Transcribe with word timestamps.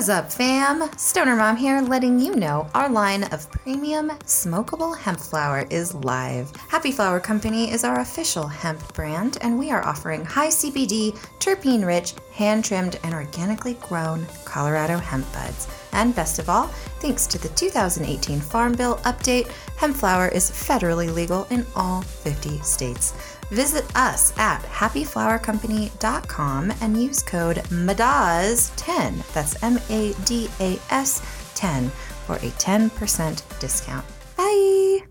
What's 0.00 0.08
up, 0.08 0.32
fam? 0.32 0.90
Stoner 0.96 1.36
Mom 1.36 1.58
here, 1.58 1.82
letting 1.82 2.18
you 2.18 2.34
know 2.34 2.66
our 2.74 2.88
line 2.88 3.24
of 3.24 3.50
premium 3.50 4.08
smokable 4.24 4.96
hemp 4.96 5.20
flower 5.20 5.66
is 5.68 5.94
live. 5.94 6.50
Happy 6.68 6.90
Flower 6.90 7.20
Company 7.20 7.70
is 7.70 7.84
our 7.84 8.00
official 8.00 8.46
hemp 8.46 8.94
brand, 8.94 9.36
and 9.42 9.58
we 9.58 9.70
are 9.70 9.84
offering 9.84 10.24
high 10.24 10.48
CBD, 10.48 11.12
terpene 11.38 11.84
rich, 11.84 12.14
hand 12.32 12.64
trimmed, 12.64 12.98
and 13.04 13.12
organically 13.12 13.74
grown 13.74 14.26
Colorado 14.46 14.96
hemp 14.96 15.30
buds. 15.34 15.68
And 15.92 16.16
best 16.16 16.38
of 16.38 16.48
all, 16.48 16.68
thanks 17.00 17.26
to 17.26 17.36
the 17.36 17.50
2018 17.50 18.40
Farm 18.40 18.72
Bill 18.72 18.96
update, 19.04 19.48
hemp 19.76 19.96
flower 19.96 20.28
is 20.28 20.50
federally 20.50 21.12
legal 21.12 21.46
in 21.50 21.66
all 21.76 22.00
50 22.00 22.58
states. 22.60 23.12
Visit 23.50 23.84
us 23.96 24.32
at 24.38 24.62
happyflowercompany.com 24.62 26.72
and 26.80 26.96
use 26.96 27.22
code 27.22 27.56
MADAS10, 27.56 29.32
that's 29.32 29.62
M 29.62 29.78
A 29.90 30.12
D 30.24 30.48
A 30.60 30.78
S 30.90 31.20
10, 31.56 31.90
for 32.26 32.36
a 32.36 32.50
10% 32.58 33.58
discount. 33.58 34.06
Bye! 34.36 35.09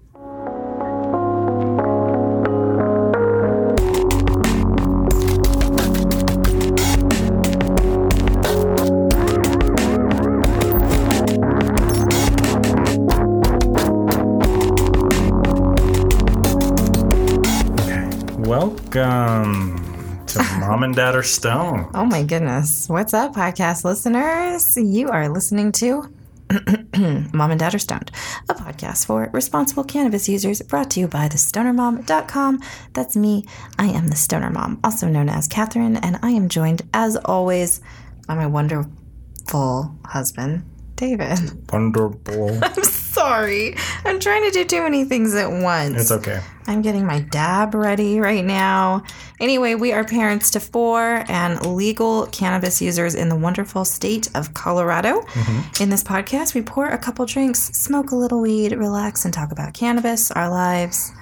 Welcome 18.92 19.78
um, 19.78 20.26
to 20.26 20.40
Mom 20.60 20.82
and 20.82 20.96
Dad 20.96 21.14
Are 21.14 21.22
Stone. 21.22 21.92
Oh 21.94 22.06
my 22.06 22.24
goodness. 22.24 22.90
What's 22.90 23.14
up, 23.14 23.36
podcast 23.36 23.84
listeners? 23.84 24.76
You 24.78 25.10
are 25.10 25.30
listening 25.30 25.72
to 25.74 26.12
Mom 27.32 27.52
and 27.52 27.60
Dad 27.60 27.76
Are 27.76 27.80
Stoned, 27.80 28.10
a 28.50 28.56
podcast 28.56 29.06
for 29.06 29.30
responsible 29.32 29.84
cannabis 29.84 30.28
users 30.28 30.64
brought 30.64 30.90
to 30.92 31.02
you 31.02 31.08
by 31.08 31.30
thestonermom.com. 31.30 32.64
That's 32.94 33.16
me. 33.16 33.46
I 33.78 33.90
am 33.90 34.08
the 34.08 34.16
Stoner 34.16 34.50
Mom, 34.50 34.80
also 34.84 35.08
known 35.08 35.30
as 35.30 35.48
Catherine, 35.48 35.98
and 35.98 36.18
I 36.24 36.32
am 36.32 36.50
joined, 36.50 36.82
as 36.92 37.16
always, 37.16 37.82
by 38.28 38.34
my 38.34 38.48
wonderful 38.48 39.96
husband, 40.04 40.64
David. 41.00 41.72
Wonderful. 41.72 42.60
I'm 42.62 42.84
sorry. 42.84 43.74
I'm 44.04 44.20
trying 44.20 44.44
to 44.44 44.52
do 44.52 44.66
too 44.66 44.84
many 44.84 45.06
things 45.06 45.34
at 45.34 45.50
once. 45.50 45.96
It's 45.98 46.12
okay. 46.12 46.42
I'm 46.68 46.82
getting 46.82 47.06
my 47.06 47.22
dab 47.22 47.74
ready 47.74 48.20
right 48.20 48.44
now. 48.44 49.04
Anyway, 49.40 49.76
we 49.76 49.94
are 49.94 50.04
parents 50.04 50.52
to 50.52 50.60
four 50.60 51.24
and 51.30 51.66
legal 51.66 52.28
cannabis 52.28 52.82
users 52.82 53.16
in 53.16 53.30
the 53.30 53.36
wonderful 53.38 53.86
state 53.86 54.30
of 54.36 54.54
Colorado. 54.54 55.22
Mm-hmm. 55.22 55.84
In 55.84 55.90
this 55.90 56.04
podcast, 56.04 56.54
we 56.54 56.62
pour 56.62 56.90
a 56.90 56.98
couple 56.98 57.26
drinks, 57.26 57.62
smoke 57.62 58.12
a 58.12 58.18
little 58.18 58.42
weed, 58.42 58.74
relax, 58.74 59.24
and 59.24 59.34
talk 59.34 59.54
about 59.54 59.74
cannabis, 59.74 60.32
our 60.32 60.50
lives, 60.50 61.14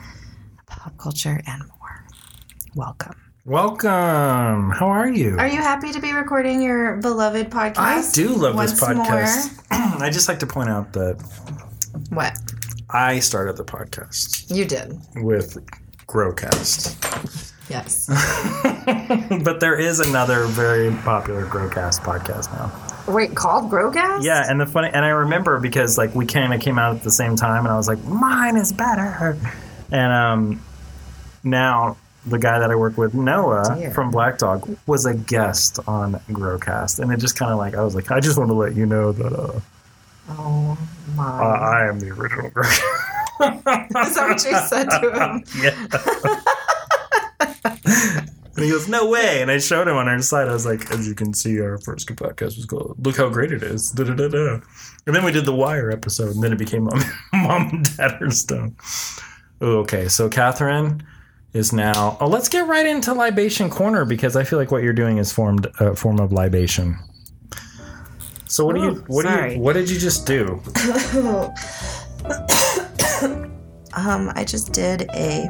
pop 0.65 0.97
culture, 0.97 1.39
and 1.45 1.61
more. 1.67 2.07
Welcome. 2.73 3.26
Welcome. 3.47 4.71
How 4.71 4.89
are 4.89 5.07
you? 5.07 5.37
Are 5.37 5.47
you 5.47 5.61
happy 5.61 5.93
to 5.93 6.01
be 6.01 6.11
recording 6.11 6.61
your 6.61 6.97
beloved 6.97 7.49
podcast? 7.49 7.77
I 7.77 8.11
do 8.11 8.27
love 8.27 8.57
this 8.57 8.77
podcast. 8.77 9.63
I 9.71 10.09
just 10.09 10.27
like 10.27 10.39
to 10.39 10.45
point 10.45 10.67
out 10.67 10.91
that 10.91 11.15
What? 12.09 12.37
I 12.89 13.19
started 13.19 13.55
the 13.55 13.63
podcast 13.63 14.53
You 14.53 14.65
did. 14.65 14.99
with 15.23 15.57
Growcast. 16.07 17.53
Yes. 17.69 18.07
but 19.45 19.61
there 19.61 19.79
is 19.79 20.01
another 20.01 20.43
very 20.47 20.91
popular 21.03 21.45
Growcast 21.45 22.01
podcast 22.01 22.51
now. 22.51 22.69
Wait, 23.13 23.33
called 23.33 23.71
Growcast? 23.71 24.25
Yeah, 24.25 24.43
and 24.45 24.59
the 24.59 24.65
funny 24.65 24.89
and 24.91 25.05
I 25.05 25.09
remember 25.11 25.57
because 25.61 25.97
like 25.97 26.13
we 26.13 26.25
kind 26.25 26.53
of 26.53 26.59
came 26.59 26.77
out 26.77 26.97
at 26.97 27.03
the 27.03 27.11
same 27.11 27.37
time 27.37 27.63
and 27.63 27.71
I 27.71 27.77
was 27.77 27.87
like, 27.87 28.03
mine 28.03 28.57
is 28.57 28.73
better. 28.73 29.37
And 29.89 30.11
um 30.11 30.61
now 31.45 31.95
the 32.29 32.37
guy 32.39 32.59
that 32.59 32.69
I 32.71 32.75
work 32.75 32.97
with, 32.97 33.13
Noah 33.13 33.91
from 33.93 34.11
Black 34.11 34.37
Dog, 34.37 34.77
was 34.85 35.05
a 35.05 35.13
guest 35.13 35.79
on 35.87 36.13
Growcast, 36.29 36.99
and 36.99 37.11
it 37.11 37.17
just 37.17 37.37
kind 37.37 37.51
of 37.51 37.57
like 37.57 37.75
I 37.75 37.83
was 37.83 37.95
like, 37.95 38.11
I 38.11 38.19
just 38.19 38.37
want 38.37 38.49
to 38.49 38.53
let 38.55 38.75
you 38.75 38.85
know 38.85 39.11
that 39.11 39.33
uh, 39.33 39.59
Oh 40.29 40.77
my. 41.15 41.23
uh, 41.23 41.59
I 41.59 41.87
am 41.87 41.99
the 41.99 42.09
original 42.09 42.49
Growcast. 42.51 42.81
Is 44.07 44.15
that 44.15 44.27
what 44.29 44.43
you 44.45 44.57
said 44.67 44.89
to 44.89 45.11
him? 45.13 45.43
yeah. 45.63 45.75
and 48.55 48.65
he 48.65 48.71
goes, 48.71 48.87
"No 48.89 49.07
way!" 49.09 49.41
And 49.41 49.51
I 49.51 49.59
showed 49.59 49.87
him 49.87 49.95
on 49.95 50.07
our 50.07 50.19
site. 50.21 50.47
I 50.47 50.53
was 50.53 50.65
like, 50.65 50.91
"As 50.91 51.07
you 51.07 51.13
can 51.15 51.33
see, 51.33 51.59
our 51.61 51.77
first 51.77 52.07
podcast 52.09 52.57
was 52.57 52.65
called 52.65 52.95
Look 53.05 53.17
How 53.17 53.29
Great 53.29 53.51
It 53.51 53.63
Is." 53.63 53.91
Da, 53.91 54.03
da, 54.03 54.13
da, 54.15 54.27
da. 54.27 54.59
And 55.05 55.15
then 55.15 55.23
we 55.23 55.31
did 55.31 55.45
the 55.45 55.53
Wire 55.55 55.91
episode, 55.91 56.33
and 56.35 56.43
then 56.43 56.51
it 56.51 56.57
became 56.57 56.85
Mom, 56.85 56.99
Mom 57.33 57.69
and 57.69 57.97
Dad 57.97 58.21
Are 58.21 58.31
Stone. 58.31 58.75
Okay, 59.61 60.07
so 60.07 60.29
Catherine 60.29 61.03
is 61.53 61.73
now. 61.73 62.17
Oh, 62.19 62.27
let's 62.27 62.49
get 62.49 62.67
right 62.67 62.85
into 62.85 63.13
libation 63.13 63.69
corner 63.69 64.05
because 64.05 64.35
I 64.35 64.43
feel 64.43 64.59
like 64.59 64.71
what 64.71 64.83
you're 64.83 64.93
doing 64.93 65.17
is 65.17 65.31
formed 65.31 65.67
a 65.79 65.95
form 65.95 66.19
of 66.19 66.31
libation. 66.31 66.97
So 68.47 68.65
what 68.65 68.75
do 68.75 68.81
you 68.81 68.89
Ooh, 68.91 69.03
what 69.07 69.25
do 69.25 69.53
you 69.55 69.59
what 69.59 69.73
did 69.73 69.89
you 69.89 69.99
just 69.99 70.25
do? 70.25 70.61
Um, 73.93 74.31
I 74.35 74.43
just 74.43 74.73
did 74.73 75.09
a 75.15 75.49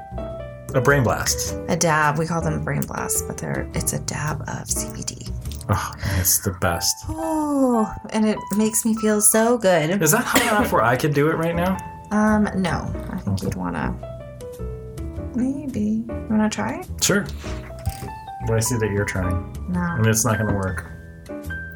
A 0.74 0.80
brain 0.80 1.04
blast. 1.04 1.58
a 1.68 1.76
dab. 1.76 2.18
We 2.18 2.26
call 2.26 2.42
them 2.42 2.64
brain 2.64 2.80
blasts, 2.82 3.22
but 3.24 3.38
they're 3.38 3.70
it's 3.74 3.92
a 3.92 4.00
dab 4.00 4.40
of 4.44 4.68
CBD. 4.68 5.30
Oh, 5.70 5.92
it's 6.18 6.40
the 6.40 6.52
best. 6.62 6.96
Oh, 7.10 7.94
and 8.12 8.26
it 8.26 8.38
makes 8.56 8.86
me 8.86 8.96
feel 8.96 9.20
so 9.20 9.58
good. 9.58 10.02
Is 10.02 10.12
that 10.12 10.24
high 10.24 10.44
enough 10.44 10.72
where 10.72 10.82
I 10.84 10.96
could 10.96 11.14
do 11.14 11.30
it 11.30 11.36
right 11.36 11.56
now? 11.56 11.76
Um, 12.12 12.48
no, 12.56 12.90
I 13.12 13.18
think 13.20 13.44
you'd 13.44 13.56
wanna 13.56 13.94
maybe 15.38 16.04
you 16.08 16.28
wanna 16.30 16.50
try 16.50 16.80
it? 16.82 17.04
Sure. 17.04 17.26
But 18.48 18.56
I 18.56 18.60
see 18.60 18.78
that 18.78 18.92
you're 18.92 19.06
trying, 19.06 19.56
No. 19.70 19.80
and 19.98 20.06
it's 20.06 20.24
not 20.26 20.38
going 20.38 20.50
to 20.50 20.56
work. 20.56 20.86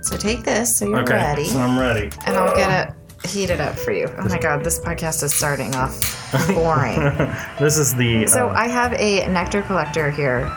So 0.03 0.16
take 0.17 0.44
this 0.44 0.77
so 0.77 0.88
you're 0.88 1.01
okay, 1.01 1.13
ready, 1.16 1.45
so 1.45 1.59
I'm 1.59 1.77
ready. 1.77 2.09
and 2.25 2.35
I'll 2.38 2.55
get 2.55 2.89
it 2.89 3.27
heated 3.29 3.59
up 3.59 3.75
for 3.75 3.91
you. 3.91 4.07
Oh 4.17 4.27
my 4.29 4.39
god, 4.39 4.63
this 4.63 4.79
podcast 4.79 5.22
is 5.23 5.33
starting 5.33 5.75
off 5.75 5.94
boring. 6.55 6.95
this 7.59 7.77
is 7.77 7.94
the. 7.95 8.25
So 8.27 8.47
uh, 8.49 8.53
I 8.53 8.67
have 8.67 8.94
a 8.94 9.27
nectar 9.27 9.61
collector 9.63 10.09
here 10.11 10.49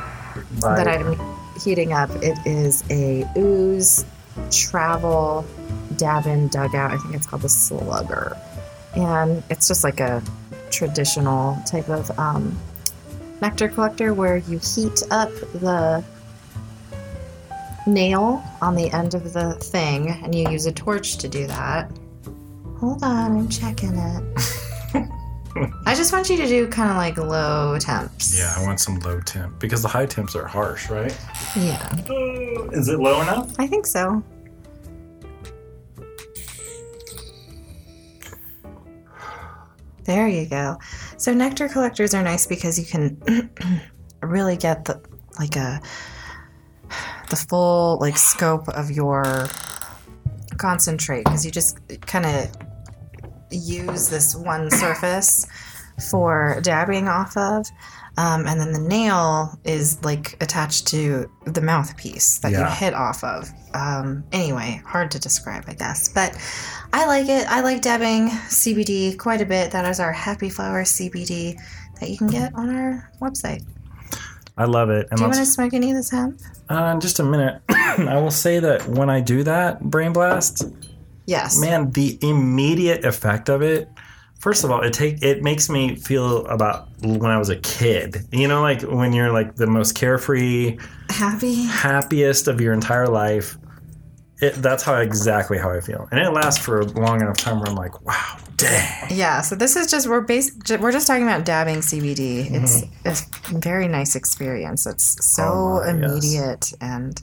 that 0.60 0.86
I'm 0.88 1.18
heating 1.60 1.92
up. 1.92 2.10
It 2.22 2.38
is 2.46 2.84
a 2.90 3.24
ooze 3.36 4.04
travel 4.50 5.44
Davin 5.94 6.50
dugout. 6.50 6.92
I 6.92 6.98
think 6.98 7.14
it's 7.16 7.26
called 7.26 7.42
the 7.42 7.48
Slugger, 7.48 8.36
and 8.94 9.42
it's 9.50 9.66
just 9.68 9.82
like 9.84 10.00
a 10.00 10.22
traditional 10.70 11.56
type 11.66 11.88
of 11.88 12.16
um, 12.18 12.56
nectar 13.44 13.68
collector 13.68 14.14
where 14.14 14.38
you 14.38 14.58
heat 14.58 15.02
up 15.10 15.30
the 15.60 16.02
nail 17.86 18.42
on 18.62 18.74
the 18.74 18.90
end 18.90 19.12
of 19.12 19.34
the 19.34 19.52
thing, 19.56 20.08
and 20.08 20.34
you 20.34 20.48
use 20.48 20.64
a 20.64 20.72
torch 20.72 21.18
to 21.18 21.28
do 21.28 21.46
that. 21.46 21.90
Hold 22.78 23.04
on, 23.04 23.36
I'm 23.36 23.48
checking 23.50 23.94
it. 23.96 24.24
I 25.86 25.94
just 25.94 26.10
want 26.10 26.30
you 26.30 26.38
to 26.38 26.46
do 26.46 26.66
kind 26.68 26.90
of 26.90 26.96
like 26.96 27.18
low 27.18 27.78
temps. 27.78 28.36
Yeah, 28.36 28.54
I 28.56 28.62
want 28.64 28.80
some 28.80 28.98
low 29.00 29.20
temp 29.20 29.60
because 29.60 29.82
the 29.82 29.88
high 29.88 30.06
temps 30.06 30.34
are 30.34 30.46
harsh, 30.46 30.88
right? 30.88 31.14
Yeah, 31.54 31.94
Is 32.72 32.88
it 32.88 32.98
low 32.98 33.20
enough? 33.20 33.54
I 33.58 33.66
think 33.66 33.86
so. 33.86 34.22
There 40.04 40.28
you 40.28 40.46
go. 40.46 40.78
So 41.16 41.32
nectar 41.32 41.68
collectors 41.68 42.14
are 42.14 42.22
nice 42.22 42.46
because 42.46 42.78
you 42.78 42.84
can 42.84 43.50
really 44.22 44.56
get 44.56 44.84
the 44.84 45.00
like 45.38 45.56
a 45.56 45.80
the 47.30 47.36
full 47.36 47.98
like 48.00 48.16
scope 48.16 48.68
of 48.68 48.90
your 48.90 49.46
concentrate 50.58 51.24
because 51.24 51.44
you 51.44 51.50
just 51.50 51.78
kind 52.02 52.26
of 52.26 52.50
use 53.50 54.08
this 54.08 54.34
one 54.34 54.70
surface 54.70 55.46
for 56.10 56.60
dabbing 56.62 57.08
off 57.08 57.36
of. 57.36 57.66
Um, 58.16 58.46
and 58.46 58.60
then 58.60 58.72
the 58.72 58.78
nail 58.80 59.58
is 59.64 60.02
like 60.04 60.36
attached 60.40 60.86
to 60.88 61.28
the 61.46 61.60
mouthpiece 61.60 62.38
that 62.38 62.52
you 62.52 62.64
hit 62.64 62.94
off 62.94 63.24
of. 63.24 63.50
Um, 63.74 64.22
anyway, 64.30 64.80
hard 64.86 65.10
to 65.12 65.18
describe, 65.18 65.64
I 65.66 65.74
guess. 65.74 66.08
But 66.08 66.36
I 66.92 67.06
like 67.06 67.28
it. 67.28 67.46
I 67.50 67.60
like 67.62 67.82
dabbing 67.82 68.28
CBD 68.28 69.18
quite 69.18 69.40
a 69.40 69.46
bit. 69.46 69.72
That 69.72 69.84
is 69.90 69.98
our 69.98 70.12
Happy 70.12 70.48
Flower 70.48 70.84
CBD 70.84 71.56
that 72.00 72.08
you 72.08 72.16
can 72.16 72.28
get 72.28 72.54
on 72.54 72.74
our 72.74 73.10
website. 73.20 73.64
I 74.56 74.66
love 74.66 74.90
it. 74.90 75.08
And 75.10 75.18
Do 75.18 75.24
you 75.24 75.28
want 75.30 75.38
to 75.40 75.46
smoke 75.46 75.74
any 75.74 75.90
of 75.90 75.96
this 75.96 76.10
hemp? 76.12 76.40
uh, 76.70 76.92
in 76.94 77.00
just 77.00 77.18
a 77.18 77.24
minute, 77.24 77.60
I 77.68 78.20
will 78.20 78.30
say 78.30 78.60
that 78.60 78.86
when 78.88 79.10
I 79.10 79.20
do 79.20 79.42
that 79.42 79.80
brain 79.82 80.12
blast, 80.12 80.62
Yes. 81.26 81.58
man, 81.58 81.90
the 81.90 82.16
immediate 82.22 83.04
effect 83.04 83.48
of 83.48 83.62
it. 83.62 83.88
First 84.44 84.62
of 84.62 84.70
all, 84.70 84.82
it 84.82 84.92
take 84.92 85.22
it 85.22 85.42
makes 85.42 85.70
me 85.70 85.96
feel 85.96 86.44
about 86.48 86.88
when 87.02 87.30
I 87.30 87.38
was 87.38 87.48
a 87.48 87.56
kid. 87.56 88.18
You 88.30 88.46
know, 88.46 88.60
like 88.60 88.82
when 88.82 89.14
you're 89.14 89.32
like 89.32 89.56
the 89.56 89.66
most 89.66 89.94
carefree, 89.94 90.76
Happy? 91.08 91.64
happiest 91.64 92.46
of 92.46 92.60
your 92.60 92.74
entire 92.74 93.08
life. 93.08 93.56
it, 94.42 94.52
that's 94.56 94.82
how 94.82 94.96
exactly 94.96 95.56
how 95.56 95.70
I 95.70 95.80
feel, 95.80 96.06
and 96.10 96.20
it 96.20 96.28
lasts 96.30 96.62
for 96.62 96.80
a 96.80 96.84
long 96.84 97.22
enough 97.22 97.38
time 97.38 97.58
where 97.60 97.68
I'm 97.70 97.74
like, 97.74 98.04
wow, 98.04 98.36
dang. 98.58 99.08
Yeah, 99.10 99.40
so 99.40 99.54
this 99.56 99.76
is 99.76 99.90
just 99.90 100.06
we're 100.08 100.20
base 100.20 100.50
we're 100.78 100.92
just 100.92 101.06
talking 101.06 101.22
about 101.22 101.46
dabbing 101.46 101.78
CBD. 101.78 102.50
It's 102.52 102.82
it's 103.06 103.22
a 103.50 103.58
very 103.58 103.88
nice 103.88 104.14
experience. 104.14 104.84
It's 104.86 105.16
so 105.34 105.42
Mm-hmm. 105.42 105.56
Oh 105.56 105.80
my, 105.80 105.86
yes. 105.86 106.24
immediate 106.24 106.72
and 106.82 107.22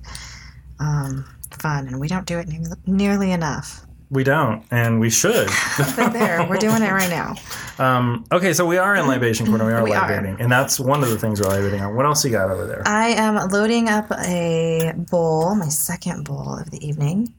um, 0.80 1.26
fun, 1.60 1.88
and 1.88 2.00
we 2.00 2.08
don't 2.08 2.26
do 2.26 2.40
it 2.40 2.48
ne- 2.48 2.66
nearly 2.88 3.32
enough. 3.32 3.86
We 4.12 4.24
don't, 4.26 4.64
and 4.72 5.00
we 5.00 5.10
should. 5.10 5.48
But 5.96 6.12
there, 6.12 6.46
we're 6.48 6.58
doing 6.58 6.84
it 6.84 6.92
right 6.92 7.10
now. 7.10 7.36
um, 7.80 8.26
okay, 8.32 8.52
so 8.54 8.66
we 8.66 8.78
are 8.78 8.94
in 8.96 9.08
libation 9.08 9.46
corner. 9.48 9.66
We 9.66 9.72
are 9.72 9.84
We 9.84 9.94
are. 9.94 10.10
libating, 10.12 10.40
and 10.42 10.52
that's 10.52 10.80
one 10.82 11.02
of 11.02 11.10
the 11.10 11.18
things 11.18 11.40
we're 11.42 11.48
libating 11.48 11.80
on. 11.82 11.96
What 11.96 12.06
else 12.06 12.26
you 12.26 12.32
got 12.32 12.52
over 12.52 12.68
there? 12.68 12.84
I 12.86 13.08
am 13.10 13.36
loading 13.50 13.88
up 13.88 14.12
a 14.12 14.92
bowl, 15.10 15.56
my 15.56 15.70
second 15.70 16.26
bowl 16.26 16.58
of 16.60 16.70
the 16.72 16.86
evening. 16.86 17.34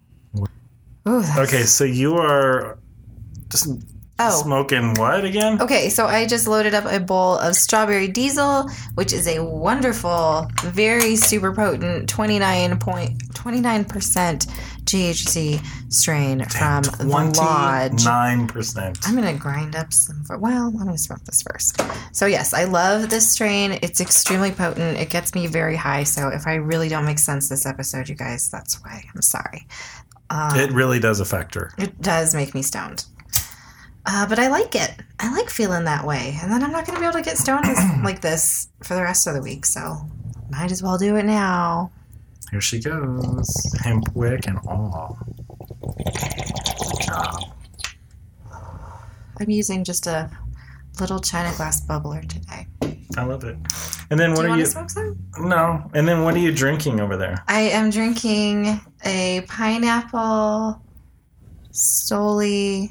Ooh, 1.07 1.23
Okay, 1.37 1.65
so 1.65 1.85
you 1.85 2.15
are 2.17 2.79
just 3.51 3.69
Oh. 4.19 4.43
smoking 4.43 4.93
what 4.95 5.25
again? 5.25 5.61
Okay, 5.61 5.89
so 5.89 6.07
I 6.07 6.27
just 6.27 6.47
loaded 6.47 6.75
up 6.75 6.85
a 6.85 7.01
bowl 7.01 7.39
of 7.39 7.57
strawberry 7.57 8.07
diesel, 8.09 8.69
which 8.95 9.13
is 9.13 9.27
a 9.27 9.43
wonderful, 9.45 10.47
very 10.63 11.17
super 11.17 11.53
potent 11.53 12.09
29.29% 12.09 14.47
THC 14.85 15.65
strain 15.93 16.45
from 16.45 16.83
the 16.83 17.05
Lodge. 17.07 18.05
Nine 18.05 18.47
percent. 18.47 18.99
I'm 19.05 19.15
gonna 19.15 19.35
grind 19.35 19.77
up 19.77 19.93
some. 19.93 20.25
For, 20.25 20.39
well, 20.39 20.73
let 20.77 20.87
me 20.87 20.97
smoke 20.97 21.25
this 21.25 21.43
first. 21.43 21.81
So 22.13 22.27
yes, 22.27 22.53
I 22.53 22.65
love 22.65 23.11
this 23.11 23.31
strain. 23.31 23.79
It's 23.83 24.01
extremely 24.01 24.51
potent. 24.51 24.99
It 24.99 25.11
gets 25.11 25.35
me 25.35 25.47
very 25.47 25.77
high. 25.77 26.05
So 26.05 26.29
if 26.29 26.47
I 26.47 26.55
really 26.55 26.89
don't 26.89 27.05
make 27.05 27.19
sense 27.19 27.49
this 27.49 27.67
episode, 27.67 28.09
you 28.09 28.15
guys, 28.15 28.49
that's 28.51 28.83
why. 28.83 29.05
I'm 29.15 29.23
sorry. 29.23 29.67
It 30.55 30.73
really 30.73 30.99
does 30.99 31.21
affect 31.21 31.55
her. 31.55 31.73
It 31.79 32.01
does 32.01 32.35
make 32.35 32.55
me 32.55 32.63
stoned. 32.63 33.05
Uh, 34.05 34.27
but 34.27 34.39
I 34.39 34.49
like 34.49 34.75
it. 34.75 34.91
I 35.21 35.33
like 35.33 35.49
feeling 35.51 35.85
that 35.85 36.07
way. 36.07 36.39
And 36.43 36.51
then 36.51 36.63
I'm 36.63 36.73
not 36.73 36.87
going 36.87 36.97
to 36.97 37.01
be 37.01 37.07
able 37.07 37.19
to 37.19 37.23
get 37.25 37.39
stoned 37.39 37.67
like 38.05 38.21
this 38.21 38.69
for 38.83 38.95
the 38.95 39.03
rest 39.03 39.27
of 39.27 39.35
the 39.35 39.43
week. 39.43 39.65
So 39.67 40.09
might 40.51 40.73
as 40.73 40.83
well 40.83 40.99
do 40.99 41.17
it 41.17 41.25
now. 41.25 41.93
Here 42.53 42.61
she 42.61 42.79
goes. 42.81 43.49
Hemp 43.81 44.05
wick 44.15 44.47
and 44.47 44.59
all. 44.69 45.19
Good 45.81 47.01
job. 47.01 47.43
I'm 49.41 49.49
using 49.51 49.83
just 49.85 50.07
a 50.07 50.31
little 51.01 51.19
china 51.19 51.53
glass 51.57 51.81
bubbler 51.85 52.29
today. 52.29 52.67
I 53.17 53.25
love 53.25 53.45
it. 53.45 53.57
And 54.11 54.21
then 54.21 54.31
Do 54.31 54.37
what 54.37 54.43
you 54.43 54.47
are 54.47 54.49
want 54.51 54.59
you? 54.61 54.65
to 54.67 54.71
smoke 54.71 54.91
some? 54.91 55.19
No. 55.39 55.91
And 55.95 56.07
then 56.07 56.25
what 56.25 56.35
are 56.35 56.39
you 56.41 56.53
drinking 56.53 57.01
over 57.01 57.17
there? 57.17 57.43
I 57.49 57.63
am 57.63 57.89
drinking 57.89 58.81
a 59.05 59.41
pineapple 59.49 60.83
Stoli 61.73 62.91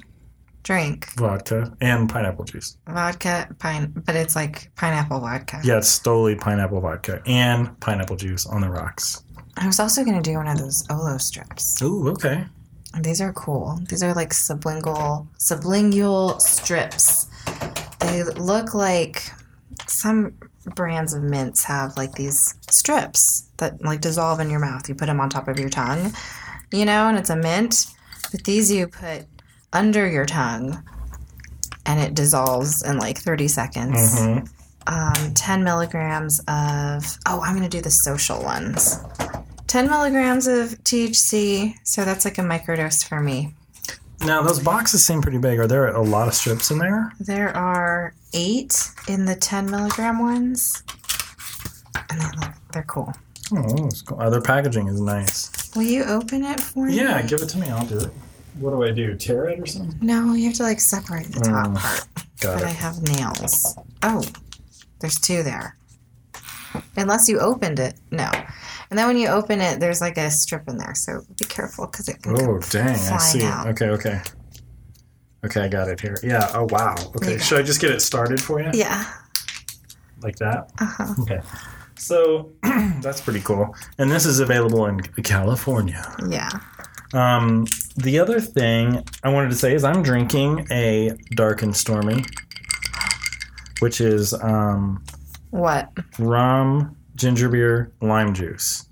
drink. 0.63 1.12
Vodka 1.18 1.75
and 1.81 2.10
pineapple 2.10 2.46
juice. 2.46 2.78
Vodka, 2.88 3.48
pine, 3.60 3.94
but 4.06 4.16
it's 4.16 4.36
like 4.36 4.72
pineapple 4.75 5.19
vodka. 5.19 5.62
Yeah, 5.63 5.78
it's 5.78 6.00
Stoli 6.00 6.40
pineapple 6.40 6.81
vodka 6.81 7.22
and 7.28 7.80
pineapple 7.80 8.16
juice 8.16 8.46
on 8.48 8.62
the 8.62 8.69
rocks. 8.69 9.24
I 9.57 9.68
was 9.68 9.80
also 9.80 10.03
going 10.03 10.21
to 10.21 10.27
do 10.30 10.38
one 10.38 10.48
of 10.48 10.57
those 10.57 10.83
Olo 10.89 11.18
strips. 11.18 11.81
Ooh, 11.81 12.09
okay. 12.09 12.45
These 13.01 13.21
are 13.21 13.31
cool. 13.33 13.80
These 13.88 14.03
are 14.03 14.13
like 14.13 14.31
sublingual 14.31 15.27
sublingual 15.39 16.42
strips. 16.42 17.27
They 18.00 18.24
look 18.24 18.74
like 18.74 19.24
some 19.88 20.33
brands 20.75 21.13
of 21.13 21.24
mints 21.24 21.63
have 21.63 21.95
like 21.98 22.13
these 22.13 22.56
strips 22.69 23.48
that 23.57 23.81
like 23.83 24.01
dissolve 24.01 24.39
in 24.39 24.50
your 24.50 24.59
mouth. 24.59 24.88
You 24.89 24.95
put 24.95 25.06
them 25.06 25.19
on 25.19 25.30
top 25.30 25.48
of 25.48 25.57
your 25.59 25.69
tongue, 25.69 26.13
you 26.71 26.86
know, 26.86 27.07
and 27.07 27.18
it's 27.18 27.30
a 27.30 27.36
mint. 27.36 27.86
But 28.31 28.44
these 28.44 28.71
you 28.71 28.88
put 28.88 29.25
under 29.74 30.07
your 30.09 30.25
tongue 30.25 30.83
and 31.86 32.00
it 32.00 32.13
dissolves 32.13 32.81
in 32.83 32.98
like 32.98 33.18
30 33.18 33.48
seconds. 33.48 34.15
Mhm. 34.19 34.50
Um, 34.88 35.33
10 35.36 35.63
milligrams 35.63 36.39
of, 36.48 37.18
oh, 37.27 37.39
I'm 37.42 37.56
going 37.56 37.63
to 37.63 37.69
do 37.69 37.81
the 37.81 37.92
social 37.92 38.42
ones. 38.44 38.98
10 39.71 39.88
milligrams 39.89 40.47
of 40.47 40.71
THC. 40.83 41.75
So 41.83 42.03
that's 42.03 42.25
like 42.25 42.38
a 42.38 42.41
microdose 42.41 43.07
for 43.07 43.21
me. 43.21 43.53
Now 44.19 44.41
those 44.41 44.59
boxes 44.59 45.06
seem 45.06 45.21
pretty 45.21 45.38
big. 45.38 45.59
Are 45.59 45.65
there 45.65 45.88
a 45.88 46.01
lot 46.01 46.27
of 46.27 46.33
strips 46.33 46.71
in 46.71 46.77
there? 46.77 47.13
There 47.21 47.56
are 47.56 48.13
eight 48.33 48.77
in 49.07 49.23
the 49.23 49.33
10 49.35 49.71
milligram 49.71 50.19
ones. 50.19 50.83
And 52.09 52.19
they 52.19 52.25
look, 52.41 52.51
they're 52.73 52.83
cool. 52.83 53.13
Oh, 53.53 53.83
that's 53.83 54.01
cool. 54.01 54.19
Uh, 54.19 54.29
their 54.29 54.41
packaging 54.41 54.89
is 54.89 55.00
nice. 55.00 55.50
Will 55.74 55.83
you 55.83 56.03
open 56.03 56.44
it 56.44 56.59
for 56.59 56.88
me? 56.88 56.97
Yeah, 56.97 57.21
give 57.21 57.41
it 57.41 57.47
to 57.50 57.57
me. 57.57 57.69
I'll 57.69 57.85
do 57.85 58.00
it. 58.00 58.12
What 58.59 58.71
do 58.71 58.83
I 58.83 58.91
do? 58.91 59.15
Tear 59.15 59.45
it 59.51 59.59
or 59.62 59.65
something? 59.65 59.97
No, 60.06 60.33
you 60.33 60.47
have 60.47 60.56
to 60.56 60.63
like 60.63 60.81
separate 60.81 61.27
the 61.27 61.39
top 61.39 61.69
Mm, 61.69 61.77
part. 61.77 62.07
Got 62.41 62.59
But 62.59 62.63
I 62.65 62.71
have 62.71 63.01
nails. 63.03 63.77
Oh, 64.03 64.21
there's 65.00 65.17
two 65.17 65.44
there. 65.44 65.77
Unless 66.97 67.29
you 67.29 67.39
opened 67.39 67.79
it. 67.79 67.94
No. 68.12 68.29
And 68.91 68.99
then 68.99 69.07
when 69.07 69.17
you 69.17 69.29
open 69.29 69.61
it, 69.61 69.79
there's 69.79 70.01
like 70.01 70.17
a 70.17 70.29
strip 70.29 70.67
in 70.67 70.77
there. 70.77 70.93
So 70.93 71.21
be 71.39 71.45
careful 71.45 71.88
because 71.88 72.07
it 72.09 72.21
can 72.21 72.33
Oh, 72.39 72.59
dang. 72.69 72.89
I 72.89 73.17
see. 73.17 73.43
out. 73.43 73.67
Okay, 73.69 73.88
okay. 73.88 74.21
Okay, 75.45 75.61
I 75.61 75.67
got 75.69 75.88
it 75.88 75.99
here. 75.99 76.17
Yeah. 76.21 76.51
Oh, 76.53 76.67
wow. 76.69 76.95
Okay. 77.15 77.38
Should 77.39 77.57
I 77.59 77.63
just 77.63 77.81
get 77.81 77.89
it 77.91 78.01
started 78.01 78.39
for 78.41 78.61
you? 78.61 78.69
Yeah. 78.73 79.05
Like 80.21 80.35
that? 80.35 80.71
Uh-huh. 80.79 81.15
Okay. 81.21 81.39
So 81.97 82.51
that's 83.01 83.21
pretty 83.21 83.39
cool. 83.41 83.73
And 83.97 84.11
this 84.11 84.25
is 84.25 84.39
available 84.39 84.85
in 84.88 84.99
California. 85.23 86.03
Yeah. 86.27 86.49
Um, 87.13 87.65
the 87.97 88.19
other 88.19 88.39
thing 88.41 89.03
I 89.23 89.29
wanted 89.29 89.49
to 89.49 89.55
say 89.55 89.73
is 89.73 89.83
I'm 89.83 90.03
drinking 90.03 90.67
a 90.71 91.11
Dark 91.35 91.61
and 91.63 91.75
Stormy, 91.75 92.23
which 93.79 93.99
is 94.01 94.33
um, 94.33 95.03
What? 95.49 95.89
rum, 96.19 96.95
ginger 97.21 97.50
beer, 97.50 97.94
lime 98.01 98.33
juice. 98.33 98.88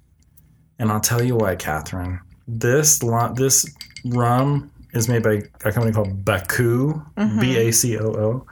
And 0.78 0.92
I'll 0.92 1.02
tell 1.02 1.22
you 1.22 1.36
why, 1.36 1.56
Catherine. 1.56 2.20
This 2.48 3.04
li- 3.04 3.34
this 3.36 3.66
rum 4.06 4.72
is 4.94 5.10
made 5.10 5.24
by 5.24 5.42
a 5.66 5.72
company 5.72 5.92
called 5.92 6.24
Bacoo, 6.24 7.06
mm-hmm. 7.16 7.40
B 7.40 7.58
A 7.58 7.72
C 7.72 7.98
O 7.98 8.06
O. 8.06 8.48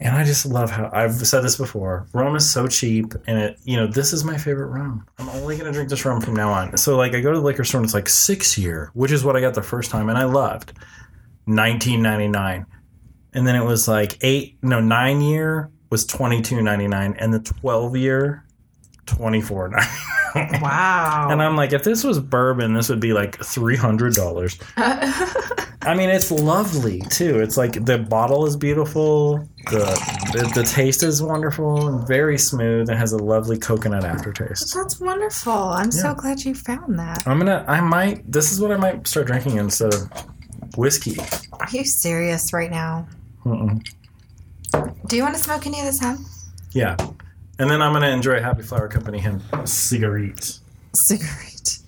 And 0.00 0.14
I 0.14 0.24
just 0.24 0.46
love 0.46 0.70
how 0.70 0.90
I've 0.92 1.14
said 1.14 1.42
this 1.42 1.56
before. 1.56 2.06
Rum 2.12 2.36
is 2.36 2.48
so 2.48 2.66
cheap, 2.66 3.14
and 3.26 3.38
it 3.38 3.58
you 3.64 3.76
know 3.76 3.86
this 3.86 4.12
is 4.12 4.24
my 4.24 4.36
favorite 4.36 4.68
rum. 4.68 5.06
I'm 5.18 5.28
only 5.30 5.56
gonna 5.56 5.72
drink 5.72 5.88
this 5.88 6.04
rum 6.04 6.20
from 6.20 6.34
now 6.34 6.50
on. 6.50 6.76
So 6.76 6.96
like 6.96 7.14
I 7.14 7.20
go 7.20 7.32
to 7.32 7.38
the 7.38 7.44
liquor 7.44 7.64
store 7.64 7.80
and 7.80 7.86
it's 7.86 7.94
like 7.94 8.08
six 8.08 8.56
year, 8.58 8.90
which 8.94 9.12
is 9.12 9.24
what 9.24 9.36
I 9.36 9.40
got 9.40 9.54
the 9.54 9.62
first 9.62 9.90
time, 9.90 10.08
and 10.08 10.18
I 10.18 10.24
loved. 10.24 10.72
1999, 11.46 12.66
and 13.32 13.46
then 13.46 13.56
it 13.56 13.64
was 13.64 13.88
like 13.88 14.18
eight 14.20 14.58
no 14.62 14.80
nine 14.80 15.22
year 15.22 15.70
was 15.90 16.06
22.99, 16.06 17.16
and 17.18 17.32
the 17.34 17.40
12 17.40 17.96
year 17.96 18.44
24.99. 19.06 20.60
Wow. 20.60 21.28
And 21.30 21.42
I'm 21.42 21.56
like, 21.56 21.72
if 21.72 21.84
this 21.84 22.04
was 22.04 22.20
bourbon, 22.20 22.74
this 22.74 22.88
would 22.88 23.00
be 23.00 23.12
like 23.12 23.42
three 23.42 23.76
hundred 23.76 24.14
dollars. 24.14 24.58
I 24.76 25.94
mean, 25.96 26.10
it's 26.10 26.30
lovely 26.30 27.00
too. 27.00 27.40
It's 27.40 27.56
like 27.56 27.84
the 27.86 27.98
bottle 27.98 28.46
is 28.46 28.56
beautiful. 28.56 29.38
The, 29.70 29.78
the 30.34 30.52
the 30.54 30.62
taste 30.64 31.02
is 31.02 31.22
wonderful 31.22 31.88
and 31.88 32.06
very 32.06 32.36
smooth 32.36 32.90
and 32.90 32.98
has 32.98 33.12
a 33.12 33.18
lovely 33.18 33.58
coconut 33.58 34.04
aftertaste. 34.04 34.74
That's 34.74 35.00
wonderful. 35.00 35.52
I'm 35.52 35.90
so 35.90 36.14
glad 36.14 36.44
you 36.44 36.54
found 36.54 36.98
that. 36.98 37.26
I'm 37.26 37.38
gonna. 37.38 37.64
I 37.66 37.80
might. 37.80 38.30
This 38.30 38.52
is 38.52 38.60
what 38.60 38.70
I 38.70 38.76
might 38.76 39.08
start 39.08 39.26
drinking 39.28 39.56
instead 39.56 39.94
of 39.94 40.10
whiskey. 40.76 41.16
Are 41.52 41.68
you 41.72 41.84
serious 41.84 42.52
right 42.52 42.70
now? 42.70 43.08
Mm-mm. 43.44 43.82
Do 45.06 45.16
you 45.16 45.22
want 45.22 45.34
to 45.36 45.42
smoke 45.42 45.66
any 45.66 45.78
of 45.80 45.86
this 45.86 46.00
hemp? 46.00 46.20
Yeah, 46.72 46.96
and 47.58 47.70
then 47.70 47.80
I'm 47.82 47.92
gonna 47.92 48.08
enjoy 48.08 48.40
Happy 48.42 48.62
Flower 48.62 48.88
Company 48.88 49.18
hemp 49.18 49.42
cigarette. 49.66 50.58
Cigarette. 50.94 51.78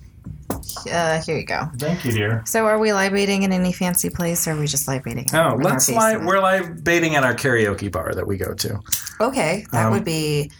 Uh, 0.90 1.20
here 1.22 1.37
you 1.37 1.44
go. 1.44 1.68
Thank 1.78 2.04
you, 2.04 2.12
dear. 2.12 2.42
So, 2.46 2.64
are 2.66 2.78
we 2.78 2.92
libating 2.92 3.42
in 3.42 3.52
any 3.52 3.72
fancy 3.72 4.08
place, 4.08 4.46
or 4.49 4.52
are 4.52 4.58
we 4.58 4.66
just 4.66 4.88
libating? 4.88 5.26
Oh, 5.34 5.56
let's 5.60 5.88
li- 5.88 5.94
basement? 5.94 6.25
We're 6.26 6.40
live 6.40 6.82
baiting 6.82 7.16
at 7.16 7.25
our 7.25 7.34
karaoke 7.34 7.90
bar 7.92 8.14
that 8.14 8.26
we 8.26 8.37
go 8.37 8.54
to. 8.54 8.80
Okay, 9.20 9.66
that 9.72 9.87
Um, 9.87 9.92
would 9.92 10.04
be 10.04 10.50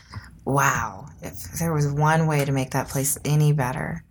wow. 0.45 1.07
If 1.23 1.39
there 1.59 1.73
was 1.73 1.87
one 1.87 2.27
way 2.27 2.45
to 2.45 2.53
make 2.53 2.71
that 2.73 2.89
place 2.89 3.19
any 3.25 3.53
better, 3.53 4.03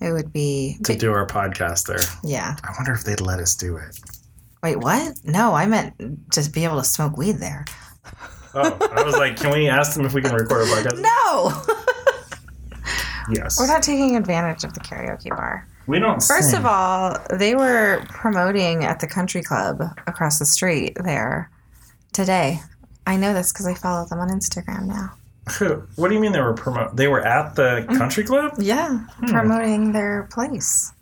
it 0.00 0.12
would 0.12 0.32
be. 0.32 0.78
to 0.84 0.96
do 0.96 1.12
our 1.12 1.26
podcast 1.26 1.86
there. 1.86 1.98
yeah. 2.22 2.56
I 2.64 2.72
wonder 2.76 2.92
if 2.92 3.04
they'd 3.04 3.20
let 3.20 3.38
us 3.40 3.54
do 3.54 3.76
it. 3.76 3.98
Wait, 4.62 4.76
what? 4.76 5.14
No, 5.24 5.54
I 5.54 5.66
meant 5.66 6.30
just 6.30 6.52
be 6.52 6.64
able 6.64 6.78
to 6.78 6.84
smoke 6.84 7.16
weed 7.16 7.38
there. 7.38 7.64
Oh, 8.54 8.78
I 8.96 9.02
was 9.02 9.16
like, 9.16 9.36
can 9.36 9.52
we 9.52 9.68
ask 9.68 9.94
them 9.96 10.06
if 10.06 10.14
we 10.14 10.22
can 10.22 10.34
record 10.34 10.62
a 10.62 10.70
podcast? 10.70 11.00
No, 11.00 11.62
Yes. 13.30 13.58
we're 13.58 13.66
not 13.66 13.82
taking 13.82 14.16
advantage 14.16 14.64
of 14.64 14.72
the 14.72 14.80
karaoke 14.80 15.28
bar. 15.28 15.68
we 15.86 15.98
don't. 15.98 16.22
First 16.22 16.50
sing. 16.50 16.60
of 16.60 16.66
all, 16.66 17.16
they 17.30 17.54
were 17.54 18.04
promoting 18.08 18.84
at 18.84 19.00
the 19.00 19.06
country 19.06 19.42
club 19.42 19.82
across 20.06 20.38
the 20.38 20.46
street 20.46 20.96
there 21.04 21.50
today. 22.12 22.60
I 23.06 23.16
know 23.16 23.34
this 23.34 23.52
because 23.52 23.66
I 23.66 23.74
follow 23.74 24.06
them 24.06 24.20
on 24.20 24.30
Instagram 24.30 24.86
now. 24.86 25.12
What 25.96 26.08
do 26.08 26.14
you 26.14 26.20
mean 26.20 26.32
they 26.32 26.40
were 26.40 26.54
promote? 26.54 26.96
They 26.96 27.08
were 27.08 27.24
at 27.24 27.54
the 27.54 27.84
mm-hmm. 27.86 27.96
country 27.96 28.24
club. 28.24 28.54
Yeah, 28.58 28.98
hmm. 28.98 29.26
promoting 29.26 29.92
their 29.92 30.28
place. 30.32 30.92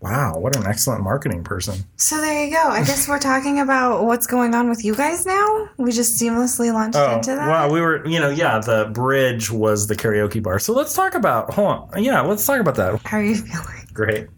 Wow, 0.00 0.38
what 0.38 0.54
an 0.54 0.64
excellent 0.64 1.02
marketing 1.02 1.42
person. 1.42 1.80
So 1.96 2.20
there 2.20 2.44
you 2.46 2.52
go. 2.54 2.68
I 2.68 2.84
guess 2.84 3.08
we're 3.08 3.18
talking 3.18 3.58
about 3.58 4.04
what's 4.04 4.28
going 4.28 4.54
on 4.54 4.70
with 4.70 4.84
you 4.84 4.94
guys 4.94 5.26
now. 5.26 5.68
We 5.76 5.90
just 5.90 6.20
seamlessly 6.22 6.72
launched 6.72 6.96
Oh, 6.96 7.16
into 7.16 7.34
that. 7.34 7.48
wow, 7.48 7.68
we 7.68 7.80
were, 7.80 8.06
you 8.06 8.20
know, 8.20 8.28
yeah, 8.30 8.60
the 8.60 8.90
bridge 8.92 9.50
was 9.50 9.88
the 9.88 9.96
karaoke 9.96 10.40
bar. 10.40 10.60
So 10.60 10.72
let's 10.72 10.94
talk 10.94 11.14
about. 11.14 11.52
Hold 11.54 11.90
on, 11.94 12.04
yeah, 12.04 12.20
let's 12.20 12.46
talk 12.46 12.60
about 12.60 12.76
that. 12.76 13.00
How 13.04 13.16
are 13.18 13.24
you 13.24 13.34
feeling? 13.36 13.88
Great. 13.92 14.28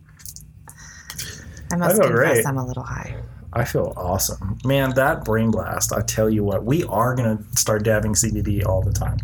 I 1.73 1.77
must 1.77 1.97
feel 2.01 2.09
confess, 2.09 2.33
great. 2.33 2.47
I'm 2.47 2.57
a 2.57 2.67
little 2.67 2.83
high. 2.83 3.17
I 3.53 3.65
feel 3.65 3.93
awesome, 3.97 4.57
man. 4.65 4.95
That 4.95 5.25
brain 5.25 5.51
blast. 5.51 5.93
I 5.93 6.01
tell 6.03 6.31
you 6.31 6.43
what, 6.43 6.65
we 6.65 6.85
are 6.85 7.15
gonna 7.15 7.39
start 7.55 7.85
dabbing 7.85 8.15
CBD 8.15 8.65
all 8.65 8.81
the 8.81 8.93
time. 8.93 9.19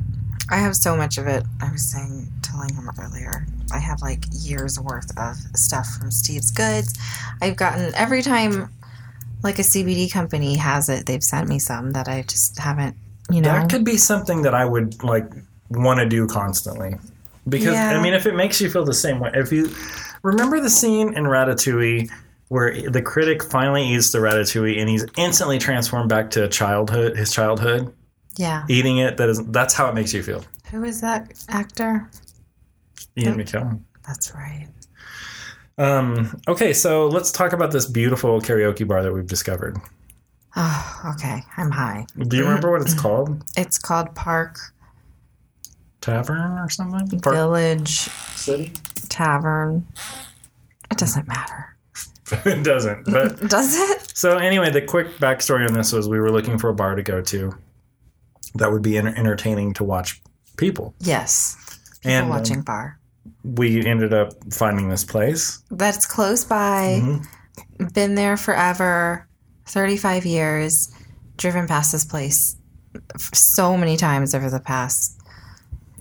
I 0.48 0.56
have 0.56 0.76
so 0.76 0.96
much 0.96 1.18
of 1.18 1.26
it. 1.26 1.44
I 1.60 1.70
was 1.70 1.90
saying, 1.90 2.28
telling 2.42 2.74
him 2.74 2.88
earlier, 3.00 3.46
I 3.72 3.78
have 3.78 4.00
like 4.00 4.24
years 4.30 4.78
worth 4.78 5.10
of 5.18 5.36
stuff 5.54 5.86
from 5.98 6.10
Steve's 6.10 6.50
Goods. 6.50 6.98
I've 7.42 7.56
gotten 7.56 7.94
every 7.94 8.22
time 8.22 8.70
like 9.42 9.58
a 9.58 9.62
CBD 9.62 10.10
company 10.10 10.56
has 10.56 10.88
it, 10.88 11.06
they've 11.06 11.22
sent 11.22 11.48
me 11.48 11.58
some 11.58 11.92
that 11.92 12.08
I 12.08 12.22
just 12.22 12.58
haven't, 12.58 12.96
you 13.30 13.40
know. 13.40 13.48
That 13.52 13.70
could 13.70 13.84
be 13.84 13.96
something 13.96 14.42
that 14.42 14.54
I 14.54 14.64
would 14.64 15.02
like 15.02 15.30
want 15.70 16.00
to 16.00 16.08
do 16.08 16.26
constantly. 16.26 16.96
Because 17.48 17.74
Yeah. 17.74 17.96
I 17.96 18.02
mean, 18.02 18.14
if 18.14 18.26
it 18.26 18.34
makes 18.34 18.60
you 18.60 18.70
feel 18.70 18.84
the 18.84 18.94
same 18.94 19.20
way, 19.20 19.30
if 19.34 19.52
you 19.52 19.70
remember 20.22 20.60
the 20.60 20.70
scene 20.70 21.14
in 21.14 21.24
Ratatouille 21.24 22.10
where 22.48 22.90
the 22.90 23.02
critic 23.02 23.42
finally 23.42 23.84
eats 23.84 24.12
the 24.12 24.18
ratatouille 24.18 24.78
and 24.78 24.88
he's 24.88 25.04
instantly 25.16 25.58
transformed 25.58 26.08
back 26.08 26.30
to 26.30 26.48
childhood, 26.48 27.16
his 27.16 27.32
childhood, 27.32 27.92
yeah. 28.36 28.64
eating 28.68 28.98
it. 28.98 29.16
That 29.16 29.28
is, 29.28 29.44
that's 29.46 29.74
how 29.74 29.88
it 29.88 29.94
makes 29.94 30.12
you 30.12 30.22
feel. 30.22 30.44
Who 30.70 30.84
is 30.84 31.00
that 31.00 31.32
actor? 31.48 32.10
Ian 33.16 33.36
McKellen. 33.36 33.80
That's 34.06 34.34
right. 34.34 34.68
Um, 35.78 36.40
okay, 36.48 36.72
so 36.72 37.06
let's 37.06 37.30
talk 37.30 37.52
about 37.52 37.70
this 37.70 37.86
beautiful 37.86 38.40
karaoke 38.40 38.86
bar 38.86 39.02
that 39.02 39.12
we've 39.12 39.26
discovered. 39.26 39.76
Oh, 40.56 41.14
okay. 41.14 41.42
I'm 41.58 41.70
high. 41.70 42.06
Do 42.18 42.36
you 42.36 42.44
remember 42.44 42.70
what 42.70 42.80
it's 42.80 42.94
called? 43.00 43.44
It's 43.56 43.78
called 43.78 44.14
Park 44.14 44.58
Tavern 46.00 46.58
or 46.58 46.70
something? 46.70 47.20
Park 47.20 47.36
Village 47.36 48.08
City? 48.34 48.72
Tavern. 49.08 49.86
It 50.90 50.96
doesn't 50.96 51.28
matter. 51.28 51.76
it 52.44 52.64
doesn't. 52.64 53.04
But 53.04 53.40
Does 53.48 53.76
it? 53.78 54.16
so 54.16 54.38
anyway, 54.38 54.70
the 54.70 54.82
quick 54.82 55.18
backstory 55.18 55.66
on 55.68 55.74
this 55.74 55.92
was 55.92 56.08
we 56.08 56.18
were 56.18 56.30
looking 56.30 56.58
for 56.58 56.70
a 56.70 56.74
bar 56.74 56.94
to 56.94 57.02
go 57.02 57.20
to 57.20 57.52
that 58.56 58.72
would 58.72 58.82
be 58.82 58.96
enter- 58.98 59.16
entertaining 59.16 59.72
to 59.74 59.84
watch 59.84 60.20
people, 60.56 60.94
Yes. 61.00 61.56
People 62.02 62.10
and 62.12 62.24
um, 62.24 62.28
watching 62.30 62.62
bar. 62.62 62.98
we 63.42 63.84
ended 63.84 64.12
up 64.14 64.32
finding 64.52 64.88
this 64.88 65.04
place. 65.04 65.60
That's 65.70 66.06
close 66.06 66.44
by. 66.44 67.00
Mhm. 67.02 67.92
Been 67.94 68.14
there 68.14 68.36
forever. 68.36 69.26
35 69.66 70.24
years. 70.26 70.90
Driven 71.36 71.66
past 71.66 71.92
this 71.92 72.04
place 72.04 72.56
so 73.34 73.76
many 73.76 73.96
times 73.96 74.34
over 74.34 74.48
the 74.48 74.60
past 74.60 75.20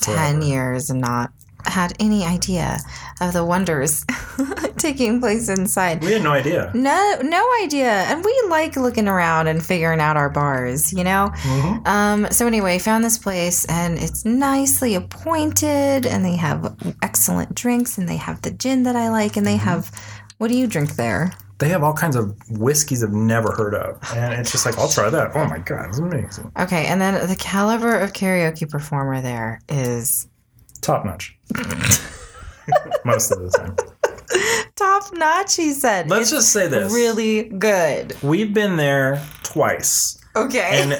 10 0.02 0.16
Forever. 0.16 0.46
years 0.46 0.90
and 0.90 1.02
not 1.02 1.32
had 1.66 1.94
any 2.00 2.24
idea 2.26 2.78
of 3.22 3.34
the 3.34 3.44
wonders 3.46 4.06
taking 4.78 5.20
place 5.20 5.50
inside. 5.50 6.04
We 6.04 6.12
had 6.14 6.24
no 6.24 6.32
idea. 6.32 6.72
No, 6.74 7.20
no 7.22 7.48
idea. 7.64 7.90
And 7.92 8.24
we 8.24 8.44
like 8.50 8.76
looking 8.76 9.08
around 9.08 9.48
and 9.48 9.66
figuring 9.66 10.00
out 10.00 10.18
our 10.18 10.30
bars, 10.30 10.92
you 10.94 11.04
know? 11.04 11.32
Mhm. 11.34 11.88
Um, 11.88 12.28
so 12.32 12.48
anyway, 12.48 12.78
found 12.80 13.04
this 13.04 13.18
place 13.18 13.66
and 13.66 13.98
it's 13.98 14.26
nicely 14.26 14.96
appointed 14.96 16.06
and 16.06 16.24
they 16.24 16.36
have 16.36 16.76
excellent 17.02 17.56
drinks 17.56 17.98
and 17.98 18.08
they 18.08 18.18
have 18.18 18.42
the 18.42 18.52
gin 18.52 18.84
that 18.84 18.96
I 18.96 19.10
like 19.10 19.36
and 19.38 19.46
they 19.46 19.58
have 19.58 19.92
what 20.38 20.50
do 20.50 20.58
you 20.58 20.68
drink 20.68 20.96
there? 20.98 21.32
They 21.60 21.70
have 21.70 21.82
all 21.82 21.94
kinds 21.94 22.18
of 22.18 22.36
whiskeys 22.50 23.02
I've 23.02 23.14
never 23.14 23.54
heard 23.54 23.74
of, 23.74 23.98
and 24.14 24.34
it's 24.34 24.52
just 24.52 24.66
like 24.66 24.78
I'll 24.78 24.90
try 24.90 25.10
that. 25.10 25.32
Oh 25.34 25.46
my 25.46 25.60
god, 25.60 25.88
it's 25.88 26.00
amazing, 26.00 26.52
Okay, 26.60 26.88
and 26.88 27.00
then 27.00 27.26
the 27.30 27.36
caliber 27.38 27.98
of 27.98 28.12
karaoke 28.12 28.70
performer 28.70 29.22
there 29.22 29.62
is 29.70 30.28
top 30.86 31.06
notch. 31.06 31.38
Most 33.06 33.32
of 33.32 33.40
the 33.40 33.50
time. 33.58 33.76
top 34.76 35.14
notch, 35.14 35.56
he 35.56 35.72
said. 35.74 36.10
Let's 36.10 36.24
It's 36.24 36.32
just 36.32 36.52
say 36.52 36.68
this: 36.68 36.92
really 36.94 37.44
good. 37.44 38.16
we've 38.24 38.54
been 38.54 38.76
there 38.78 39.24
twice, 39.44 40.18
Okay. 40.36 40.82
and 40.82 40.92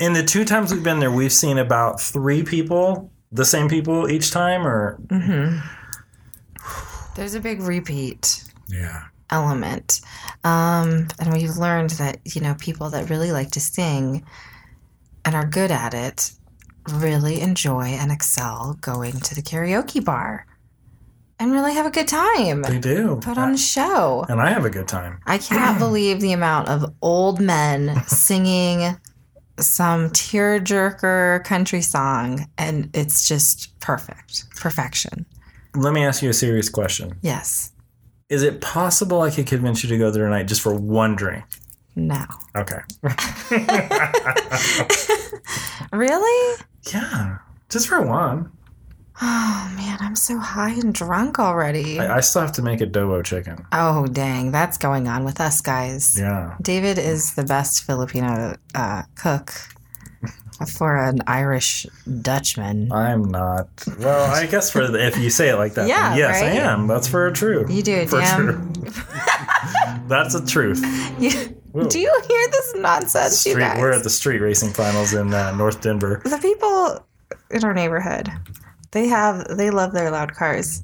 in 0.00 0.12
the 0.14 0.22
two 0.26 0.44
times 0.44 0.72
we've 0.72 0.82
been 0.84 0.98
there, 1.00 1.10
we've 1.10 1.32
seen 1.32 1.58
about 1.58 2.00
three 2.00 2.42
people, 2.42 3.10
the 3.32 3.44
same 3.44 3.68
people 3.68 4.08
each 4.10 4.30
time, 4.30 4.66
or 4.66 4.98
There's 7.16 7.34
a 7.34 7.40
big 7.40 7.60
repeat. 7.60 8.44
yeah. 8.68 9.04
element. 9.30 10.00
Um, 10.44 11.08
and 11.18 11.32
we've 11.32 11.56
learned 11.56 11.90
that, 11.90 12.18
you 12.24 12.40
know, 12.40 12.54
people 12.58 12.90
that 12.90 13.10
really 13.10 13.30
like 13.32 13.50
to 13.52 13.60
sing 13.60 14.24
and 15.24 15.34
are 15.34 15.46
good 15.46 15.70
at 15.70 15.92
it 15.94 16.32
really 16.88 17.40
enjoy 17.40 17.84
and 17.84 18.10
excel 18.10 18.76
going 18.80 19.12
to 19.20 19.34
the 19.34 19.42
karaoke 19.42 20.04
bar 20.04 20.46
and 21.38 21.52
really 21.52 21.74
have 21.74 21.86
a 21.86 21.90
good 21.90 22.08
time. 22.08 22.62
They 22.62 22.78
do. 22.78 23.18
Put 23.22 23.38
on 23.38 23.52
a 23.54 23.58
show. 23.58 24.24
and 24.28 24.40
I 24.40 24.50
have 24.50 24.64
a 24.64 24.70
good 24.70 24.88
time. 24.88 25.20
I 25.26 25.38
cannot 25.38 25.78
believe 25.86 26.20
the 26.20 26.32
amount 26.32 26.68
of 26.68 26.94
old 27.02 27.40
men 27.40 28.02
singing 28.06 28.96
some 29.58 30.08
tearjerker 30.10 31.44
country 31.44 31.82
song, 31.82 32.46
and 32.56 32.88
it's 32.94 33.28
just 33.28 33.78
perfect. 33.80 34.44
Perfection. 34.56 35.26
Let 35.74 35.92
me 35.92 36.04
ask 36.04 36.22
you 36.22 36.30
a 36.30 36.34
serious 36.34 36.68
question: 36.68 37.18
Yes. 37.22 37.72
Is 38.28 38.42
it 38.42 38.60
possible 38.60 39.22
I 39.22 39.30
could 39.30 39.46
convince 39.46 39.82
you 39.82 39.88
to 39.90 39.98
go 39.98 40.10
there 40.10 40.24
tonight 40.24 40.44
just 40.44 40.60
for 40.60 40.74
one 40.74 41.16
drink? 41.16 41.44
No. 41.96 42.24
Okay. 42.56 42.78
Really? 45.92 46.56
Yeah, 46.92 47.38
just 47.68 47.88
for 47.88 48.00
one. 48.02 48.50
Oh 49.22 49.72
man, 49.76 49.98
I'm 50.00 50.16
so 50.16 50.38
high 50.38 50.70
and 50.70 50.94
drunk 50.94 51.38
already. 51.38 52.00
I, 52.00 52.16
I 52.16 52.20
still 52.20 52.40
have 52.40 52.52
to 52.52 52.62
make 52.62 52.80
adobo 52.80 53.22
chicken. 53.22 53.66
oh 53.72 54.06
dang, 54.06 54.50
that's 54.50 54.78
going 54.78 55.08
on 55.08 55.24
with 55.24 55.40
us 55.40 55.60
guys. 55.60 56.18
Yeah. 56.18 56.56
David 56.62 56.98
is 56.98 57.34
the 57.34 57.44
best 57.44 57.84
Filipino 57.84 58.56
uh, 58.74 59.02
cook 59.16 59.52
for 60.74 60.96
an 60.96 61.20
Irish 61.26 61.84
Dutchman. 62.22 62.90
I'm 62.92 63.24
not. 63.24 63.68
Well, 63.98 64.30
I 64.30 64.46
guess 64.46 64.70
for 64.70 64.86
the, 64.88 65.06
if 65.06 65.18
you 65.18 65.28
say 65.28 65.50
it 65.50 65.56
like 65.56 65.74
that, 65.74 65.86
Yeah, 65.94 66.16
yes, 66.16 66.40
I 66.40 66.46
am. 66.52 66.86
That's 66.86 67.06
for 67.06 67.26
a 67.26 67.32
true. 67.32 67.66
You 67.68 67.82
do, 67.82 68.06
for 68.06 68.20
damn. 68.20 68.72
true. 68.72 68.90
That's 70.08 70.34
a 70.34 70.44
truth. 70.46 70.82
You- 71.18 71.59
Whoa. 71.72 71.88
do 71.88 71.98
you 71.98 72.20
hear 72.28 72.48
this 72.50 72.74
nonsense, 72.76 73.46
you 73.46 73.56
guys? 73.58 73.78
we're 73.78 73.92
at 73.92 74.02
the 74.02 74.10
street 74.10 74.40
racing 74.40 74.70
finals 74.72 75.12
in 75.14 75.32
uh, 75.32 75.54
North 75.56 75.80
Denver. 75.80 76.20
the 76.24 76.38
people 76.38 77.06
in 77.50 77.64
our 77.64 77.74
neighborhood, 77.74 78.28
they 78.92 79.06
have 79.08 79.46
they 79.56 79.70
love 79.70 79.92
their 79.92 80.10
loud 80.10 80.34
cars. 80.34 80.82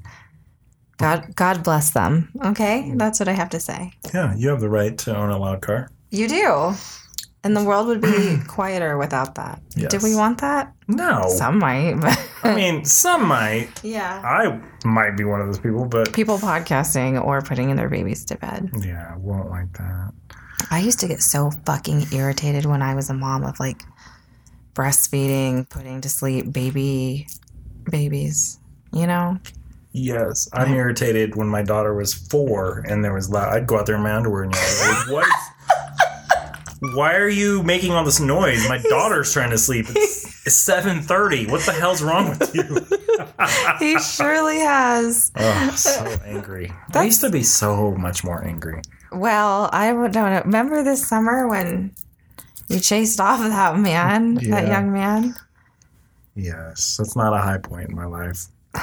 God, 0.97 1.35
God 1.35 1.63
bless 1.63 1.91
them. 1.91 2.29
Okay, 2.43 2.91
that's 2.95 3.19
what 3.19 3.27
I 3.29 3.33
have 3.33 3.49
to 3.51 3.59
say. 3.59 3.91
Yeah, 4.13 4.33
you 4.35 4.49
have 4.49 4.61
the 4.61 4.69
right 4.69 4.97
to 4.99 5.15
own 5.15 5.29
a 5.29 5.37
loud 5.37 5.61
car. 5.61 5.91
You 6.09 6.27
do, 6.27 6.73
and 7.43 7.55
the 7.55 7.63
world 7.63 7.87
would 7.87 8.01
be 8.01 8.37
quieter 8.47 8.97
without 8.97 9.35
that. 9.35 9.61
Yes. 9.75 9.91
Do 9.91 9.99
we 10.01 10.15
want 10.15 10.39
that? 10.41 10.73
No, 10.87 11.23
Some 11.27 11.59
might, 11.59 11.95
but 12.01 12.17
I 12.43 12.55
mean 12.55 12.83
some 12.85 13.27
might. 13.27 13.69
yeah. 13.83 14.21
I 14.23 14.59
might 14.87 15.17
be 15.17 15.23
one 15.25 15.39
of 15.41 15.47
those 15.47 15.59
people, 15.59 15.85
but 15.85 16.13
people 16.13 16.37
podcasting 16.39 17.21
or 17.23 17.41
putting 17.41 17.69
in 17.69 17.75
their 17.77 17.89
babies 17.89 18.25
to 18.25 18.37
bed. 18.37 18.71
yeah, 18.81 19.11
I 19.13 19.17
won't 19.17 19.49
like 19.49 19.71
that. 19.73 20.13
I 20.71 20.79
used 20.79 20.99
to 20.99 21.07
get 21.07 21.21
so 21.21 21.51
fucking 21.65 22.07
irritated 22.13 22.65
when 22.65 22.81
I 22.81 22.95
was 22.95 23.09
a 23.09 23.13
mom 23.13 23.43
of 23.43 23.59
like 23.59 23.83
breastfeeding, 24.73 25.69
putting 25.69 26.01
to 26.01 26.09
sleep 26.09 26.51
baby 26.51 27.27
babies. 27.89 28.59
You 28.93 29.07
know? 29.07 29.39
Yes, 29.91 30.47
I'm 30.53 30.73
irritated 30.73 31.35
when 31.35 31.47
my 31.47 31.63
daughter 31.63 31.93
was 31.93 32.13
four 32.13 32.85
and 32.87 33.03
there 33.03 33.13
was 33.13 33.29
loud. 33.29 33.53
I'd 33.53 33.67
go 33.67 33.79
out 33.79 33.85
there 33.85 33.95
in 33.95 34.03
my 34.03 34.13
underwear 34.13 34.43
and 34.43 34.53
yell, 34.53 34.91
like, 34.91 35.09
"What? 35.09 35.27
Why 36.93 37.15
are 37.15 37.29
you 37.29 37.63
making 37.63 37.93
all 37.93 38.05
this 38.05 38.19
noise? 38.19 38.67
My 38.69 38.77
daughter's 38.77 39.33
trying 39.33 39.49
to 39.49 39.57
sleep. 39.57 39.87
It's, 39.89 40.25
it's 40.45 40.55
seven 40.55 41.01
thirty. 41.01 41.47
What 41.47 41.65
the 41.65 41.71
hell's 41.71 42.03
wrong 42.03 42.29
with 42.29 42.53
you?" 42.53 42.85
he 43.79 43.99
surely 43.99 44.59
has. 44.59 45.31
Oh, 45.35 45.71
so 45.75 46.03
angry. 46.25 46.71
I 46.93 47.05
used 47.05 47.21
to 47.21 47.31
be 47.31 47.43
so 47.43 47.95
much 47.95 48.23
more 48.23 48.43
angry. 48.43 48.81
Well, 49.11 49.69
I 49.71 49.91
don't 49.91 50.11
know. 50.13 50.41
Remember 50.45 50.83
this 50.83 51.07
summer 51.07 51.47
when 51.47 51.93
you 52.69 52.79
chased 52.79 53.19
off 53.19 53.39
that 53.39 53.77
man, 53.79 54.35
that 54.35 54.67
young 54.67 54.91
man? 54.91 55.35
Yes, 56.35 56.97
that's 56.97 57.15
not 57.15 57.33
a 57.33 57.37
high 57.41 57.57
point 57.57 57.89
in 57.89 57.95
my 57.95 58.05
life. 58.05 58.45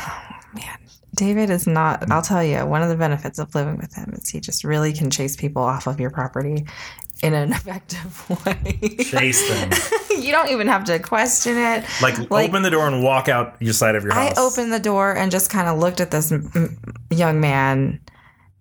Man, 0.54 0.78
David 1.14 1.50
is 1.50 1.66
not. 1.66 2.10
I'll 2.10 2.22
tell 2.22 2.42
you, 2.42 2.64
one 2.66 2.82
of 2.82 2.88
the 2.88 2.96
benefits 2.96 3.38
of 3.38 3.54
living 3.54 3.76
with 3.76 3.94
him 3.94 4.12
is 4.16 4.28
he 4.28 4.40
just 4.40 4.64
really 4.64 4.92
can 4.92 5.10
chase 5.10 5.36
people 5.36 5.62
off 5.62 5.86
of 5.86 6.00
your 6.00 6.10
property 6.10 6.64
in 7.22 7.34
an 7.34 7.52
effective 7.52 8.28
way. 8.46 8.96
Chase 9.04 9.48
them. 9.48 9.70
you 10.20 10.32
don't 10.32 10.50
even 10.50 10.66
have 10.66 10.84
to 10.84 10.98
question 10.98 11.56
it. 11.56 11.84
Like, 12.02 12.30
Like- 12.30 12.48
open 12.48 12.62
the 12.62 12.70
door 12.70 12.86
and 12.88 13.02
walk 13.04 13.28
out 13.28 13.56
your 13.60 13.72
side 13.72 13.94
of 13.94 14.02
your 14.04 14.14
house. 14.14 14.36
I 14.36 14.40
opened 14.40 14.72
the 14.72 14.80
door 14.80 15.14
and 15.16 15.30
just 15.30 15.50
kind 15.50 15.68
of 15.68 15.78
looked 15.78 16.00
at 16.00 16.10
this 16.10 16.32
m- 16.32 16.76
young 17.10 17.40
man, 17.40 18.00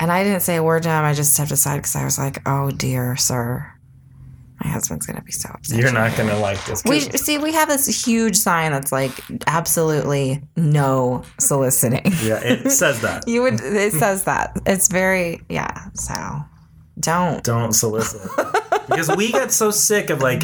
and 0.04 0.12
I 0.12 0.26
didn't 0.26 0.42
say 0.42 0.58
a 0.58 0.64
word 0.64 0.84
to 0.84 0.90
him. 0.90 1.06
I 1.06 1.14
just 1.14 1.34
stepped 1.34 1.52
aside 1.52 1.78
because 1.78 1.96
I 1.96 2.04
was 2.04 2.18
like, 2.20 2.42
"Oh 2.46 2.70
dear, 2.72 3.16
sir, 3.16 3.72
my 4.62 4.70
husband's 4.70 5.06
gonna 5.06 5.22
be 5.22 5.32
so 5.32 5.50
upset." 5.54 5.80
You're 5.80 5.94
not 5.94 6.18
gonna 6.18 6.38
like 6.38 6.64
this. 6.66 6.84
we 6.84 7.00
see 7.00 7.38
we 7.38 7.54
have 7.54 7.70
this 7.70 8.06
huge 8.06 8.36
sign 8.36 8.74
that's 8.74 8.92
like 8.92 9.12
absolutely 9.48 10.44
no 10.58 11.24
soliciting. 11.40 12.04
yeah, 12.22 12.42
it 12.44 12.70
says 12.82 13.00
that. 13.02 13.26
You 13.30 13.44
would 13.44 13.62
it 13.62 13.94
says 13.94 14.26
that 14.26 14.60
it's 14.66 14.90
very 14.90 15.42
yeah. 15.48 15.88
So 15.94 16.14
don't 17.00 17.42
Don't 17.42 17.72
solicit 17.72 18.30
because 18.90 19.10
we 19.16 19.32
get 19.32 19.52
so 19.54 19.72
sick 19.72 20.10
of 20.10 20.22
like 20.22 20.44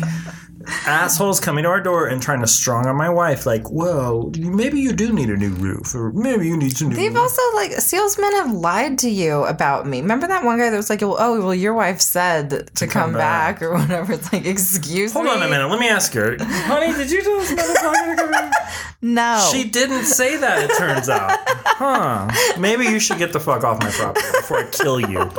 assholes 0.85 1.39
coming 1.39 1.63
to 1.63 1.69
our 1.69 1.81
door 1.81 2.07
and 2.07 2.21
trying 2.21 2.41
to 2.41 2.47
strong 2.47 2.85
on 2.87 2.95
my 2.95 3.09
wife. 3.09 3.45
Like, 3.45 3.69
well, 3.71 4.31
maybe 4.37 4.79
you 4.79 4.93
do 4.93 5.11
need 5.13 5.29
a 5.29 5.37
new 5.37 5.49
roof, 5.51 5.93
or 5.95 6.11
maybe 6.13 6.47
you 6.47 6.57
need 6.57 6.75
some 6.75 6.89
new. 6.89 6.95
They've 6.95 7.15
also 7.15 7.41
like 7.55 7.71
salesmen 7.73 8.31
have 8.33 8.51
lied 8.51 8.99
to 8.99 9.09
you 9.09 9.43
about 9.45 9.87
me. 9.87 10.01
Remember 10.01 10.27
that 10.27 10.43
one 10.43 10.57
guy 10.57 10.69
that 10.69 10.77
was 10.77 10.89
like, 10.89 11.01
"Oh, 11.03 11.15
well, 11.15 11.53
your 11.55 11.73
wife 11.73 12.01
said 12.01 12.49
to, 12.75 12.87
come, 12.87 12.89
come 12.89 13.13
back. 13.13 13.59
back. 13.59 13.61
or 13.63 13.73
whatever." 13.73 14.13
It's 14.19 14.33
like, 14.33 14.45
excuse 14.45 15.13
Hold 15.13 15.25
me. 15.25 15.31
on 15.31 15.41
a 15.43 15.47
minute. 15.49 15.67
Let 15.69 15.79
me 15.79 15.87
ask 15.87 16.11
her, 16.13 16.35
honey. 16.39 16.93
Did 16.93 17.11
you 17.11 17.21
tell 17.23 17.39
this 17.39 17.51
motherfucker 17.51 18.09
to 18.09 18.15
come 18.21 18.31
back? 18.31 18.53
No, 19.01 19.49
She 19.51 19.63
didn't 19.63 20.03
say 20.03 20.35
that. 20.37 20.63
It 20.69 20.77
turns 20.77 21.07
out, 21.07 21.37
huh? 21.47 22.27
Maybe 22.59 22.83
you 22.85 22.99
should 22.99 23.17
get 23.17 23.31
the 23.31 23.39
fuck 23.39 23.63
off 23.63 23.79
my 23.81 23.89
property 23.91 24.25
before 24.33 24.57
I 24.59 24.63
kill 24.71 24.99
you. 24.99 25.31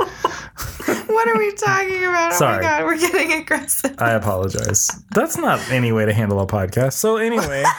what 1.07 1.29
are 1.29 1.39
we 1.39 1.53
talking 1.55 2.05
about? 2.05 2.33
Oh 2.33 2.37
Sorry. 2.37 2.57
my 2.57 2.63
god, 2.63 2.85
we're 2.85 2.99
getting 2.99 3.33
aggressive. 3.41 3.95
I 3.99 4.13
apologize. 4.13 4.89
That's 5.15 5.37
not 5.39 5.61
any 5.71 5.93
way 5.93 6.05
to 6.07 6.13
handle 6.13 6.41
a 6.41 6.47
podcast. 6.47 6.95
So 6.95 7.17
anyway, 7.17 7.65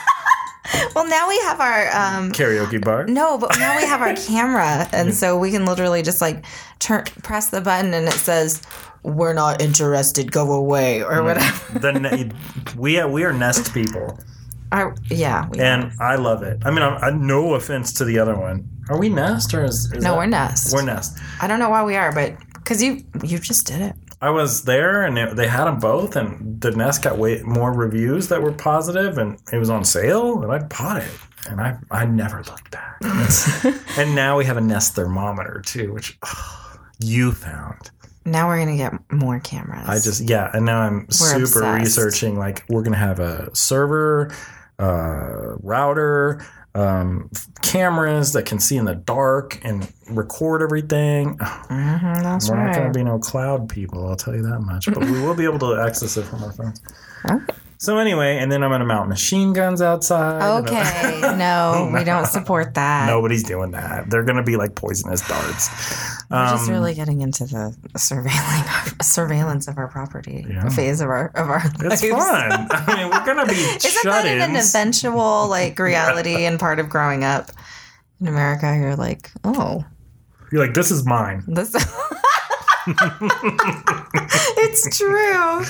Well, 0.94 1.06
now 1.08 1.28
we 1.28 1.38
have 1.40 1.60
our 1.60 1.86
um 1.88 2.32
karaoke 2.32 2.82
bar. 2.82 3.04
no, 3.06 3.36
but 3.36 3.58
now 3.58 3.76
we 3.76 3.84
have 3.84 4.00
our 4.00 4.14
camera, 4.26 4.88
and 4.92 5.12
so 5.14 5.36
we 5.36 5.50
can 5.50 5.66
literally 5.66 6.02
just 6.02 6.20
like 6.20 6.44
turn 6.78 7.04
press 7.22 7.50
the 7.50 7.60
button, 7.60 7.92
and 7.92 8.06
it 8.06 8.12
says, 8.12 8.62
"We're 9.02 9.34
not 9.34 9.60
interested. 9.60 10.30
Go 10.30 10.52
away," 10.52 11.02
or 11.02 11.22
whatever. 11.24 11.78
The 11.78 11.92
ne- 11.92 12.30
we 12.76 13.04
we 13.04 13.24
are 13.24 13.32
nest 13.32 13.74
people. 13.74 14.18
Our, 14.70 14.94
yeah, 15.10 15.48
we 15.50 15.58
and 15.60 15.92
I 16.00 16.14
love 16.14 16.42
it. 16.42 16.62
I 16.64 16.70
mean, 16.70 16.82
I'm, 16.82 16.96
I, 17.04 17.10
no 17.10 17.54
offense 17.54 17.92
to 17.94 18.04
the 18.04 18.18
other 18.20 18.34
one. 18.38 18.66
Are 18.88 18.96
we 18.98 19.08
Nest 19.10 19.52
or 19.52 19.64
is, 19.64 19.92
is 19.92 20.02
no, 20.02 20.12
that- 20.12 20.16
we're 20.16 20.26
Nest. 20.26 20.72
We're 20.72 20.82
Nest. 20.84 21.18
I 21.42 21.46
don't 21.48 21.58
know 21.58 21.68
why 21.70 21.82
we 21.84 21.96
are, 21.96 22.12
but 22.12 22.34
because 22.62 22.82
you 22.82 23.04
you 23.22 23.38
just 23.38 23.66
did 23.66 23.80
it. 23.80 23.94
I 24.20 24.30
was 24.30 24.62
there 24.62 25.04
and 25.04 25.18
it, 25.18 25.34
they 25.34 25.48
had 25.48 25.64
them 25.64 25.78
both, 25.78 26.14
and 26.14 26.60
the 26.60 26.70
Nest 26.70 27.02
got 27.02 27.18
way 27.18 27.42
more 27.42 27.72
reviews 27.72 28.28
that 28.28 28.40
were 28.40 28.52
positive, 28.52 29.18
and 29.18 29.38
it 29.52 29.58
was 29.58 29.68
on 29.68 29.84
sale, 29.84 30.42
and 30.42 30.52
I 30.52 30.58
bought 30.58 31.02
it, 31.02 31.10
and 31.48 31.60
I 31.60 31.76
I 31.90 32.06
never 32.06 32.42
looked 32.44 32.70
back. 32.70 32.98
and 33.98 34.14
now 34.14 34.38
we 34.38 34.44
have 34.44 34.56
a 34.56 34.60
Nest 34.60 34.94
thermometer 34.94 35.60
too, 35.64 35.92
which 35.92 36.18
oh, 36.24 36.80
you 37.00 37.32
found. 37.32 37.90
Now 38.24 38.46
we're 38.46 38.58
gonna 38.58 38.76
get 38.76 38.92
more 39.10 39.40
cameras. 39.40 39.88
I 39.88 39.94
just 39.94 40.28
yeah, 40.28 40.50
and 40.54 40.64
now 40.64 40.80
I'm 40.80 41.10
super 41.10 41.42
obsessed. 41.42 41.80
researching. 41.80 42.38
Like 42.38 42.64
we're 42.68 42.82
gonna 42.82 42.96
have 42.96 43.18
a 43.18 43.54
server, 43.54 44.32
uh, 44.78 45.56
router, 45.60 46.46
um, 46.74 47.30
cameras 47.62 48.32
that 48.32 48.46
can 48.46 48.58
see 48.58 48.76
in 48.76 48.84
the 48.86 48.94
dark 48.94 49.60
and 49.64 49.90
record 50.10 50.62
everything. 50.62 51.36
Mhm, 51.72 52.22
that's 52.22 52.48
we're 52.50 52.56
not 52.56 52.74
gonna 52.74 52.90
be 52.92 53.04
no 53.04 53.18
cloud 53.18 53.68
people. 53.68 54.06
I'll 54.08 54.16
tell 54.16 54.34
you 54.34 54.42
that 54.42 54.60
much. 54.60 54.86
But 54.86 55.04
we 55.04 55.20
will 55.20 55.34
be 55.34 55.44
able 55.44 55.58
to 55.60 55.80
access 55.80 56.16
it 56.16 56.24
from 56.24 56.42
our 56.44 56.52
phones. 56.52 56.80
Okay. 57.30 57.54
So 57.82 57.98
anyway, 57.98 58.38
and 58.38 58.52
then 58.52 58.62
I'm 58.62 58.70
gonna 58.70 58.84
mount 58.84 59.08
machine 59.08 59.52
guns 59.52 59.82
outside. 59.82 60.60
Okay, 60.62 61.20
no, 61.36 61.90
we 61.92 62.04
don't 62.04 62.26
support 62.38 62.74
that. 62.74 63.06
Nobody's 63.08 63.42
doing 63.42 63.72
that. 63.72 64.08
They're 64.08 64.22
gonna 64.22 64.44
be 64.44 64.56
like 64.56 64.76
poisonous 64.76 65.26
darts. 65.26 65.68
We're 66.30 66.46
just 66.50 66.68
Um, 66.68 66.70
really 66.70 66.94
getting 66.94 67.22
into 67.22 67.44
the 67.44 67.76
surveilling 67.98 69.02
surveillance 69.02 69.66
of 69.66 69.78
our 69.78 69.88
property 69.88 70.46
Yeah. 70.48 70.68
phase 70.68 71.00
of 71.00 71.08
our 71.08 71.32
of 71.34 71.50
our 71.50 71.60
It's 71.80 72.04
lives. 72.04 72.24
fun. 72.24 72.68
I 72.70 72.94
mean, 72.96 73.10
we're 73.10 73.26
gonna 73.26 73.46
be 73.46 73.54
Isn't 73.84 74.04
that 74.04 74.26
an 74.26 74.54
eventual 74.54 75.48
like 75.48 75.76
reality 75.76 76.44
and 76.44 76.60
part 76.60 76.78
of 76.78 76.88
growing 76.88 77.24
up 77.24 77.50
in 78.20 78.28
America? 78.28 78.76
You're 78.80 78.94
like, 78.94 79.28
oh, 79.42 79.84
You're 80.52 80.64
like, 80.64 80.74
this 80.74 80.92
is 80.92 81.04
mine. 81.04 81.42
this. 81.48 81.74
It's 84.64 84.96
true. 84.98 85.64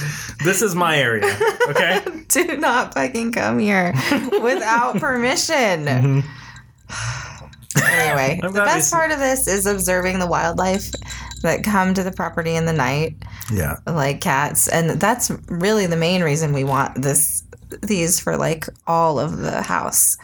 This 0.45 0.63
is 0.63 0.75
my 0.75 0.97
area. 0.99 1.37
Okay. 1.69 2.01
Do 2.29 2.57
not 2.57 2.95
fucking 2.95 3.33
come 3.33 3.59
here 3.59 3.93
without 4.43 4.97
permission. 4.99 6.25
Anyway, 7.75 8.39
Mm-hmm. 8.39 8.47
I'm 8.47 8.53
the 8.53 8.61
best 8.61 8.93
part 8.93 9.11
of 9.13 9.19
this 9.19 9.49
is 9.49 9.65
observing 9.67 10.19
the 10.19 10.27
wildlife 10.27 10.91
that 11.43 11.65
come 11.65 11.95
to 11.95 12.03
the 12.03 12.13
property 12.13 12.55
in 12.55 12.67
the 12.67 12.73
night. 12.73 13.17
yeah. 13.51 13.77
like 13.87 14.21
cats 14.21 14.69
and 14.69 14.91
that's 15.01 15.31
really 15.49 15.87
the 15.87 15.97
main 15.97 16.23
reason 16.23 16.53
we 16.53 16.65
want 16.65 17.01
this 17.01 17.43
these 17.83 18.21
for 18.21 18.37
like 18.37 18.67
all 18.87 19.19
of 19.19 19.39
the 19.39 19.63
house 19.63 20.19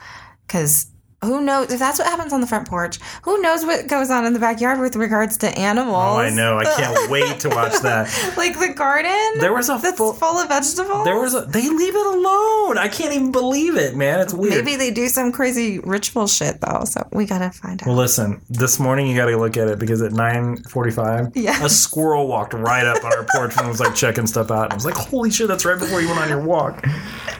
because 0.46 0.86
who 1.22 1.40
knows 1.40 1.72
if 1.72 1.78
that's 1.80 1.98
what 1.98 2.06
happens 2.06 2.32
on 2.32 2.40
the 2.40 2.46
front 2.46 2.68
porch 2.68 2.98
who 3.22 3.40
knows 3.42 3.64
what 3.64 3.88
goes 3.88 4.08
on 4.10 4.24
in 4.24 4.32
the 4.34 4.38
backyard 4.38 4.78
with 4.78 4.94
regards 4.94 5.36
to 5.38 5.48
animals 5.58 5.88
Oh, 5.96 6.18
I 6.18 6.30
know. 6.30 6.58
I 6.58 6.64
can't 6.64 7.10
wait 7.10 7.40
to 7.40 7.48
watch 7.48 7.80
that. 7.82 8.08
like 8.36 8.58
the 8.58 8.72
garden 8.72 9.40
There 9.40 9.52
was 9.52 9.68
a 9.68 9.78
that's 9.82 9.96
full. 9.98 10.12
full 10.12 10.38
of 10.38 10.48
vegetables 10.48 11.04
There 11.04 11.18
was 11.20 11.34
a. 11.34 11.40
They 11.42 11.68
leave 11.68 11.94
it 11.96 12.06
alone. 12.06 12.78
I 12.78 12.88
can't 12.88 13.12
even 13.12 13.32
believe 13.32 13.76
it, 13.76 13.96
man. 13.96 14.20
It's 14.20 14.32
weird. 14.32 14.64
maybe 14.64 14.76
they 14.76 14.90
do 14.92 15.08
some 15.08 15.32
crazy 15.32 15.80
ritual 15.80 16.26
shit 16.28 16.60
though 16.60 16.84
so 16.84 17.06
we 17.12 17.26
gotta 17.26 17.50
find 17.50 17.82
out 17.82 17.86
Well, 17.88 17.96
listen. 17.96 18.40
This 18.48 18.78
morning 18.78 19.06
you 19.08 19.16
got 19.16 19.26
to 19.26 19.36
look 19.36 19.56
at 19.56 19.68
it 19.68 19.78
because 19.78 20.00
at 20.02 20.12
nine 20.12 20.58
forty-five, 20.64 21.32
Yeah. 21.36 21.64
a 21.64 21.68
squirrel 21.84 22.28
walked 22.28 22.54
right 22.54 22.86
up 22.86 23.02
on 23.04 23.12
our 23.12 23.24
porch 23.34 23.56
and 23.58 23.66
was 23.68 23.80
like 23.80 23.94
checking 23.94 24.26
stuff 24.26 24.50
out. 24.50 24.64
And 24.64 24.72
I 24.72 24.76
was 24.76 24.84
like, 24.84 24.94
"Holy 24.94 25.30
shit, 25.30 25.48
that's 25.48 25.64
right 25.64 25.78
before 25.78 26.00
you 26.00 26.08
went 26.08 26.20
on 26.20 26.28
your 26.28 26.42
walk." 26.42 26.84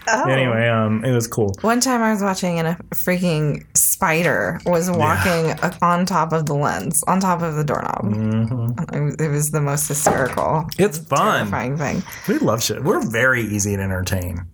Oh. 0.09 0.25
Anyway, 0.29 0.67
um, 0.69 1.05
it 1.05 1.13
was 1.13 1.27
cool. 1.27 1.55
One 1.61 1.81
time 1.81 2.03
I 2.03 2.13
was 2.13 2.23
watching 2.23 2.59
and 2.59 2.69
a 2.69 2.75
freaking 2.95 3.65
spider 3.79 4.61
was 4.67 4.91
walking 4.91 5.53
on 5.83 6.05
top 6.07 6.33
of 6.33 6.47
the 6.47 6.55
lens, 6.55 7.03
on 7.07 7.21
top 7.21 7.43
of 7.43 7.55
the 7.57 7.65
doorknob. 7.65 8.05
Mm-hmm. 8.05 8.95
It 8.95 9.01
was- 9.05 9.15
It 9.17 9.29
was 9.29 9.51
the 9.51 9.61
most 9.61 9.89
hysterical, 9.89 10.67
It's 10.79 10.99
fun. 10.99 11.39
terrifying 11.51 11.77
thing. 11.79 12.03
We 12.29 12.39
love 12.39 12.63
shit. 12.63 12.83
We're 12.85 13.01
very 13.09 13.43
easy 13.43 13.77
to 13.77 13.83
entertain. 13.83 14.45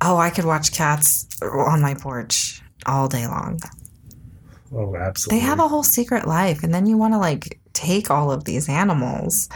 Oh, 0.00 0.16
I 0.18 0.30
could 0.30 0.44
watch 0.44 0.72
cats 0.72 1.26
on 1.42 1.80
my 1.80 1.94
porch 1.94 2.60
all 2.86 3.08
day 3.08 3.26
long. 3.26 3.60
Oh, 4.74 4.96
absolutely. 4.96 5.38
They 5.40 5.46
have 5.46 5.60
a 5.60 5.68
whole 5.68 5.82
secret 5.84 6.26
life, 6.26 6.62
and 6.64 6.74
then 6.74 6.86
you 6.86 6.96
want 6.96 7.14
to 7.14 7.18
like 7.18 7.60
take 7.72 8.10
all 8.10 8.30
of 8.30 8.44
these 8.44 8.68
animals, 8.68 9.48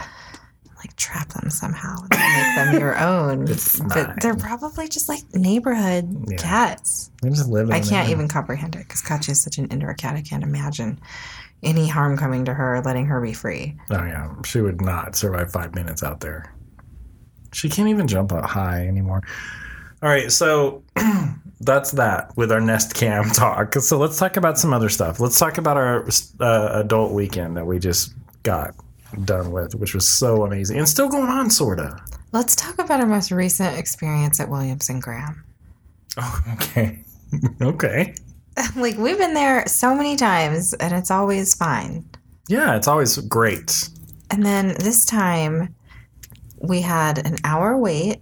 like 0.79 0.95
trap 0.95 1.29
them 1.29 1.49
somehow, 1.49 1.95
and 2.09 2.09
make 2.11 2.55
them 2.55 2.79
your 2.79 2.97
own. 3.03 3.45
But 3.89 4.21
they're 4.21 4.35
probably 4.35 4.87
just 4.87 5.07
like 5.09 5.21
neighborhood 5.33 6.25
Yeah. 6.29 6.37
cats. 6.37 7.11
They 7.21 7.29
just 7.29 7.47
live. 7.49 7.69
I 7.69 7.79
can't 7.81 8.09
even 8.09 8.27
comprehend 8.27 8.75
it 8.75 8.79
because 8.87 9.01
Katya 9.01 9.33
is 9.33 9.41
such 9.41 9.57
an 9.57 9.67
indoor 9.67 9.93
cat. 9.93 10.15
I 10.15 10.21
can't 10.21 10.43
imagine 10.43 10.99
any 11.61 11.87
harm 11.87 12.17
coming 12.17 12.45
to 12.45 12.53
her, 12.53 12.81
letting 12.85 13.05
her 13.07 13.19
be 13.21 13.33
free. 13.33 13.75
Oh 13.91 13.95
yeah, 14.05 14.33
she 14.45 14.61
would 14.61 14.81
not 14.81 15.15
survive 15.15 15.51
five 15.51 15.75
minutes 15.75 16.01
out 16.03 16.21
there. 16.21 16.53
She 17.51 17.67
can't 17.69 17.89
even 17.89 18.07
jump 18.07 18.31
up 18.31 18.45
high 18.45 18.87
anymore. 18.87 19.21
All 20.01 20.07
right, 20.09 20.31
so 20.31 20.83
that's 21.59 21.91
that 21.91 22.31
with 22.37 22.51
our 22.53 22.61
Nest 22.61 22.93
Cam 22.93 23.25
talk. 23.31 23.73
So 23.75 23.97
let's 23.97 24.17
talk 24.17 24.37
about 24.37 24.57
some 24.57 24.71
other 24.73 24.87
stuff. 24.87 25.19
Let's 25.19 25.37
talk 25.37 25.57
about 25.57 25.75
our 25.75 26.07
uh, 26.39 26.69
adult 26.73 27.11
weekend 27.11 27.57
that 27.57 27.65
we 27.65 27.79
just 27.79 28.13
got 28.43 28.75
done 29.25 29.51
with, 29.51 29.75
which 29.75 29.93
was 29.93 30.07
so 30.07 30.43
amazing 30.45 30.77
and 30.77 30.87
still 30.87 31.09
going 31.09 31.29
on, 31.29 31.49
sorta. 31.49 31.99
Let's 32.31 32.55
talk 32.55 32.77
about 32.79 32.99
our 32.99 33.07
most 33.07 33.31
recent 33.31 33.77
experience 33.77 34.39
at 34.39 34.49
Williams 34.49 34.89
& 34.95 34.99
Graham. 35.01 35.43
Oh, 36.17 36.41
okay, 36.53 36.99
okay. 37.61 38.13
like 38.75 38.97
we've 38.97 39.17
been 39.17 39.33
there 39.33 39.65
so 39.67 39.95
many 39.95 40.15
times, 40.15 40.73
and 40.73 40.93
it's 40.93 41.11
always 41.11 41.53
fine. 41.55 42.07
Yeah, 42.47 42.75
it's 42.75 42.87
always 42.87 43.17
great. 43.17 43.89
And 44.31 44.45
then 44.45 44.75
this 44.79 45.05
time 45.05 45.73
we 46.61 46.81
had 46.81 47.25
an 47.25 47.37
hour 47.43 47.77
wait. 47.77 48.21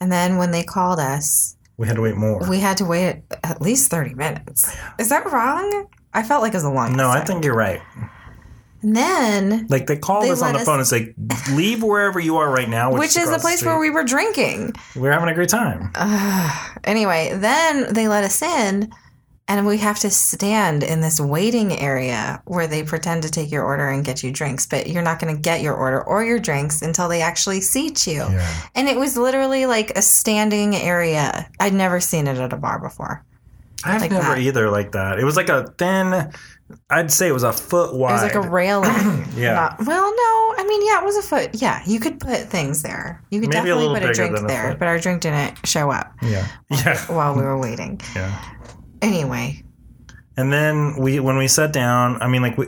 And 0.00 0.10
then 0.10 0.38
when 0.38 0.50
they 0.50 0.62
called 0.62 0.98
us, 0.98 1.56
We 1.76 1.86
had 1.86 1.96
to 1.96 2.02
wait 2.02 2.16
more. 2.16 2.40
we 2.48 2.58
had 2.58 2.76
to 2.78 2.84
wait 2.86 3.22
at 3.44 3.60
least 3.60 3.90
30 3.90 4.14
minutes. 4.14 4.74
Is 4.98 5.08
that 5.10 5.30
wrong? 5.30 5.86
I 6.14 6.22
felt 6.22 6.42
like 6.42 6.52
it 6.52 6.56
was 6.56 6.64
a 6.64 6.70
long 6.70 6.96
no, 6.96 7.08
I 7.10 7.20
think 7.24 7.44
you're 7.44 7.54
right. 7.54 7.80
And 8.82 8.96
then, 8.96 9.66
Like 9.68 9.86
they 9.86 9.96
called 9.96 10.24
They 10.24 10.30
us 10.30 10.40
on 10.42 10.54
the 10.54 10.60
us- 10.60 10.64
phone 10.64 10.78
and 10.78 10.86
say, 10.86 11.14
"Leave 11.52 11.82
wherever 11.82 12.18
you 12.18 12.36
are 12.38 12.50
right 12.50 12.68
now," 12.68 12.92
which 12.92 13.16
is 13.16 13.30
the 13.30 13.38
place 13.38 13.62
where 13.62 13.78
we 13.78 13.90
were 13.90 14.04
drinking. 14.04 14.72
we're 14.96 15.12
having 15.12 15.28
a 15.28 15.34
great 15.34 15.50
time. 15.50 15.90
Anyway, 16.84 17.32
then 17.36 17.92
they 17.92 18.08
let 18.08 18.24
us 18.24 18.40
in. 18.42 18.90
and 19.48 19.66
we 19.66 19.78
have 19.78 19.98
to 19.98 20.08
stand 20.10 20.84
in 20.84 21.00
this 21.00 21.18
waiting 21.18 21.76
area 21.76 22.40
where 22.44 22.68
they 22.68 22.84
pretend 22.84 23.20
to 23.24 23.28
take 23.28 23.50
your 23.50 23.64
order 23.64 23.88
and 23.88 24.04
get 24.04 24.22
you 24.22 24.30
drinks, 24.30 24.64
but 24.64 24.86
you're 24.88 25.02
not 25.02 25.18
going 25.18 25.34
to 25.34 25.42
get 25.42 25.60
your 25.60 25.74
order 25.74 26.00
or 26.04 26.22
your 26.24 26.38
drinks 26.38 26.82
until 26.82 27.08
they 27.08 27.20
actually 27.20 27.60
seat 27.60 28.06
you. 28.06 28.18
Yeah. 28.30 28.48
And 28.76 28.88
it 28.88 28.96
was 28.96 29.16
literally 29.16 29.66
like 29.66 29.90
a 29.98 30.02
standing 30.02 30.76
area. 30.76 31.50
I'd 31.58 31.74
never 31.74 31.98
seen 31.98 32.28
it 32.28 32.38
at 32.38 32.52
a 32.52 32.56
bar 32.56 32.78
before. 32.78 33.24
I've 33.84 34.00
Like 34.02 34.10
never 34.10 34.34
that. 34.34 34.38
either 34.38 34.70
like 34.70 34.92
that. 34.92 35.18
It 35.18 35.24
was 35.24 35.36
like 35.36 35.48
a 35.48 35.72
thin. 35.78 36.32
I'd 36.88 37.10
say 37.10 37.28
it 37.28 37.32
was 37.32 37.42
a 37.42 37.52
foot 37.52 37.94
wide. 37.94 38.10
It 38.10 38.12
was 38.14 38.22
like 38.22 38.34
a 38.46 38.48
railing. 38.48 39.26
Yeah. 39.36 39.54
Not- 39.54 39.86
well, 39.86 40.02
no, 40.10 40.54
I 40.58 40.64
mean, 40.68 40.84
yeah, 40.86 41.00
it 41.00 41.04
was 41.04 41.16
a 41.16 41.22
foot. 41.22 41.50
Yeah, 41.54 41.82
you 41.86 41.98
could 42.00 42.20
put 42.20 42.40
things 42.50 42.82
there. 42.82 43.22
You 43.30 43.40
could 43.40 43.48
Maybe 43.48 43.58
definitely 43.58 43.82
little 43.88 44.00
put 44.00 44.10
a 44.10 44.12
drink 44.12 44.36
a 44.38 44.42
there, 44.42 44.76
but 44.78 44.86
our 44.88 44.98
drink 44.98 45.22
didn't 45.22 45.66
show 45.66 45.90
up 45.90 46.12
yeah. 46.22 46.46
Yeah. 46.68 46.98
while 47.06 47.34
we 47.34 47.42
were 47.42 47.58
waiting. 47.58 48.00
Yeah. 48.14 48.38
Anyway, 49.02 49.64
And 50.36 50.52
then 50.52 50.96
we 50.98 51.20
when 51.20 51.36
we 51.38 51.48
sat 51.48 51.72
down, 51.72 52.20
I 52.20 52.28
mean 52.28 52.42
like 52.42 52.58
we 52.58 52.66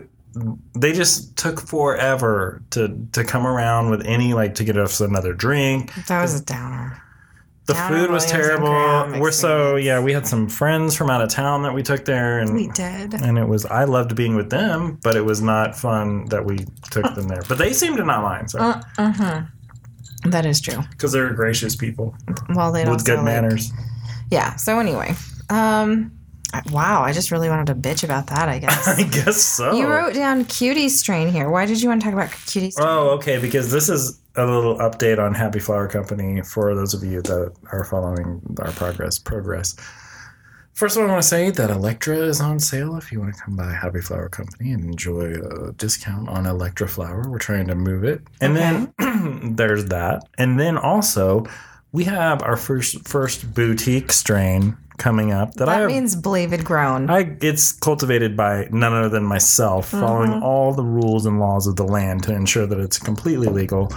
they 0.74 0.92
just 0.94 1.36
took 1.36 1.60
forever 1.60 2.62
to 2.70 3.06
to 3.12 3.22
come 3.24 3.46
around 3.46 3.90
with 3.90 4.06
any 4.06 4.32
like 4.32 4.54
to 4.54 4.64
get 4.64 4.78
us 4.78 5.00
another 5.02 5.34
drink. 5.34 5.92
that 6.06 6.22
was 6.22 6.40
a 6.40 6.44
downer. 6.44 7.01
The 7.74 7.88
food 7.88 8.10
was 8.10 8.26
terrible. 8.26 9.20
We're 9.20 9.30
so 9.32 9.76
yeah, 9.76 10.00
we 10.00 10.12
had 10.12 10.26
some 10.26 10.48
friends 10.48 10.96
from 10.96 11.10
out 11.10 11.20
of 11.22 11.28
town 11.30 11.62
that 11.62 11.72
we 11.74 11.82
took 11.82 12.04
there 12.04 12.38
and 12.40 12.54
We 12.54 12.68
did. 12.68 13.14
and 13.14 13.38
it 13.38 13.46
was 13.48 13.64
I 13.66 13.84
loved 13.84 14.14
being 14.14 14.34
with 14.36 14.50
them, 14.50 14.98
but 15.02 15.16
it 15.16 15.24
was 15.24 15.40
not 15.40 15.76
fun 15.76 16.26
that 16.26 16.44
we 16.44 16.66
took 16.90 17.14
them 17.14 17.28
there. 17.28 17.42
But 17.48 17.58
they 17.58 17.72
seemed 17.72 17.96
to 17.98 18.04
not 18.04 18.22
mind, 18.22 18.50
so 18.50 18.58
Uh, 18.58 18.80
uh-huh. 18.98 19.42
That 20.26 20.46
is 20.46 20.60
true. 20.60 20.80
because 20.92 21.10
they're 21.12 21.32
gracious 21.34 21.74
people 21.74 22.14
Well, 22.54 22.70
they 22.72 22.84
don't 22.84 22.94
with 22.94 23.04
good 23.04 23.22
manners. 23.24 23.72
Yeah. 24.30 24.54
So 24.56 24.78
anyway, 24.78 25.14
um, 25.50 26.12
wow, 26.70 27.02
I 27.02 27.12
just 27.12 27.30
really 27.30 27.48
wanted 27.48 27.66
to 27.66 27.74
bitch 27.74 28.04
about 28.04 28.28
that. 28.28 28.48
I 28.48 28.58
guess 28.58 28.88
I 28.98 29.02
guess 29.02 29.42
so. 29.42 29.72
you 29.72 29.86
wrote 29.86 30.14
down 30.14 30.44
cutie 30.44 30.88
strain 30.88 31.28
here. 31.28 31.48
Why 31.50 31.66
did 31.66 31.80
you 31.80 31.88
want 31.88 32.02
to 32.02 32.04
talk 32.04 32.14
about 32.14 32.30
cutie 32.46 32.70
strain? 32.70 32.88
Oh, 32.88 33.10
okay. 33.10 33.38
Because 33.38 33.70
this 33.70 33.88
is 33.88 34.20
a 34.36 34.46
little 34.46 34.76
update 34.78 35.18
on 35.18 35.34
Happy 35.34 35.58
Flower 35.58 35.88
Company 35.88 36.42
for 36.42 36.74
those 36.74 36.94
of 36.94 37.02
you 37.04 37.22
that 37.22 37.52
are 37.70 37.84
following 37.84 38.40
our 38.60 38.72
progress. 38.72 39.18
Progress. 39.18 39.76
First 40.72 40.96
of 40.96 41.02
all, 41.02 41.08
I 41.08 41.12
want 41.12 41.22
to 41.22 41.28
say 41.28 41.50
that 41.50 41.70
Elektra 41.70 42.16
is 42.16 42.40
on 42.40 42.58
sale 42.58 42.96
if 42.96 43.12
you 43.12 43.20
want 43.20 43.34
to 43.34 43.40
come 43.40 43.56
by 43.56 43.72
Happy 43.72 44.00
Flower 44.00 44.30
Company 44.30 44.72
and 44.72 44.84
enjoy 44.84 45.34
a 45.34 45.72
discount 45.72 46.30
on 46.30 46.46
Elektra 46.46 46.88
flower. 46.88 47.28
We're 47.28 47.38
trying 47.38 47.66
to 47.66 47.74
move 47.74 48.04
it, 48.04 48.22
and 48.40 48.56
then 48.56 48.94
there's 49.56 49.86
that, 49.86 50.22
and 50.38 50.58
then 50.58 50.78
also 50.78 51.44
we 51.92 52.04
have 52.04 52.42
our 52.42 52.56
first 52.56 53.06
first 53.06 53.52
boutique 53.54 54.10
strain 54.12 54.76
coming 55.02 55.32
up 55.32 55.54
that, 55.54 55.68
I 55.68 55.74
that 55.74 55.80
have 55.80 55.90
means 55.90 56.14
belated 56.14 56.64
grown. 56.64 57.10
I 57.10 57.36
it's 57.40 57.72
cultivated 57.72 58.36
by 58.36 58.68
none 58.70 58.92
other 58.92 59.08
than 59.08 59.24
myself, 59.24 59.88
following 59.88 60.30
mm-hmm. 60.30 60.44
all 60.44 60.72
the 60.72 60.84
rules 60.84 61.26
and 61.26 61.40
laws 61.40 61.66
of 61.66 61.74
the 61.74 61.84
land 61.84 62.22
to 62.24 62.34
ensure 62.34 62.66
that 62.66 62.78
it's 62.78 62.98
completely 62.98 63.48
legal. 63.48 63.92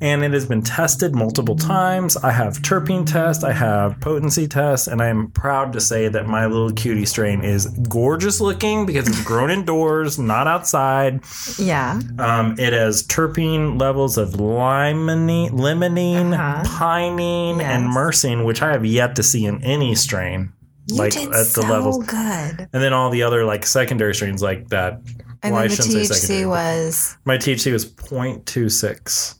And 0.00 0.22
it 0.24 0.32
has 0.32 0.46
been 0.46 0.62
tested 0.62 1.14
multiple 1.14 1.56
times. 1.56 2.16
I 2.16 2.30
have 2.30 2.58
terpene 2.62 3.04
test, 3.04 3.42
I 3.42 3.52
have 3.52 3.98
potency 4.00 4.46
test, 4.46 4.86
and 4.86 5.02
I 5.02 5.08
am 5.08 5.30
proud 5.32 5.72
to 5.72 5.80
say 5.80 6.06
that 6.08 6.26
my 6.28 6.46
little 6.46 6.70
cutie 6.70 7.04
strain 7.04 7.42
is 7.42 7.66
gorgeous 7.88 8.40
looking 8.40 8.86
because 8.86 9.08
it's 9.08 9.24
grown 9.24 9.50
indoors, 9.50 10.16
not 10.18 10.46
outside. 10.46 11.20
yeah. 11.58 12.00
Um, 12.18 12.54
it 12.60 12.72
has 12.72 13.04
terpene 13.08 13.80
levels 13.80 14.18
of 14.18 14.30
limonene, 14.34 15.50
limonene, 15.50 16.32
Uh-huh. 16.32 16.62
pinene, 16.78 17.60
and 17.60 17.84
Yes. 17.86 17.96
myrcene, 17.96 18.44
which 18.44 18.62
I 18.62 18.70
have 18.70 18.84
yet 18.86 19.16
to 19.16 19.22
see 19.24 19.46
in 19.46 19.62
any 19.64 19.96
strain. 19.96 20.52
You 20.86 20.96
like 20.96 21.12
did 21.12 21.26
at 21.28 21.32
the 21.32 21.44
so 21.44 21.62
levels 21.62 21.98
good. 22.06 22.68
and 22.72 22.82
then 22.82 22.92
all 22.92 23.10
the 23.10 23.22
other 23.24 23.44
like 23.44 23.66
secondary 23.66 24.14
strains 24.14 24.42
like 24.42 24.68
that. 24.68 25.00
And 25.42 25.54
I 25.54 25.66
then 25.68 25.76
the 25.76 25.82
THC 25.82 26.46
was 26.48 27.16
my 27.24 27.36
THC 27.36 27.72
was 27.72 27.84
0.26. 27.84 29.34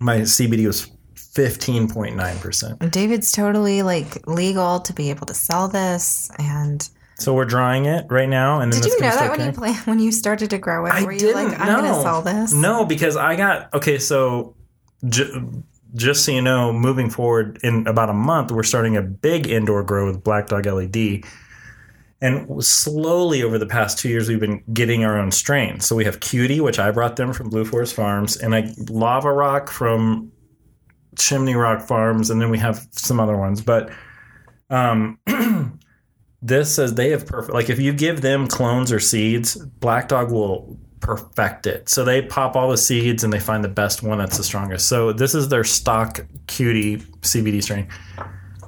My 0.00 0.18
CBD 0.20 0.66
was 0.66 0.90
15.9%. 1.14 2.90
David's 2.90 3.32
totally 3.32 3.82
like 3.82 4.26
legal 4.26 4.80
to 4.80 4.92
be 4.92 5.10
able 5.10 5.26
to 5.26 5.34
sell 5.34 5.68
this. 5.68 6.30
And 6.38 6.88
So 7.16 7.34
we're 7.34 7.44
drying 7.44 7.84
it 7.86 8.06
right 8.10 8.28
now. 8.28 8.60
And 8.60 8.72
then 8.72 8.80
did 8.80 8.90
you 8.90 9.00
know 9.00 9.10
that 9.10 9.30
when 9.30 9.46
you 9.46 9.52
plan 9.52 9.74
when 9.84 9.98
you 10.00 10.10
started 10.12 10.50
to 10.50 10.58
grow 10.58 10.86
it? 10.86 10.92
I 10.92 11.04
were 11.04 11.12
you 11.12 11.34
like, 11.34 11.58
I'm 11.60 11.66
know. 11.66 11.80
gonna 11.82 12.02
sell 12.02 12.22
this? 12.22 12.52
No, 12.52 12.84
because 12.84 13.16
I 13.16 13.36
got 13.36 13.72
okay. 13.74 13.98
So 13.98 14.54
ju- 15.08 15.62
just 15.94 16.24
so 16.24 16.32
you 16.32 16.42
know, 16.42 16.72
moving 16.72 17.10
forward 17.10 17.58
in 17.62 17.86
about 17.86 18.10
a 18.10 18.14
month, 18.14 18.50
we're 18.52 18.62
starting 18.62 18.96
a 18.96 19.02
big 19.02 19.46
indoor 19.46 19.82
grow 19.82 20.06
with 20.06 20.22
Black 20.24 20.46
Dog 20.48 20.66
LED. 20.66 21.24
And 22.22 22.62
slowly 22.62 23.42
over 23.42 23.58
the 23.58 23.66
past 23.66 23.98
two 23.98 24.08
years, 24.08 24.28
we've 24.28 24.40
been 24.40 24.62
getting 24.72 25.04
our 25.04 25.18
own 25.18 25.30
strains. 25.30 25.86
So 25.86 25.96
we 25.96 26.04
have 26.04 26.20
Cutie, 26.20 26.60
which 26.60 26.78
I 26.78 26.90
brought 26.90 27.16
them 27.16 27.32
from 27.32 27.48
Blue 27.48 27.64
Forest 27.64 27.94
Farms, 27.94 28.36
and 28.36 28.54
I 28.54 28.74
Lava 28.90 29.32
Rock 29.32 29.70
from 29.70 30.30
Chimney 31.18 31.54
Rock 31.54 31.80
Farms, 31.80 32.28
and 32.30 32.40
then 32.40 32.50
we 32.50 32.58
have 32.58 32.86
some 32.90 33.20
other 33.20 33.36
ones. 33.36 33.62
But 33.62 33.90
um, 34.68 35.18
this 36.42 36.74
says 36.74 36.94
they 36.94 37.10
have 37.10 37.26
perfect. 37.26 37.54
Like 37.54 37.70
if 37.70 37.78
you 37.78 37.92
give 37.92 38.20
them 38.20 38.46
clones 38.46 38.92
or 38.92 39.00
seeds, 39.00 39.56
Black 39.56 40.08
Dog 40.08 40.30
will 40.30 40.78
perfect 41.00 41.66
it. 41.66 41.88
So 41.88 42.04
they 42.04 42.22
pop 42.22 42.56
all 42.56 42.70
the 42.70 42.76
seeds 42.76 43.24
and 43.24 43.32
they 43.32 43.40
find 43.40 43.64
the 43.64 43.68
best 43.68 44.02
one 44.02 44.18
that's 44.18 44.36
the 44.36 44.44
strongest. 44.44 44.86
So 44.86 45.12
this 45.12 45.34
is 45.34 45.48
their 45.48 45.64
stock 45.64 46.26
cutie 46.46 46.98
CBD 46.98 47.62
strain. 47.62 47.88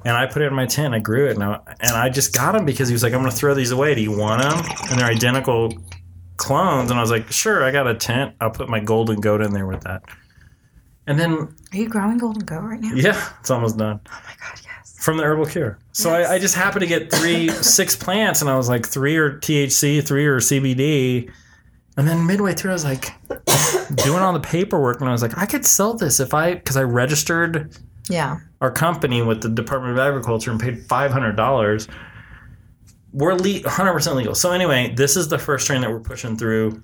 And 0.05 0.17
I 0.17 0.25
put 0.25 0.41
it 0.41 0.45
in 0.45 0.53
my 0.53 0.65
tent. 0.65 0.93
I 0.93 0.99
grew 0.99 1.27
it, 1.27 1.35
and 1.35 1.43
I, 1.43 1.59
and 1.79 1.91
I 1.95 2.09
just 2.09 2.33
got 2.35 2.51
them 2.53 2.65
because 2.65 2.87
he 2.89 2.93
was 2.93 3.03
like, 3.03 3.13
"I'm 3.13 3.19
going 3.21 3.31
to 3.31 3.37
throw 3.37 3.53
these 3.53 3.71
away. 3.71 3.95
Do 3.95 4.01
you 4.01 4.11
want 4.17 4.41
them?" 4.41 4.65
And 4.89 4.99
they're 4.99 5.07
identical 5.07 5.73
clones. 6.37 6.89
And 6.91 6.99
I 6.99 7.01
was 7.01 7.11
like, 7.11 7.31
"Sure, 7.31 7.63
I 7.63 7.71
got 7.71 7.87
a 7.87 7.93
tent. 7.95 8.35
I'll 8.41 8.51
put 8.51 8.67
my 8.69 8.79
golden 8.79 9.21
goat 9.21 9.41
in 9.41 9.53
there 9.53 9.65
with 9.67 9.81
that." 9.81 10.03
And 11.07 11.19
then, 11.19 11.31
Are 11.73 11.77
you 11.77 11.89
growing 11.89 12.17
golden 12.17 12.45
goat 12.45 12.61
right 12.63 12.79
now? 12.79 12.93
yeah, 12.95 13.29
it's 13.41 13.51
almost 13.51 13.77
done 13.77 13.99
Oh 14.07 14.21
my 14.25 14.33
god, 14.39 14.61
yes. 14.63 14.95
from 15.03 15.17
the 15.17 15.23
herbal 15.23 15.47
cure. 15.47 15.77
So 15.91 16.17
Yes. 16.17 16.29
I, 16.29 16.35
I 16.35 16.39
just 16.39 16.55
happened 16.55 16.79
to 16.81 16.87
get 16.87 17.11
three, 17.11 17.49
six 17.61 17.93
plants, 17.95 18.39
and 18.41 18.49
I 18.49 18.55
was 18.55 18.69
like, 18.69 18.85
three 18.87 19.17
are 19.17 19.37
THC, 19.37 20.01
three 20.05 20.25
are 20.25 20.37
CBD. 20.39 21.29
And 21.97 22.07
then 22.07 22.25
midway 22.25 22.53
through, 22.53 22.71
I 22.71 22.73
was 22.73 22.85
like, 22.85 23.11
doing 23.95 24.19
all 24.19 24.31
the 24.31 24.39
paperwork, 24.39 25.01
and 25.01 25.09
I 25.09 25.11
was 25.11 25.21
like, 25.21 25.37
I 25.37 25.45
could 25.45 25.65
sell 25.65 25.93
this 25.93 26.21
if 26.21 26.33
I, 26.33 26.53
because 26.55 26.77
I 26.77 26.83
registered 26.83 27.75
Yeah. 28.09 28.37
Our 28.63 28.71
company 28.71 29.21
with 29.21 29.41
the 29.41 29.49
Department 29.49 29.91
of 29.91 29.99
Agriculture 29.99 30.49
and 30.49 30.59
paid 30.59 30.85
five 30.85 31.11
hundred 31.11 31.35
dollars. 31.35 31.87
We're 33.11 33.33
le- 33.33 33.59
100% 33.59 34.15
legal. 34.15 34.33
So 34.33 34.51
anyway, 34.51 34.91
this 34.95 35.15
is 35.15 35.27
the 35.27 35.37
first 35.37 35.65
strain 35.65 35.81
that 35.81 35.91
we're 35.91 35.99
pushing 35.99 36.35
through. 36.35 36.81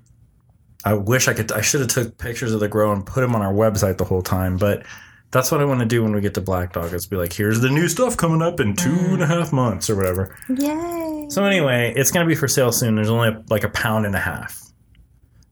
I 0.85 0.93
wish 0.93 1.27
I 1.27 1.33
could. 1.33 1.51
I 1.53 1.61
should 1.61 1.79
have 1.79 1.89
took 1.89 2.17
pictures 2.17 2.51
of 2.51 2.59
the 2.59 2.67
grow 2.67 2.91
and 2.91 3.03
put 3.03 3.21
them 3.21 3.33
on 3.33 3.41
our 3.41 3.53
website 3.53 3.97
the 3.97 4.05
whole 4.05 4.21
time, 4.21 4.57
but 4.57 4.85
that's 5.31 5.51
what 5.51 5.61
I 5.61 5.65
want 5.65 5.79
to 5.79 5.85
do 5.85 6.03
when 6.03 6.13
we 6.13 6.21
get 6.21 6.33
to 6.35 6.41
Black 6.41 6.73
Dog. 6.73 6.93
Is 6.93 7.07
be 7.07 7.15
like, 7.15 7.33
here's 7.33 7.61
the 7.61 7.69
new 7.69 7.87
stuff 7.87 8.17
coming 8.17 8.41
up 8.41 8.59
in 8.59 8.75
two 8.75 8.91
and 8.91 9.23
a 9.23 9.25
mm. 9.25 9.27
half 9.27 9.53
months 9.53 9.89
or 9.89 9.95
whatever. 9.95 10.37
Yay. 10.49 11.27
So 11.29 11.45
anyway, 11.45 11.93
it's 11.95 12.11
gonna 12.11 12.27
be 12.27 12.35
for 12.35 12.47
sale 12.47 12.73
soon. 12.73 12.95
There's 12.95 13.09
only 13.09 13.35
like 13.49 13.63
a 13.63 13.69
pound 13.69 14.05
and 14.05 14.15
a 14.15 14.19
half, 14.19 14.61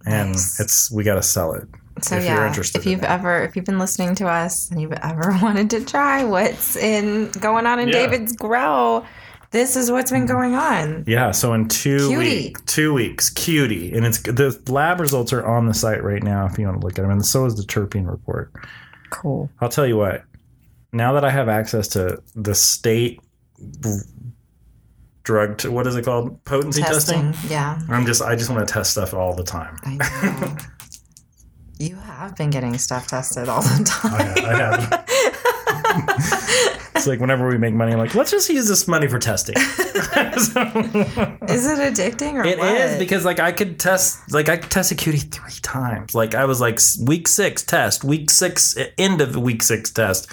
and 0.06 0.32
Nice. 0.32 0.60
it's 0.60 0.92
we 0.92 1.04
got 1.04 1.16
to 1.16 1.24
sell 1.24 1.54
it. 1.54 1.68
So 2.02 2.16
if 2.18 2.24
you're 2.26 2.34
yeah, 2.36 2.48
interested 2.48 2.80
if 2.80 2.86
you've 2.86 3.04
it. 3.04 3.10
ever 3.10 3.44
if 3.44 3.56
you've 3.56 3.66
been 3.66 3.80
listening 3.80 4.16
to 4.16 4.28
us 4.28 4.70
and 4.72 4.80
you've 4.82 4.92
ever 4.94 5.38
wanted 5.42 5.70
to 5.72 5.84
try 5.86 6.24
what's 6.24 6.76
in 6.76 7.32
going 7.32 7.66
on 7.66 7.80
in 7.80 7.88
Yeah. 7.90 7.94
David's 7.94 8.36
grow, 8.36 9.06
this 9.52 9.76
is 9.76 9.90
what's 9.92 10.12
been 10.12 10.26
going 10.26 10.56
on. 10.56 11.06
Yeah, 11.08 11.32
so 11.32 11.54
in 11.54 11.68
two 11.70 11.98
Cutie. 12.10 12.18
weeks, 12.18 12.62
two 12.66 12.94
weeks, 12.94 13.30
cutie, 13.30 13.94
and 13.94 14.06
it's 14.06 14.22
the 14.22 14.60
lab 14.68 15.00
results 15.00 15.32
are 15.34 15.46
on 15.46 15.66
the 15.68 15.74
site 15.74 16.04
right 16.04 16.22
now 16.22 16.46
if 16.46 16.58
you 16.60 16.66
want 16.68 16.82
to 16.82 16.86
look 16.86 16.98
at 17.00 17.02
them, 17.04 17.12
and 17.12 17.26
so 17.26 17.46
is 17.46 17.56
the 17.56 17.64
terpene 17.64 18.10
report. 18.10 18.52
Cool. 19.10 19.50
I'll 19.62 19.70
tell 19.70 19.88
you 19.88 19.96
what. 19.98 20.24
Now 20.92 21.14
that 21.14 21.24
I 21.24 21.30
have 21.30 21.48
access 21.50 21.88
to 21.90 22.22
the 22.36 22.54
state 22.56 23.22
drug, 25.24 25.58
t- 25.58 25.68
what 25.70 25.88
is 25.88 25.96
it 25.96 26.06
called, 26.06 26.44
potency 26.46 26.82
testing? 26.82 27.32
Testing. 27.34 27.50
Yeah. 27.52 27.80
I'm 27.90 28.06
just, 28.06 28.22
I 28.22 28.36
just 28.36 28.50
want 28.50 28.68
to 28.68 28.74
test 28.74 28.92
stuff 28.92 29.14
all 29.14 29.34
the 29.36 29.44
time. 29.44 29.78
I 31.80 31.84
you 31.84 31.96
have 31.96 32.36
been 32.36 32.50
getting 32.50 32.78
stuff 32.78 33.08
tested 33.08 33.48
all 33.50 33.62
the 33.62 33.84
time. 33.86 34.34
I 34.46 34.58
have. 34.58 35.04
it's 36.96 37.08
like 37.08 37.20
whenever 37.20 37.48
we 37.48 37.58
make 37.58 37.74
money, 37.74 37.92
I'm 37.94 38.00
like, 38.00 38.16
let's 38.16 38.32
just 38.32 38.50
use 38.50 38.68
this 38.68 38.88
money 38.88 39.08
for 39.08 39.20
testing. 39.20 39.56
So- 39.58 39.82
Is 41.48 41.66
it 41.66 41.80
addicting 41.80 42.34
or 42.34 42.44
It 42.46 42.58
what? 42.60 42.70
is 42.70 42.98
because 43.00 43.26
like 43.26 43.40
I 43.40 43.52
could 43.52 43.80
test 43.80 44.32
like 44.32 44.50
I 44.50 44.58
could 44.58 44.72
test 44.72 44.92
a 44.92 44.96
cutie 44.96 45.18
three 45.20 45.52
times. 45.62 46.14
Like 46.16 46.36
I 46.36 46.46
was 46.46 46.60
like 46.62 46.80
week 47.06 47.28
six 47.28 47.64
test, 47.64 48.04
week 48.04 48.30
six 48.30 48.78
end 48.98 49.22
of 49.22 49.36
week 49.36 49.64
six 49.64 49.92
test, 49.92 50.30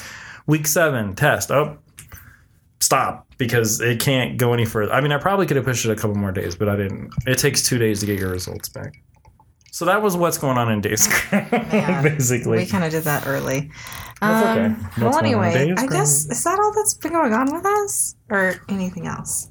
week 0.46 0.66
seven 0.66 1.14
test. 1.14 1.50
Oh, 1.50 1.78
stop 2.80 3.26
because 3.38 3.80
it 3.80 4.00
can't 4.00 4.37
go 4.38 4.52
any 4.52 4.64
further. 4.64 4.92
I 4.92 5.00
mean, 5.00 5.12
I 5.12 5.18
probably 5.18 5.46
could 5.46 5.57
have 5.57 5.64
pushed 5.66 5.85
it 5.85 5.90
a 5.90 5.96
couple 5.96 6.14
more 6.16 6.33
days, 6.33 6.54
but 6.54 6.68
I 6.68 6.76
didn't. 6.76 7.12
It 7.26 7.38
takes 7.38 7.66
two 7.68 7.78
days 7.78 8.00
to 8.00 8.07
get 8.07 8.18
your 8.18 8.30
results 8.30 8.68
back. 8.68 8.94
So 9.74 9.87
that 9.87 10.02
was 10.02 10.16
what's 10.16 10.38
going 10.38 10.56
on 10.56 10.70
in 10.70 10.80
Days 10.80 11.08
basically. 11.32 12.58
we 12.58 12.66
kind 12.66 12.84
of 12.84 12.92
did 12.92 13.02
that 13.02 13.26
early. 13.26 13.72
That's 14.20 14.46
Um, 14.46 14.56
okay. 14.56 14.68
What's 14.68 14.98
well, 14.98 15.22
going 15.22 15.34
on 15.34 15.46
in 15.46 15.56
anyway, 15.56 15.74
I 15.76 15.87
guess 15.88 16.26
is 16.26 16.44
that 16.44 16.60
all 16.60 16.72
that's 16.72 16.94
been 16.94 17.10
going 17.10 17.32
on 17.32 17.52
with 17.52 17.66
us, 17.66 18.14
or 18.30 18.54
anything 18.68 19.08
else? 19.08 19.48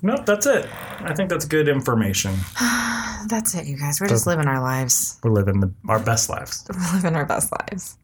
Nope, 0.00 0.24
that's 0.24 0.46
it. 0.46 0.66
I 1.00 1.12
think 1.14 1.28
that's 1.28 1.44
good 1.44 1.68
information. 1.68 2.36
That's 3.28 3.54
it, 3.54 3.66
you 3.66 3.76
guys. 3.76 4.00
We're 4.00 4.08
just 4.08 4.26
living 4.26 4.48
our 4.48 4.62
lives. 4.62 5.20
We're 5.22 5.30
living 5.30 5.60
the, 5.60 5.70
our 5.88 6.00
best 6.00 6.30
lives. 6.30 6.66
We're 6.72 6.94
living 6.94 7.14
our 7.14 7.26
best 7.26 7.52
lives. 7.52 7.98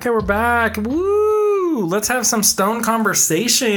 Okay, 0.00 0.08
we're 0.08 0.22
back. 0.22 0.78
Woo! 0.78 1.84
Let's 1.84 2.08
have 2.08 2.26
some 2.26 2.42
stone 2.42 2.82
conversations, 2.82 3.76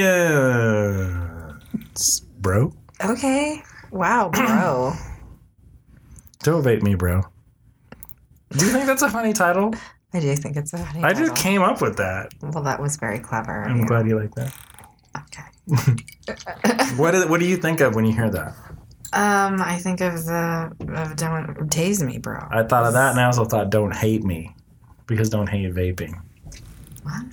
bro. 2.39 2.71
Okay. 3.03 3.61
Wow, 3.91 4.29
bro. 4.29 4.93
Don't 6.43 6.63
vape 6.63 6.81
me, 6.81 6.95
bro. 6.95 7.23
Do 8.51 8.65
you 8.65 8.71
think 8.71 8.85
that's 8.85 9.01
a 9.01 9.09
funny 9.09 9.33
title? 9.33 9.73
I 10.13 10.21
do 10.21 10.33
think 10.37 10.55
it's 10.55 10.71
a 10.71 10.77
funny 10.77 11.03
I 11.03 11.11
just 11.11 11.35
came 11.35 11.61
up 11.61 11.81
with 11.81 11.97
that. 11.97 12.31
Well, 12.41 12.63
that 12.63 12.81
was 12.81 12.95
very 12.95 13.19
clever. 13.19 13.65
I'm 13.65 13.81
you. 13.81 13.85
glad 13.85 14.07
you 14.07 14.17
like 14.17 14.33
that. 14.35 14.55
Okay. 15.17 15.43
What 16.95 17.15
is, 17.15 17.25
What 17.25 17.41
do 17.41 17.45
you 17.45 17.57
think 17.57 17.81
of 17.81 17.95
when 17.95 18.05
you 18.05 18.13
hear 18.13 18.29
that? 18.29 18.55
Um, 19.11 19.61
I 19.61 19.77
think 19.77 19.99
of 19.99 20.23
the 20.23 20.71
of 20.87 21.17
don't 21.17 21.69
tase 21.69 22.01
me, 22.01 22.17
bro. 22.17 22.47
I 22.49 22.63
thought 22.63 22.85
of 22.85 22.93
that, 22.93 23.11
and 23.11 23.19
I 23.19 23.25
also 23.25 23.43
thought 23.43 23.69
"Don't 23.69 23.93
hate 23.93 24.23
me," 24.23 24.52
because 25.07 25.29
don't 25.29 25.47
hate 25.47 25.73
vaping. 25.73 26.19
What? 27.03 27.23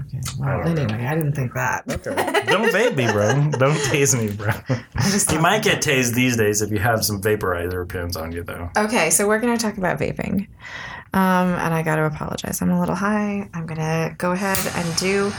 Okay. 0.00 0.20
Well, 0.38 0.66
anyway, 0.66 1.04
I 1.06 1.14
didn't 1.16 1.32
think 1.32 1.52
that. 1.54 1.86
don't 1.88 2.70
vape 2.72 2.96
me, 2.96 3.10
bro. 3.10 3.32
Don't 3.58 3.76
tase 3.78 4.16
me, 4.18 4.32
bro. 4.34 4.52
You 5.34 5.40
might 5.40 5.62
get 5.64 5.82
tased 5.82 6.14
these 6.14 6.36
days 6.36 6.62
if 6.62 6.70
you 6.70 6.78
have 6.78 7.04
some 7.04 7.20
vaporizer 7.20 7.86
pins 7.88 8.16
on 8.16 8.30
you, 8.32 8.42
though. 8.44 8.70
Okay, 8.76 9.10
so 9.10 9.26
we're 9.26 9.40
gonna 9.40 9.58
talk 9.58 9.76
about 9.76 9.98
vaping, 9.98 10.46
um, 11.14 11.48
and 11.54 11.74
I 11.74 11.82
got 11.82 11.96
to 11.96 12.04
apologize. 12.04 12.62
I'm 12.62 12.70
a 12.70 12.78
little 12.78 12.94
high. 12.94 13.48
I'm 13.52 13.66
gonna 13.66 14.14
go 14.18 14.32
ahead 14.32 14.64
and 14.76 14.96
do 14.96 15.32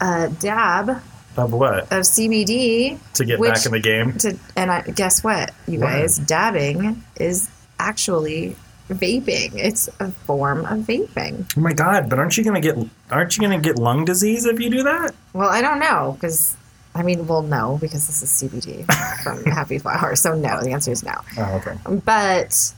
a 0.00 0.28
dab 0.40 1.00
Of 1.36 1.52
what? 1.52 1.84
of 1.92 2.04
CBD 2.04 2.98
To 3.14 3.24
get 3.24 3.38
Which- 3.38 3.54
back 3.54 3.66
in 3.66 3.72
the 3.72 3.80
game? 3.80 4.12
to, 4.18 4.36
and 4.56 4.70
I 4.72 4.82
guess 4.82 5.22
what, 5.22 5.52
you 5.68 5.78
What? 5.80 5.86
guys, 5.90 6.18
dabbing 6.18 7.02
is 7.16 7.48
actually 7.78 8.56
vaping. 8.88 9.52
It's 9.54 9.88
a 10.00 10.10
form 10.10 10.64
of 10.66 10.86
vaping. 10.86 11.50
Oh 11.56 11.60
my 11.60 11.72
god! 11.72 12.08
But 12.08 12.18
aren't 12.18 12.36
you 12.36 12.44
gonna 12.44 12.60
get 12.60 12.76
aren't 13.10 13.36
you 13.36 13.42
gonna 13.42 13.60
get 13.60 13.78
lung 13.78 14.04
disease 14.04 14.44
if 14.46 14.60
you 14.60 14.70
do 14.70 14.82
that? 14.84 15.14
Well, 15.32 15.48
I 15.48 15.62
don't 15.62 15.78
know 15.78 16.16
because. 16.18 16.56
I 16.94 17.04
mean, 17.04 17.28
well, 17.28 17.42
no, 17.42 17.78
because 17.80 18.08
this 18.08 18.22
is 18.22 18.30
CBD 18.30 18.84
from 19.22 19.44
Happy 19.44 19.78
Flower. 19.78 20.16
So 20.16 20.34
no, 20.34 20.60
the 20.62 20.72
answer 20.72 20.90
is 20.90 21.04
no. 21.04 21.12
Oh, 21.36 21.62
okay. 21.62 21.76
But 22.04 22.74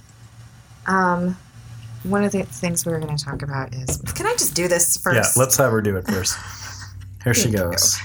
um, 0.87 1.39
one 2.03 2.25
of 2.25 2.33
the 2.33 2.43
things 2.45 2.85
we 2.85 2.93
were 2.93 2.99
going 2.99 3.17
to 3.17 3.25
talk 3.25 3.41
about 3.41 3.73
is 3.75 3.99
can 4.15 4.27
I 4.27 4.33
just 4.33 4.55
do 4.55 4.69
this 4.69 4.99
first? 4.99 5.37
Yeah, 5.37 5.43
let's 5.43 5.57
have 5.57 5.73
her 5.73 5.81
do 5.81 5.97
it 5.97 6.07
first. 6.07 6.37
Here 7.25 7.33
she 7.33 7.51
goes. 7.51 7.99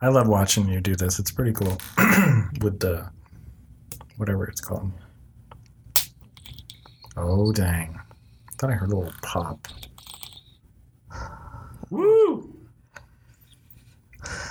I 0.00 0.08
love 0.08 0.28
watching 0.28 0.68
you 0.68 0.80
do 0.80 0.94
this. 0.94 1.18
It's 1.18 1.30
pretty 1.30 1.52
cool. 1.52 1.78
With 2.60 2.80
the 2.80 3.08
whatever 4.16 4.44
it's 4.44 4.60
called. 4.60 4.90
Oh 7.20 7.52
dang! 7.52 7.98
Thought 8.58 8.70
I 8.70 8.74
heard 8.74 8.92
a 8.92 8.96
little 8.96 9.12
pop. 9.22 9.66
Woo! 11.90 12.54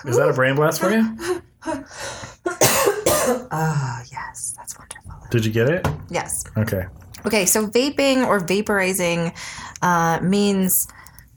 Is 0.05 0.17
that 0.17 0.27
a 0.29 0.33
brain 0.33 0.55
blast 0.55 0.81
for 0.81 0.89
you? 0.91 1.15
Oh, 3.51 4.01
yes, 4.11 4.53
that's 4.57 4.77
wonderful. 4.77 5.13
Did 5.31 5.45
you 5.45 5.51
get 5.51 5.69
it? 5.69 5.87
Yes. 6.09 6.43
Okay. 6.57 6.85
Okay, 7.25 7.45
so 7.45 7.67
vaping 7.67 8.25
or 8.25 8.39
vaporizing 8.39 9.33
uh, 9.81 10.19
means 10.21 10.87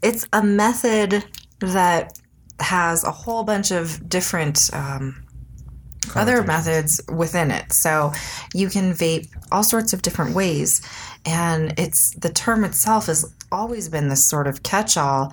it's 0.03 0.27
a 0.33 0.43
method 0.43 1.25
that 1.61 2.19
has 2.61 3.05
a 3.05 3.11
whole 3.11 3.43
bunch 3.43 3.71
of 3.71 4.09
different 4.09 4.71
um, 4.73 5.25
other 6.17 6.43
methods 6.45 7.01
within 7.13 7.51
it. 7.51 7.73
So 7.73 8.13
you 8.55 8.69
can 8.69 8.93
vape 8.93 9.29
all 9.53 9.63
sorts 9.63 9.93
of 9.93 10.03
different 10.03 10.35
ways, 10.35 10.81
and 11.25 11.75
it's 11.79 12.15
the 12.17 12.31
term 12.31 12.65
itself 12.65 13.07
has 13.07 13.35
always 13.53 13.89
been 13.89 14.09
this 14.09 14.29
sort 14.29 14.47
of 14.47 14.63
catch-all. 14.63 15.33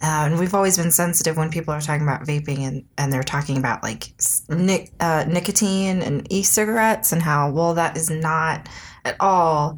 Uh, 0.00 0.26
and 0.26 0.38
we've 0.38 0.54
always 0.54 0.76
been 0.76 0.92
sensitive 0.92 1.36
when 1.36 1.50
people 1.50 1.74
are 1.74 1.80
talking 1.80 2.02
about 2.06 2.22
vaping 2.22 2.60
and, 2.60 2.84
and 2.98 3.12
they're 3.12 3.24
talking 3.24 3.56
about 3.58 3.82
like 3.82 4.12
nic- 4.48 4.92
uh, 5.00 5.24
nicotine 5.26 6.02
and 6.02 6.24
e-cigarettes 6.32 7.10
and 7.10 7.20
how 7.20 7.50
well 7.50 7.74
that 7.74 7.96
is 7.96 8.08
not 8.08 8.68
at 9.04 9.16
all 9.18 9.76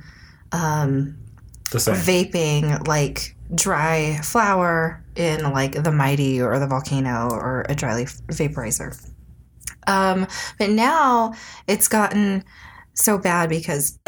um, 0.53 1.17
The 1.73 1.81
same. 1.81 1.95
vaping 1.95 2.87
like 2.87 3.35
dry 3.55 4.21
flower 4.23 5.03
in 5.17 5.43
like 5.53 5.83
the 5.83 5.91
mighty 5.91 6.41
or 6.43 6.59
the 6.59 6.67
volcano 6.67 7.31
or 7.31 7.65
a 7.71 7.75
dry 7.75 7.97
leaf 7.97 8.19
vaporizer 8.27 8.95
um, 9.91 10.27
but 10.59 10.71
now 10.71 11.35
it's 11.67 11.89
gotten 11.89 12.45
so 12.95 13.19
bad 13.19 13.49
because 13.49 13.99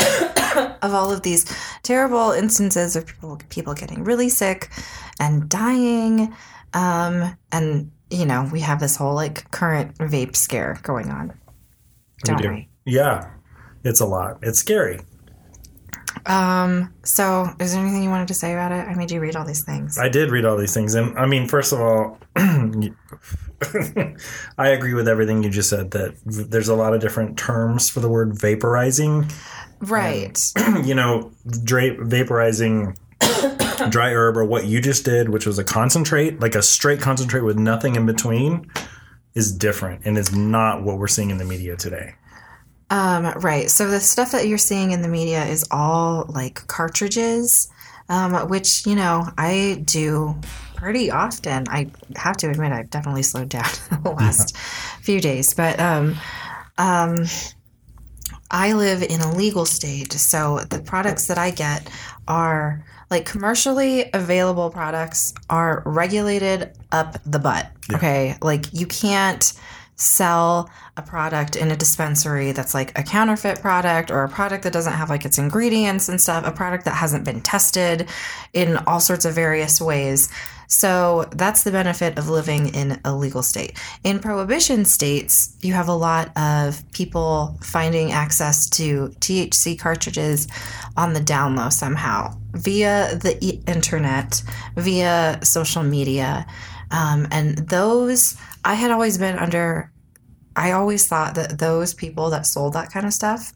of 0.83 0.95
all 0.95 1.13
of 1.13 1.23
these 1.23 1.45
terrible 1.83 2.31
instances 2.31 2.97
of 2.97 3.07
people 3.07 3.41
people 3.49 3.75
getting 3.75 4.05
really 4.05 4.29
sick 4.29 4.71
and 5.19 5.49
dying 5.49 6.35
um, 6.75 7.37
and 7.51 7.91
you 8.11 8.27
know 8.27 8.49
we 8.53 8.61
have 8.61 8.81
this 8.81 8.97
whole 8.97 9.15
like 9.15 9.51
current 9.51 9.97
vape 9.99 10.37
scare 10.37 10.79
going 10.83 11.11
on 11.11 11.33
don't 12.25 12.41
do. 12.41 12.49
we 12.49 12.69
Yeah, 12.85 13.29
it's 13.85 14.01
a 14.01 14.07
lot. 14.07 14.39
It's 14.43 14.59
scary. 14.59 15.01
Um 16.27 16.93
so 17.03 17.49
is 17.59 17.73
there 17.73 17.83
anything 17.83 18.03
you 18.03 18.11
wanted 18.11 18.29
to 18.29 18.35
say 18.35 18.53
about 18.53 18.73
it 18.73 18.87
i 18.89 18.95
made 18.95 19.11
you 19.11 19.21
read 19.21 19.37
all 19.37 19.45
these 19.45 19.65
things 19.65 19.99
I 19.99 20.09
did 20.09 20.31
read 20.31 20.45
all 20.45 20.57
these 20.57 20.75
things, 20.75 20.95
and 20.95 21.17
I 21.19 21.27
mean, 21.27 21.49
first 21.49 21.73
of 21.73 21.81
all, 21.81 22.19
I 22.37 22.91
agree 24.69 24.95
with 24.95 25.09
everything 25.09 25.43
you 25.43 25.51
just 25.51 25.69
said. 25.69 25.91
That 25.93 26.15
v- 26.25 26.45
there's 26.45 26.69
a 26.69 26.75
lot 26.75 26.95
of 26.95 27.01
different 27.01 27.39
terms 27.39 27.89
for 27.89 28.01
the 28.01 28.09
word 28.09 28.33
vaporizing. 28.33 29.33
right 29.81 30.53
you 30.85 30.95
know, 30.95 31.33
dra- 31.65 31.97
vaporizing 31.97 32.97
dry 33.91 34.13
herb 34.13 34.37
or 34.37 34.45
what 34.45 34.67
you 34.67 34.81
just 34.81 35.05
did, 35.05 35.29
which 35.29 35.47
was 35.47 35.59
a 35.59 35.65
concentrate, 35.65 36.41
like 36.41 36.55
a 36.55 36.63
straight 36.63 37.01
concentrate 37.01 37.43
with 37.43 37.59
nothing 37.59 37.97
in 37.97 38.07
between, 38.07 38.71
is 39.35 39.53
different 39.53 40.03
and 40.05 40.19
is 40.19 40.35
not 40.35 40.83
what 40.83 40.99
we're 40.99 41.09
seeing 41.09 41.31
in 41.31 41.39
the 41.39 41.45
media 41.45 41.77
today. 41.77 42.15
Um, 42.93 43.33
right. 43.41 43.71
So 43.71 43.91
the 43.91 44.01
stuff 44.01 44.33
that 44.33 44.47
you're 44.47 44.59
seeing 44.59 44.91
in 44.91 45.01
the 45.01 45.09
media 45.09 45.47
is 45.47 45.65
all 45.71 46.27
like 46.29 46.67
cartridges, 46.67 47.71
um, 48.11 48.35
which, 48.51 48.87
you 48.87 48.95
know, 48.95 49.25
I 49.39 49.83
do 49.83 50.39
pretty 50.77 51.11
often. 51.11 51.65
I 51.69 51.91
have 52.17 52.37
to 52.39 52.51
admit, 52.51 52.71
I've 52.71 52.91
definitely 52.91 53.23
slowed 53.23 53.49
down 53.49 53.71
the 54.03 54.11
last 54.11 54.55
few 55.01 55.23
days. 55.23 55.55
But 55.55 55.81
um, 55.81 56.17
um, 56.77 57.25
I 58.51 58.75
live 58.75 59.03
in 59.03 59.23
a 59.23 59.35
legal 59.35 59.65
state. 59.65 60.13
So 60.13 60.61
the 60.69 60.83
products 60.83 61.29
that 61.29 61.39
I 61.39 61.51
get 61.51 61.89
are 62.29 62.85
like 63.11 63.25
commercially 63.25 64.11
available 64.13 64.69
products 64.69 65.33
are 65.49 65.83
regulated 65.87 66.75
up 66.93 67.17
the 67.25 67.39
butt. 67.39 67.71
Okay. 67.95 68.37
Like 68.43 68.67
you 68.75 68.87
can't 68.87 69.51
sell 69.97 70.71
a 70.97 71.03
product 71.03 71.57
in 71.57 71.71
a 71.71 71.77
dispensary 71.77 72.53
that's 72.53 72.75
like 72.75 72.97
a 72.99 73.03
counterfeit 73.03 73.61
product 73.61 74.11
or 74.11 74.25
a 74.25 74.29
product 74.29 74.65
that 74.65 74.73
doesn't 74.73 74.93
have 74.93 75.11
like 75.11 75.25
its 75.25 75.39
ingredients 75.39 76.09
and 76.09 76.21
stuff, 76.21 76.47
a 76.47 76.51
product 76.51 76.85
that 76.85 76.95
hasn't 76.95 77.25
been 77.25 77.41
tested 77.41 78.09
in 78.53 78.77
all 78.87 79.01
sorts 79.01 79.25
of 79.25 79.35
various 79.35 79.81
ways. 79.81 80.31
So 80.73 81.29
that's 81.33 81.65
the 81.65 81.71
benefit 81.71 82.19
of 82.19 82.31
living 82.31 82.75
in 82.75 82.99
a 83.05 83.15
legal 83.15 83.43
state. 83.43 83.79
In 84.05 84.19
prohibition 84.19 84.87
states, 84.87 85.55
you 85.61 85.75
have 85.75 85.89
a 85.89 85.95
lot 85.95 86.35
of 86.37 86.83
people 86.93 87.59
finding 87.63 88.11
access 88.11 88.71
to 88.71 89.09
THC 89.21 89.79
cartridges 89.79 90.49
on 90.97 91.13
the 91.13 91.21
down 91.21 91.57
low 91.57 91.69
somehow 91.69 92.35
via 92.55 93.15
the 93.17 93.39
internet, 93.67 94.43
via 94.75 95.39
social 95.43 95.83
media. 95.83 96.47
Um, 96.91 97.29
and 97.31 97.59
those, 97.59 98.37
I 98.65 98.75
had 98.75 98.91
always 98.91 99.19
been 99.19 99.39
under, 99.39 99.93
I 100.55 100.73
always 100.73 101.07
thought 101.07 101.35
that 101.35 101.59
those 101.59 101.95
people 101.95 102.31
that 102.31 102.47
sold 102.47 102.75
that 102.75 102.93
kind 102.93 103.07
of 103.07 103.13
stuff 103.13 103.53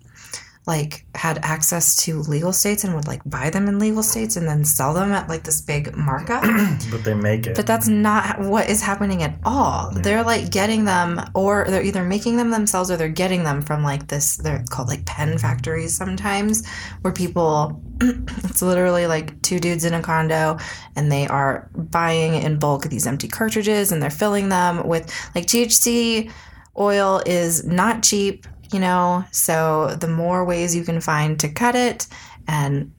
like 0.66 1.06
had 1.14 1.38
access 1.44 1.94
to 2.04 2.20
legal 2.22 2.52
states 2.52 2.82
and 2.82 2.92
would 2.94 3.06
like 3.06 3.22
buy 3.24 3.50
them 3.50 3.68
in 3.68 3.78
legal 3.78 4.02
states 4.02 4.36
and 4.36 4.48
then 4.48 4.64
sell 4.64 4.92
them 4.92 5.12
at 5.12 5.28
like 5.28 5.44
this 5.44 5.60
big 5.60 5.96
markup. 5.96 6.42
but 6.90 7.04
they 7.04 7.14
make 7.14 7.46
it. 7.46 7.54
But 7.54 7.68
that's 7.68 7.86
not 7.86 8.40
what 8.40 8.68
is 8.68 8.82
happening 8.82 9.22
at 9.22 9.38
all. 9.44 9.92
They're 9.92 10.24
like 10.24 10.50
getting 10.50 10.84
them, 10.84 11.20
or 11.34 11.66
they're 11.68 11.84
either 11.84 12.02
making 12.02 12.36
them 12.36 12.50
themselves 12.50 12.90
or 12.90 12.96
they're 12.96 13.08
getting 13.08 13.44
them 13.44 13.62
from 13.62 13.84
like 13.84 14.08
this, 14.08 14.38
they're 14.38 14.64
called 14.68 14.88
like 14.88 15.06
pen 15.06 15.38
factories 15.38 15.96
sometimes, 15.96 16.66
where 17.02 17.12
people, 17.12 17.80
it's 18.00 18.60
literally 18.60 19.06
like 19.06 19.40
two 19.42 19.60
dudes 19.60 19.84
in 19.84 19.94
a 19.94 20.02
condo 20.02 20.58
and 20.96 21.12
they 21.12 21.28
are 21.28 21.70
buying 21.76 22.34
in 22.34 22.58
bulk 22.58 22.82
these 22.84 23.06
empty 23.06 23.28
cartridges 23.28 23.92
and 23.92 24.02
they're 24.02 24.10
filling 24.10 24.48
them 24.48 24.84
with 24.88 25.12
like 25.36 25.46
THC 25.46 26.32
oil 26.78 27.22
is 27.26 27.64
not 27.64 28.02
cheap, 28.02 28.46
you 28.72 28.80
know, 28.80 29.24
so 29.30 29.94
the 29.98 30.08
more 30.08 30.44
ways 30.44 30.74
you 30.74 30.84
can 30.84 31.00
find 31.00 31.38
to 31.40 31.48
cut 31.48 31.74
it 31.74 32.06
and 32.48 32.92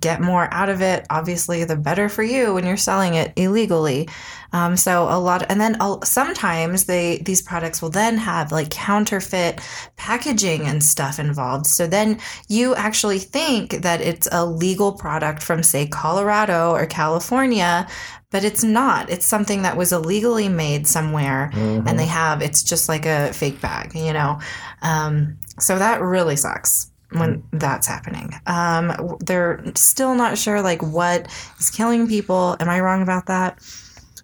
get 0.00 0.20
more 0.20 0.52
out 0.52 0.68
of 0.68 0.82
it 0.82 1.06
obviously 1.10 1.64
the 1.64 1.76
better 1.76 2.08
for 2.08 2.22
you 2.22 2.54
when 2.54 2.66
you're 2.66 2.76
selling 2.76 3.14
it 3.14 3.32
illegally. 3.36 4.08
Um, 4.52 4.76
so 4.76 5.04
a 5.04 5.18
lot 5.18 5.48
and 5.50 5.60
then 5.60 5.76
uh, 5.80 6.04
sometimes 6.04 6.84
they 6.84 7.18
these 7.18 7.42
products 7.42 7.80
will 7.80 7.90
then 7.90 8.16
have 8.16 8.52
like 8.52 8.70
counterfeit 8.70 9.60
packaging 9.96 10.66
and 10.66 10.82
stuff 10.82 11.18
involved. 11.18 11.66
So 11.66 11.86
then 11.86 12.18
you 12.48 12.74
actually 12.74 13.18
think 13.18 13.82
that 13.82 14.00
it's 14.00 14.28
a 14.32 14.44
legal 14.44 14.92
product 14.92 15.42
from 15.42 15.62
say 15.62 15.86
colorado 15.86 16.72
or 16.72 16.86
california 16.86 17.86
but 18.32 18.42
it's 18.42 18.64
not. 18.64 19.08
It's 19.08 19.24
something 19.24 19.62
that 19.62 19.76
was 19.76 19.92
illegally 19.92 20.48
made 20.48 20.86
somewhere 20.88 21.50
and 21.54 21.98
they 21.98 22.06
have 22.06 22.42
it's 22.42 22.62
just 22.62 22.88
like 22.88 23.06
a 23.06 23.32
fake 23.32 23.60
bag 23.60 23.94
you 23.94 24.12
know? 24.12 24.40
Um, 24.82 25.38
so 25.60 25.78
that 25.78 26.00
really 26.02 26.36
sucks 26.36 26.90
when 27.12 27.42
that's 27.52 27.86
happening. 27.86 28.32
Um, 28.46 29.16
they're 29.24 29.62
still 29.74 30.14
not 30.14 30.38
sure 30.38 30.60
like 30.62 30.82
what 30.82 31.28
is 31.58 31.70
killing 31.70 32.08
people. 32.08 32.56
Am 32.60 32.68
I 32.68 32.80
wrong 32.80 33.02
about 33.02 33.26
that? 33.26 33.58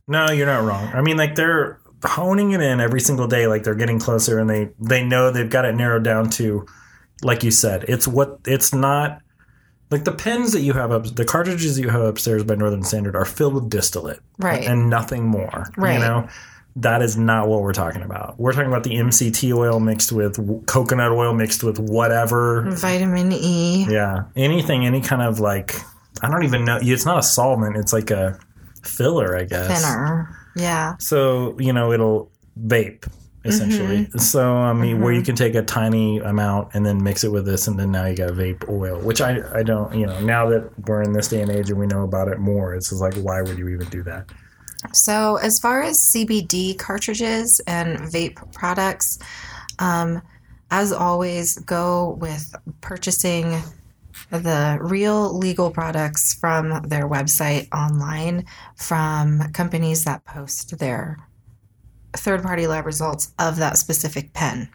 No, 0.08 0.30
you're 0.30 0.46
not 0.46 0.64
wrong. 0.64 0.90
I 0.94 1.00
mean, 1.00 1.16
like 1.16 1.34
they're 1.36 1.78
honing 2.04 2.50
it 2.52 2.60
in 2.60 2.80
every 2.80 3.00
single 3.00 3.28
day. 3.28 3.46
Like 3.46 3.62
they're 3.62 3.74
getting 3.76 3.98
closer, 4.00 4.38
and 4.38 4.50
they 4.50 4.70
they 4.80 5.04
know 5.04 5.30
they've 5.30 5.48
got 5.48 5.64
it 5.64 5.74
narrowed 5.74 6.02
down 6.04 6.28
to, 6.30 6.66
like 7.22 7.42
you 7.44 7.50
said, 7.52 7.84
it's 7.88 8.08
what 8.08 8.40
it's 8.46 8.74
not. 8.74 9.20
Like 9.90 10.04
the 10.04 10.12
pens 10.12 10.52
that 10.52 10.62
you 10.62 10.72
have 10.72 10.90
up, 10.90 11.04
the 11.14 11.24
cartridges 11.26 11.76
that 11.76 11.82
you 11.82 11.90
have 11.90 12.00
upstairs 12.00 12.42
by 12.44 12.54
Northern 12.54 12.82
Standard 12.82 13.14
are 13.14 13.26
filled 13.26 13.52
with 13.54 13.68
distillate, 13.68 14.20
Right. 14.38 14.64
and 14.66 14.88
nothing 14.88 15.26
more. 15.26 15.70
Right. 15.76 15.94
You 15.94 15.98
know, 16.00 16.28
that 16.76 17.02
is 17.02 17.16
not 17.16 17.48
what 17.48 17.60
we're 17.62 17.72
talking 17.72 18.02
about. 18.02 18.38
We're 18.38 18.52
talking 18.52 18.68
about 18.68 18.84
the 18.84 18.94
MCT 18.94 19.54
oil 19.54 19.80
mixed 19.80 20.12
with 20.12 20.36
w- 20.36 20.62
coconut 20.66 21.12
oil 21.12 21.34
mixed 21.34 21.62
with 21.62 21.78
whatever. 21.78 22.70
Vitamin 22.70 23.32
E. 23.32 23.86
Yeah, 23.88 24.24
anything, 24.36 24.86
any 24.86 25.00
kind 25.00 25.22
of 25.22 25.40
like, 25.40 25.74
I 26.22 26.30
don't 26.30 26.44
even 26.44 26.64
know. 26.64 26.78
It's 26.80 27.04
not 27.04 27.18
a 27.18 27.22
solvent. 27.22 27.76
It's 27.76 27.92
like 27.92 28.10
a 28.10 28.38
filler, 28.82 29.36
I 29.36 29.44
guess. 29.44 29.82
Thinner. 29.82 30.36
Yeah. 30.56 30.96
So 30.98 31.58
you 31.58 31.72
know 31.72 31.92
it'll 31.92 32.30
vape 32.58 33.06
essentially. 33.44 34.06
Mm-hmm. 34.06 34.18
So 34.18 34.56
I 34.56 34.72
mean, 34.72 35.00
where 35.00 35.12
you 35.12 35.22
can 35.22 35.34
take 35.34 35.54
a 35.54 35.62
tiny 35.62 36.18
amount 36.18 36.74
and 36.74 36.86
then 36.86 37.02
mix 37.02 37.24
it 37.24 37.32
with 37.32 37.44
this, 37.44 37.66
and 37.66 37.78
then 37.78 37.90
now 37.90 38.06
you 38.06 38.16
got 38.16 38.30
vape 38.30 38.68
oil. 38.68 39.00
Which 39.00 39.20
I 39.20 39.40
I 39.58 39.62
don't 39.62 39.94
you 39.94 40.06
know 40.06 40.20
now 40.20 40.48
that 40.50 40.70
we're 40.86 41.02
in 41.02 41.12
this 41.12 41.28
day 41.28 41.42
and 41.42 41.50
age 41.50 41.70
and 41.70 41.78
we 41.78 41.86
know 41.86 42.02
about 42.02 42.28
it 42.28 42.38
more, 42.38 42.74
it's 42.74 42.90
just 42.90 43.00
like 43.00 43.14
why 43.16 43.42
would 43.42 43.58
you 43.58 43.68
even 43.68 43.88
do 43.88 44.02
that? 44.04 44.30
So, 44.92 45.36
as 45.36 45.58
far 45.58 45.82
as 45.82 45.98
CBD 45.98 46.78
cartridges 46.78 47.60
and 47.66 47.98
vape 48.00 48.52
products, 48.52 49.18
um, 49.78 50.22
as 50.70 50.92
always, 50.92 51.58
go 51.58 52.16
with 52.20 52.54
purchasing 52.80 53.62
the 54.30 54.78
real 54.80 55.36
legal 55.36 55.70
products 55.70 56.34
from 56.34 56.82
their 56.88 57.08
website 57.08 57.68
online 57.72 58.44
from 58.76 59.52
companies 59.52 60.04
that 60.04 60.24
post 60.24 60.78
their 60.78 61.18
third 62.14 62.42
party 62.42 62.66
lab 62.66 62.86
results 62.86 63.32
of 63.38 63.56
that 63.56 63.78
specific 63.78 64.32
pen. 64.32 64.68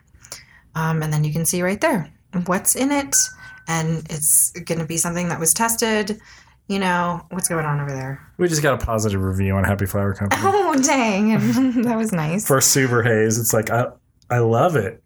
Um, 0.76 1.02
and 1.02 1.12
then 1.12 1.24
you 1.24 1.34
can 1.34 1.46
see 1.46 1.62
right 1.62 1.82
there 1.82 2.12
what's 2.46 2.76
in 2.76 2.91
it. 2.91 3.15
And 3.67 4.06
it's 4.10 4.52
going 4.52 4.80
to 4.80 4.86
be 4.86 4.98
something 4.98 5.28
that 5.30 5.39
was 5.39 5.54
tested. 5.54 6.20
You 6.67 6.80
know, 6.80 7.21
what's 7.30 7.47
going 7.47 7.65
on 7.65 7.80
over 7.80 7.91
there? 7.91 8.21
We 8.38 8.47
just 8.49 8.62
got 8.62 8.82
a 8.82 8.86
positive 8.86 9.21
review 9.21 9.56
on 9.56 9.63
Happy 9.63 9.86
Flower 9.86 10.13
Company 10.13 10.41
Oh, 10.45 10.75
dang. 10.84 11.30
that 11.84 11.95
was 11.97 12.12
nice. 12.12 12.45
for 12.45 12.60
Super 12.60 13.03
Haze. 13.03 13.39
It's 13.39 13.53
like 13.53 13.69
I 13.69 13.88
I 14.30 14.39
love 14.39 14.75
it. 14.75 15.01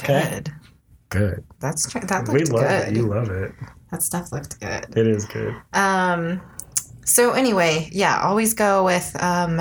Okay, 0.00 0.30
Good. 0.30 0.50
good. 1.10 1.44
That's 1.60 1.90
tr- 1.90 1.98
that 1.98 2.28
We 2.28 2.44
love 2.44 2.62
good. 2.62 2.88
it. 2.88 2.96
You 2.96 3.02
love 3.06 3.28
it. 3.30 3.52
that 3.90 4.02
stuff 4.02 4.32
looked 4.32 4.58
good. 4.60 4.96
It 4.96 5.06
is 5.06 5.26
good. 5.26 5.54
Um, 5.74 6.40
so 7.04 7.32
anyway, 7.32 7.88
yeah, 7.92 8.20
always 8.22 8.54
go 8.54 8.84
with 8.84 9.14
um, 9.22 9.60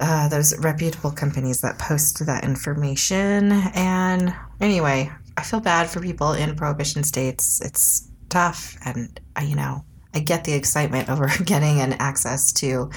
uh, 0.00 0.28
those 0.28 0.58
reputable 0.58 1.10
companies 1.12 1.60
that 1.60 1.78
post 1.78 2.24
that 2.26 2.42
information. 2.42 3.52
And 3.74 4.34
anyway, 4.60 5.10
I 5.36 5.42
feel 5.42 5.60
bad 5.60 5.88
for 5.88 6.00
people 6.00 6.32
in 6.32 6.56
prohibition 6.56 7.04
states. 7.04 7.60
It's 7.60 8.09
tough, 8.30 8.76
and 8.84 9.20
uh, 9.36 9.42
you 9.42 9.56
know, 9.56 9.84
I 10.14 10.20
get 10.20 10.44
the 10.44 10.54
excitement 10.54 11.08
over 11.10 11.28
getting 11.44 11.80
an 11.80 11.92
access 11.94 12.52
to 12.54 12.90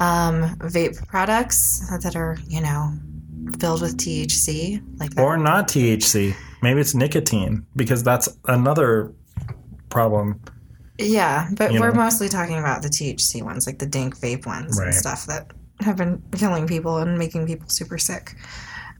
um, 0.00 0.56
vape 0.58 1.06
products 1.08 1.82
that 2.02 2.16
are, 2.16 2.38
you 2.46 2.60
know, 2.60 2.92
filled 3.58 3.82
with 3.82 3.96
THC, 3.98 4.82
like 4.98 5.10
that. 5.14 5.22
Or 5.22 5.36
not 5.36 5.68
THC. 5.68 6.34
Maybe 6.62 6.80
it's 6.80 6.94
nicotine 6.94 7.66
because 7.76 8.02
that's 8.02 8.28
another 8.46 9.12
problem. 9.88 10.40
Yeah, 10.98 11.48
but 11.56 11.72
You 11.72 11.80
we're 11.80 11.90
know? 11.92 12.02
mostly 12.04 12.28
talking 12.28 12.58
about 12.58 12.82
the 12.82 12.88
THC 12.88 13.42
ones, 13.42 13.66
like 13.66 13.78
the 13.78 13.86
dank 13.86 14.18
vape 14.18 14.46
ones 14.46 14.78
Right. 14.78 14.86
and 14.88 14.94
stuff 14.94 15.26
that 15.26 15.50
have 15.80 15.96
been 15.96 16.22
killing 16.32 16.66
people 16.66 16.98
and 16.98 17.18
making 17.18 17.46
people 17.46 17.68
super 17.68 17.96
sick. 17.98 18.34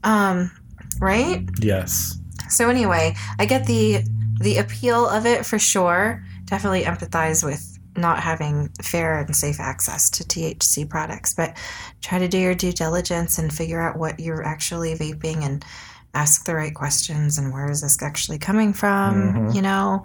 Um, 0.03 0.51
right? 0.99 1.47
Yes. 1.59 2.17
So 2.49 2.69
anyway, 2.69 3.13
I 3.39 3.45
get 3.45 3.67
the 3.67 4.03
the 4.41 4.57
appeal 4.57 5.07
of 5.07 5.25
it 5.25 5.45
for 5.45 5.59
sure. 5.59 6.23
Definitely 6.45 6.83
empathize 6.83 7.43
with 7.43 7.77
not 7.97 8.19
having 8.19 8.69
fair 8.81 9.19
and 9.19 9.35
safe 9.35 9.59
access 9.59 10.09
to 10.11 10.23
THC 10.23 10.89
products, 10.89 11.33
but 11.33 11.57
try 12.01 12.19
to 12.19 12.27
do 12.27 12.37
your 12.37 12.55
due 12.55 12.71
diligence 12.71 13.37
and 13.37 13.51
figure 13.53 13.81
out 13.81 13.97
what 13.97 14.19
you're 14.19 14.43
actually 14.43 14.95
vaping 14.95 15.43
and 15.43 15.65
ask 16.13 16.45
the 16.45 16.55
right 16.55 16.73
questions 16.73 17.37
and 17.37 17.53
where 17.53 17.69
is 17.69 17.81
this 17.81 18.01
actually 18.01 18.37
coming 18.37 18.73
from, 18.73 19.33
Mhm. 19.33 19.55
you 19.55 19.61
know? 19.61 20.03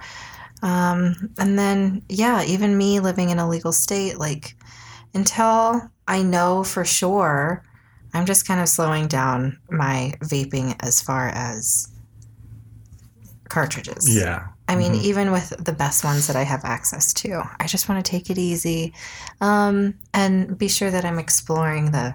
Um, 0.62 1.30
and 1.38 1.58
then, 1.58 2.02
yeah, 2.08 2.42
even 2.44 2.78
me 2.78 3.00
living 3.00 3.30
in 3.30 3.38
a 3.38 3.48
legal 3.48 3.72
state, 3.72 4.18
like 4.18 4.56
until 5.14 5.90
I 6.08 6.22
know 6.22 6.64
for 6.64 6.84
sure, 6.84 7.62
I'm 8.14 8.26
just 8.26 8.46
kind 8.46 8.60
of 8.60 8.68
slowing 8.68 9.06
down 9.08 9.58
my 9.70 10.14
vaping 10.22 10.74
as 10.80 11.00
far 11.00 11.28
as 11.28 11.88
cartridges. 13.48 14.08
Yeah. 14.08 14.46
I 14.68 14.74
mean, 14.76 14.94
Mhm. 14.94 15.02
even 15.02 15.32
with 15.32 15.50
the 15.64 15.72
best 15.72 16.02
ones 16.04 16.26
that 16.26 16.36
I 16.36 16.42
have 16.42 16.64
access 16.64 17.12
to, 17.14 17.42
I 17.60 17.66
just 17.66 17.88
want 17.88 18.04
to 18.04 18.10
take 18.10 18.30
it 18.30 18.38
easy 18.38 18.92
um, 19.40 19.94
and 20.12 20.58
be 20.58 20.68
sure 20.68 20.90
that 20.90 21.04
I'm 21.04 21.18
exploring 21.18 21.92
the 21.92 22.14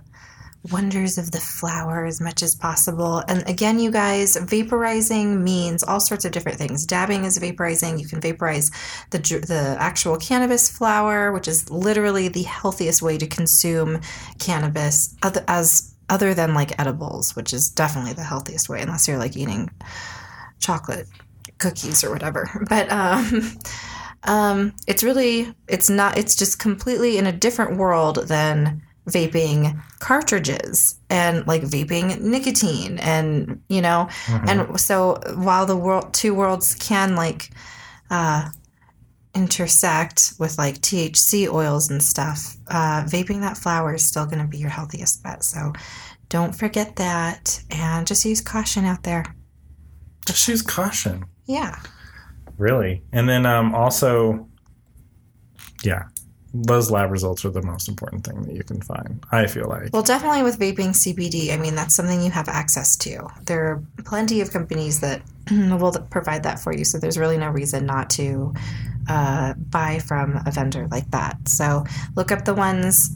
wonders 0.69 1.17
of 1.17 1.31
the 1.31 1.39
flower 1.39 2.05
as 2.05 2.21
much 2.21 2.43
as 2.43 2.53
possible. 2.53 3.23
And 3.27 3.41
again, 3.49 3.79
you 3.79 3.89
guys, 3.89 4.35
vaporizing 4.35 5.41
means 5.41 5.81
all 5.81 5.99
sorts 5.99 6.23
of 6.23 6.31
different 6.33 6.59
things. 6.59 6.85
Dabbing 6.85 7.23
is 7.25 7.39
vaporizing. 7.39 7.99
You 7.99 8.07
can 8.07 8.21
vaporize 8.21 8.69
the 9.09 9.17
the 9.17 9.75
actual 9.79 10.17
cannabis 10.17 10.69
flower, 10.69 11.31
which 11.31 11.47
is 11.47 11.69
literally 11.71 12.27
the 12.27 12.43
healthiest 12.43 13.01
way 13.01 13.17
to 13.17 13.25
consume 13.25 14.01
cannabis, 14.37 15.15
as 15.47 15.93
other 16.09 16.33
than 16.35 16.53
like 16.53 16.77
edibles, 16.79 17.35
which 17.35 17.53
is 17.53 17.69
definitely 17.69 18.13
the 18.13 18.23
healthiest 18.23 18.69
way, 18.69 18.81
unless 18.81 19.07
you're 19.07 19.17
like 19.17 19.35
eating 19.37 19.69
chocolate 20.61 21.07
cookies 21.57 22.03
or 22.03 22.09
whatever. 22.11 22.49
But 22.69 22.89
um, 22.91 23.51
um, 24.23 24.73
it's 24.87 25.03
really 25.03 25.53
it's 25.67 25.89
not 25.89 26.17
it's 26.17 26.35
just 26.35 26.59
completely 26.59 27.17
in 27.17 27.27
a 27.27 27.31
different 27.31 27.77
world 27.77 28.27
than 28.27 28.81
vaping 29.09 29.81
cartridges 29.99 30.99
and 31.09 31.45
like 31.47 31.63
vaping 31.63 32.21
nicotine 32.21 32.99
and 32.99 33.59
you 33.67 33.81
know 33.81 34.07
Mhm. 34.27 34.49
and 34.49 34.79
so 34.79 35.19
while 35.35 35.65
the 35.65 35.75
world 35.75 36.13
two 36.13 36.35
worlds 36.35 36.75
can 36.75 37.15
like 37.15 37.49
uh 38.11 38.49
intersect 39.33 40.33
with 40.39 40.57
like 40.57 40.75
THC 40.81 41.47
oils 41.51 41.89
and 41.89 42.03
stuff 42.03 42.57
uh 42.67 43.03
vaping 43.05 43.41
that 43.41 43.57
flower 43.57 43.95
is 43.95 44.05
still 44.05 44.25
going 44.25 44.39
to 44.41 44.47
be 44.47 44.57
your 44.59 44.69
healthiest 44.69 45.23
bet 45.23 45.43
so 45.43 45.73
don't 46.29 46.53
forget 46.55 46.95
that 46.97 47.63
and 47.71 48.05
just 48.05 48.23
use 48.25 48.39
caution 48.41 48.85
out 48.85 49.01
there 49.03 49.25
Just 50.25 50.47
use 50.47 50.61
caution. 50.61 51.25
yeah 51.45 51.79
Really. 52.61 53.01
And 53.11 53.27
then 53.27 53.47
um, 53.47 53.73
also, 53.73 54.47
yeah, 55.83 56.03
those 56.53 56.91
lab 56.91 57.09
results 57.09 57.43
are 57.43 57.49
the 57.49 57.63
most 57.63 57.89
important 57.89 58.23
thing 58.23 58.43
that 58.43 58.53
you 58.53 58.63
can 58.63 58.79
find, 58.81 59.23
I 59.31 59.47
feel 59.47 59.67
like. 59.67 59.91
Well, 59.91 60.03
definitely 60.03 60.43
with 60.43 60.59
vaping 60.59 60.89
CBD, 60.89 61.51
I 61.51 61.57
mean, 61.57 61.73
that's 61.73 61.95
something 61.95 62.21
you 62.21 62.29
have 62.29 62.47
access 62.47 62.95
to. 62.97 63.27
There 63.45 63.65
are 63.65 63.83
plenty 64.05 64.41
of 64.41 64.51
companies 64.51 64.99
that 64.99 65.23
we'll 65.51 65.93
provide 66.11 66.43
that 66.43 66.59
for 66.59 66.71
you. 66.71 66.85
So 66.85 66.99
there's 66.99 67.17
really 67.17 67.37
no 67.39 67.49
reason 67.49 67.87
not 67.87 68.11
to 68.11 68.53
uh, 69.09 69.55
buy 69.55 69.97
from 69.97 70.39
a 70.45 70.51
vendor 70.51 70.87
like 70.91 71.09
that. 71.09 71.37
So 71.47 71.83
look 72.15 72.31
up 72.31 72.45
the 72.45 72.53
ones. 72.53 73.09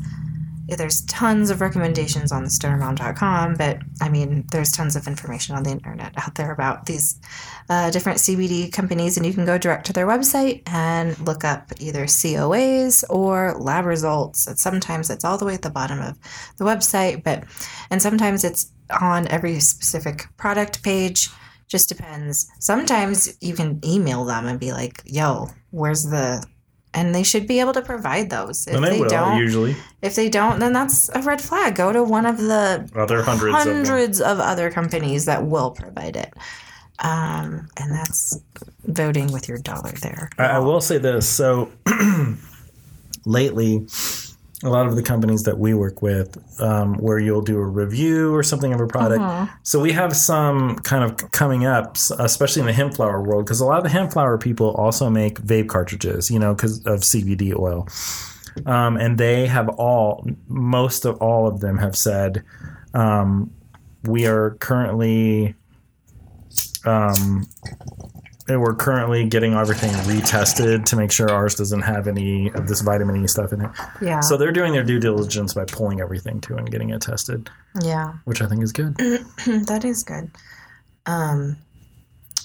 There's 0.68 1.02
tons 1.06 1.50
of 1.50 1.62
recommendations 1.62 2.32
on 2.32 2.46
stonermom.com, 2.46 3.56
but 3.56 3.80
I 4.02 4.10
mean, 4.10 4.46
there's 4.52 4.72
tons 4.72 4.96
of 4.96 5.08
information 5.08 5.56
on 5.56 5.64
the 5.64 5.72
internet 5.72 6.14
out 6.18 6.36
there 6.36 6.52
about 6.52 6.86
these 6.86 7.20
uh, 7.70 7.92
different 7.92 8.20
CBD 8.20 8.72
companies, 8.72 9.18
and 9.18 9.26
you 9.26 9.34
can 9.34 9.46
go 9.46 9.58
direct 9.58 9.86
to 9.88 9.94
their 9.94 10.08
website 10.08 10.64
and 10.68 11.18
look 11.20 11.44
up 11.44 11.72
either 11.80 12.06
COAs 12.06 13.04
or 13.10 13.56
lab 13.60 13.86
results. 13.86 14.48
And 14.48 14.58
sometimes 14.58 15.10
it's 15.10 15.24
all 15.24 15.38
the 15.38 15.46
way 15.46 15.54
at 15.54 15.62
the 15.62 15.70
bottom 15.70 16.02
of 16.02 16.18
the 16.58 16.66
website, 16.66 17.24
but 17.24 17.44
and 17.90 18.02
sometimes 18.02 18.44
it's 18.44 18.72
on 19.02 19.28
every 19.28 19.60
specific 19.60 20.28
product 20.38 20.84
page 20.84 21.30
just 21.68 21.90
depends. 21.90 22.48
Sometimes 22.60 23.38
you 23.42 23.54
can 23.54 23.80
email 23.84 24.24
them 24.26 24.46
and 24.46 24.60
be 24.60 24.72
like, 24.72 25.02
"Yo, 25.06 25.50
where's 25.72 26.04
the?" 26.04 26.44
And 26.96 27.14
they 27.14 27.24
should 27.24 27.46
be 27.46 27.60
able 27.60 27.74
to 27.74 27.82
provide 27.82 28.30
those. 28.30 28.66
If 28.68 28.76
And 28.76 28.84
they, 28.84 28.92
they 28.92 29.00
will 29.02 29.10
don't, 29.10 29.38
usually. 29.38 29.76
if 30.02 30.16
they 30.16 30.30
don't, 30.30 30.60
then 30.60 30.72
that's 30.72 31.10
a 31.10 31.22
red 31.22 31.42
flag. 31.42 31.76
Go 31.76 31.92
to 31.92 32.02
one 32.04 32.26
of 32.26 32.38
the 32.38 32.90
Other 32.96 33.22
hundreds, 33.22 33.54
of 33.54 33.62
hundreds 33.64 34.22
of, 34.22 34.40
other 34.40 34.72
companies 34.72 35.26
that 35.26 35.46
will 35.46 35.72
provide 35.72 36.16
it. 36.16 36.34
Um, 37.00 37.68
and 37.76 37.92
that's 37.92 38.40
voting 38.86 39.32
with 39.34 39.50
your 39.50 39.58
dollar 39.58 39.92
there. 40.02 40.30
I, 40.38 40.46
I 40.46 40.60
will 40.60 40.80
say 40.80 40.98
this. 40.98 41.28
So 41.28 41.70
lately, 43.26 43.86
a 44.66 44.70
lot 44.70 44.88
of 44.88 44.96
the 44.96 45.04
companies 45.04 45.44
that 45.44 45.58
we 45.60 45.74
work 45.74 46.02
with, 46.02 46.38
um, 46.62 46.96
where 46.96 47.20
you'll 47.20 47.42
do 47.42 47.58
a 47.58 47.66
review 47.66 48.34
or 48.34 48.44
something 48.44 48.74
of 48.74 48.82
a 48.82 48.88
product. 48.88 49.22
So 49.64 49.80
we 49.80 49.92
have 49.94 50.16
some 50.16 50.78
kind 50.78 51.04
of 51.04 51.32
coming 51.32 51.66
up, 51.66 51.98
especially 52.20 52.62
in 52.62 52.66
the 52.66 52.74
hemp 52.74 52.96
flower 52.96 53.22
world, 53.22 53.46
because 53.46 53.62
a 53.62 53.66
lot 53.66 53.78
of 53.78 53.84
the 53.84 53.90
hemp 53.90 54.14
flower 54.14 54.38
people 54.38 54.72
also 54.72 55.10
make 55.10 55.40
vape 55.42 55.68
cartridges, 55.70 56.30
you 56.32 56.40
know, 56.40 56.54
because 56.56 56.80
of 56.86 57.02
CBD 57.02 57.58
oil. 57.58 57.88
Um, 58.66 58.98
and 58.98 59.18
they 59.18 59.48
have 59.48 59.70
all, 59.70 60.28
most 60.48 61.06
of 61.06 61.22
all 61.22 61.48
of 61.48 61.60
them 61.60 61.78
have 61.78 61.96
said, 61.96 62.44
um, 62.94 63.52
we 64.04 64.26
are 64.28 64.52
currently 64.60 65.56
um, 66.86 67.48
and 68.48 68.62
we're 68.62 68.76
currently 68.76 69.28
getting 69.28 69.54
everything 69.54 69.92
retested 69.92 70.86
to 70.86 70.96
make 70.96 71.12
sure 71.12 71.30
ours 71.32 71.56
doesn't 71.56 71.82
have 71.82 72.08
any 72.08 72.52
of 72.52 72.68
this 72.68 72.82
vitamin 72.82 73.24
E 73.24 73.28
stuff 73.28 73.52
in 73.54 73.62
it. 73.62 73.72
Yeah. 74.02 74.20
So 74.20 74.38
they're 74.38 74.52
doing 74.52 74.74
their 74.74 74.84
due 74.84 75.00
diligence 75.00 75.54
by 75.54 75.66
pulling 75.66 76.00
everything 76.00 76.42
too 76.42 76.56
and 76.56 76.70
getting 76.70 76.92
it 76.92 77.02
tested, 77.02 77.50
yeah. 77.82 78.14
which 78.26 78.42
I 78.42 78.48
think 78.48 78.62
is 78.62 78.72
good. 78.72 78.96
that 78.98 79.82
is 79.84 80.04
good. 80.04 80.30
Um, 81.08 81.58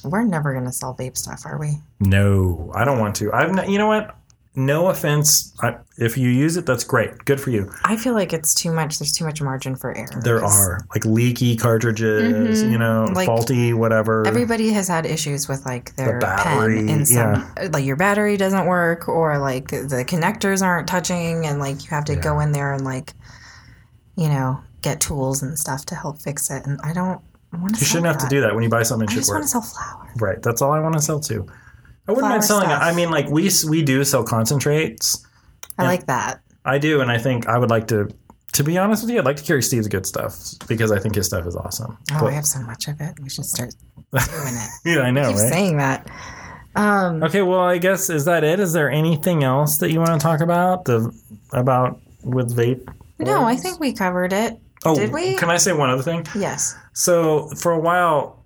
we're 0.03 0.24
never 0.24 0.53
going 0.53 0.64
to 0.64 0.72
sell 0.72 0.94
vape 0.94 1.18
stuff, 1.18 1.44
are 1.44 1.59
we? 1.59 1.72
No, 2.01 2.72
I 2.74 2.84
don't 2.84 2.98
want 2.98 3.16
to. 3.16 3.32
I've 3.32 3.53
not, 3.55 3.68
you 3.68 3.78
know 3.78 3.88
what? 3.88 4.16
No 4.57 4.88
offense. 4.88 5.55
I, 5.62 5.76
if 5.96 6.18
you 6.18 6.28
use 6.28 6.57
it, 6.57 6.66
that's 6.66 6.82
great. 6.82 7.24
Good 7.24 7.40
for 7.40 7.51
you. 7.51 7.70
I 7.84 7.96
feel 7.96 8.14
like 8.14 8.32
it's 8.32 8.53
too 8.53 8.72
much. 8.72 8.98
There's 8.98 9.12
too 9.12 9.24
much 9.24 9.40
margin 9.40 9.76
for 9.76 9.96
error. 9.96 10.20
There 10.24 10.44
are 10.44 10.80
like 10.92 11.05
leaky 11.05 11.57
cartridges, 11.57 12.62
mm-hmm. 12.62 12.72
you 12.72 12.78
know, 12.78 13.09
Like, 13.14 13.26
faulty 13.26 13.72
whatever. 13.72 14.26
Everybody 14.26 14.70
has 14.70 14.88
had 14.88 15.07
issues 15.07 15.48
with 15.48 15.64
like 15.64 15.94
their 15.94 16.18
battery, 16.18 16.78
pen 16.78 16.88
in 16.88 17.07
some 17.07 17.48
like 17.70 17.84
your 17.84 17.94
battery 17.94 18.36
doesn't 18.36 18.66
work 18.66 19.09
or 19.09 19.38
like 19.38 19.68
the 19.68 20.05
connectors 20.07 20.62
aren't 20.62 20.88
touching 20.88 21.46
and 21.46 21.61
like 21.61 21.84
you 21.84 21.90
have 21.90 22.05
to 22.07 22.16
go 22.16 22.40
in 22.40 22.51
there 22.51 22.74
and 22.74 22.84
like 22.84 23.14
you 24.16 24.28
know 24.28 24.61
get 24.82 25.01
tools 25.01 25.42
and 25.42 25.57
stuff 25.59 25.86
to 25.86 25.94
help 25.94 26.20
fix 26.20 26.51
it 26.51 26.66
and 26.66 26.80
I 26.82 26.92
don't 26.92 27.20
want 27.53 27.76
to 27.76 27.80
you 27.80 27.86
shouldn't 27.86 28.07
have 28.07 28.18
to 28.18 28.28
do 28.28 28.40
that 28.40 28.55
when 28.55 28.64
you 28.64 28.70
buy 28.70 28.82
something. 28.82 29.07
It 29.07 29.11
I 29.11 29.14
should 29.14 29.20
just 29.20 29.30
work. 29.30 29.36
want 29.36 29.44
to 29.44 29.48
sell 29.48 29.62
flower. 29.62 30.11
Right. 30.16 30.42
That's 30.42 30.61
all 30.61 30.72
I 30.72 30.80
want 30.80 30.94
to 30.94 31.03
sell 31.03 31.20
too. 31.20 31.46
I 32.11 32.12
wouldn't 32.12 32.28
mind 32.30 32.44
selling 32.44 32.68
it. 32.70 32.74
I 32.74 32.92
mean, 32.94 33.11
like 33.11 33.28
we 33.28 33.50
we 33.68 33.82
do 33.82 34.04
sell 34.04 34.24
concentrates. 34.24 35.24
I 35.78 35.84
like 35.84 36.06
that. 36.06 36.40
I 36.64 36.78
do, 36.78 37.00
and 37.00 37.11
I 37.11 37.18
think 37.18 37.46
I 37.46 37.56
would 37.58 37.70
like 37.70 37.86
to. 37.88 38.08
To 38.54 38.64
be 38.64 38.76
honest 38.78 39.04
with 39.04 39.12
you, 39.12 39.18
I'd 39.20 39.24
like 39.24 39.36
to 39.36 39.44
carry 39.44 39.62
Steve's 39.62 39.86
good 39.86 40.04
stuff 40.06 40.36
because 40.66 40.90
I 40.90 40.98
think 40.98 41.14
his 41.14 41.26
stuff 41.26 41.46
is 41.46 41.54
awesome. 41.54 41.96
Oh, 42.12 42.18
But- 42.20 42.26
I 42.26 42.32
have 42.32 42.44
so 42.46 42.61
much 42.62 42.88
of 42.88 43.00
it. 43.00 43.18
We 43.22 43.30
should 43.30 43.44
start 43.44 43.72
doing 44.12 44.22
it. 44.24 44.70
yeah, 44.84 45.00
I 45.02 45.11
know, 45.12 45.28
Keep 45.28 45.38
right? 45.38 45.52
saying 45.52 45.76
that. 45.76 46.11
Um, 46.74 47.22
Okay, 47.22 47.42
well, 47.42 47.61
I 47.61 47.78
guess 47.78 48.11
is 48.11 48.24
that 48.24 48.42
it? 48.44 48.58
Is 48.61 48.72
there 48.72 48.90
anything 48.90 49.44
else 49.44 49.78
that 49.78 49.92
you 49.92 50.00
want 50.00 50.12
to 50.12 50.18
talk 50.18 50.40
about 50.40 50.84
the 50.84 51.12
about 51.52 52.00
with 52.24 52.54
vape? 52.56 52.86
no, 53.20 53.44
I 53.44 53.54
think 53.56 53.78
we 53.80 53.92
covered 53.92 54.32
it. 54.32 54.58
Oh, 54.84 54.94
Did 54.96 55.12
we? 55.12 55.36
Can 55.36 55.48
I 55.50 55.56
say 55.56 55.72
one 55.72 55.88
other 55.90 56.02
thing? 56.02 56.26
Yes. 56.34 56.74
So 56.92 57.48
for 57.50 57.70
a 57.72 57.78
while, 57.78 58.39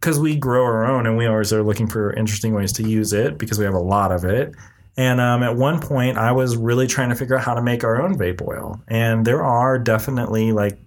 because 0.00 0.18
we 0.18 0.34
grow 0.34 0.64
our 0.64 0.86
own 0.86 1.06
and 1.06 1.16
we 1.16 1.26
always 1.26 1.52
are 1.52 1.62
looking 1.62 1.86
for 1.86 2.12
interesting 2.14 2.54
ways 2.54 2.72
to 2.72 2.88
use 2.88 3.12
it 3.12 3.36
because 3.36 3.58
we 3.58 3.64
have 3.64 3.74
a 3.74 3.78
lot 3.78 4.10
of 4.10 4.24
it. 4.24 4.54
And 4.96 5.20
um, 5.20 5.42
at 5.42 5.56
one 5.56 5.80
point, 5.80 6.16
I 6.16 6.32
was 6.32 6.56
really 6.56 6.86
trying 6.86 7.10
to 7.10 7.14
figure 7.14 7.36
out 7.36 7.44
how 7.44 7.54
to 7.54 7.62
make 7.62 7.84
our 7.84 8.02
own 8.02 8.16
vape 8.16 8.46
oil. 8.46 8.80
And 8.88 9.26
there 9.26 9.42
are 9.42 9.78
definitely 9.78 10.52
like 10.52 10.78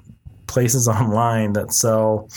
places 0.47 0.87
online 0.87 1.53
that 1.53 1.73
sell 1.73 2.27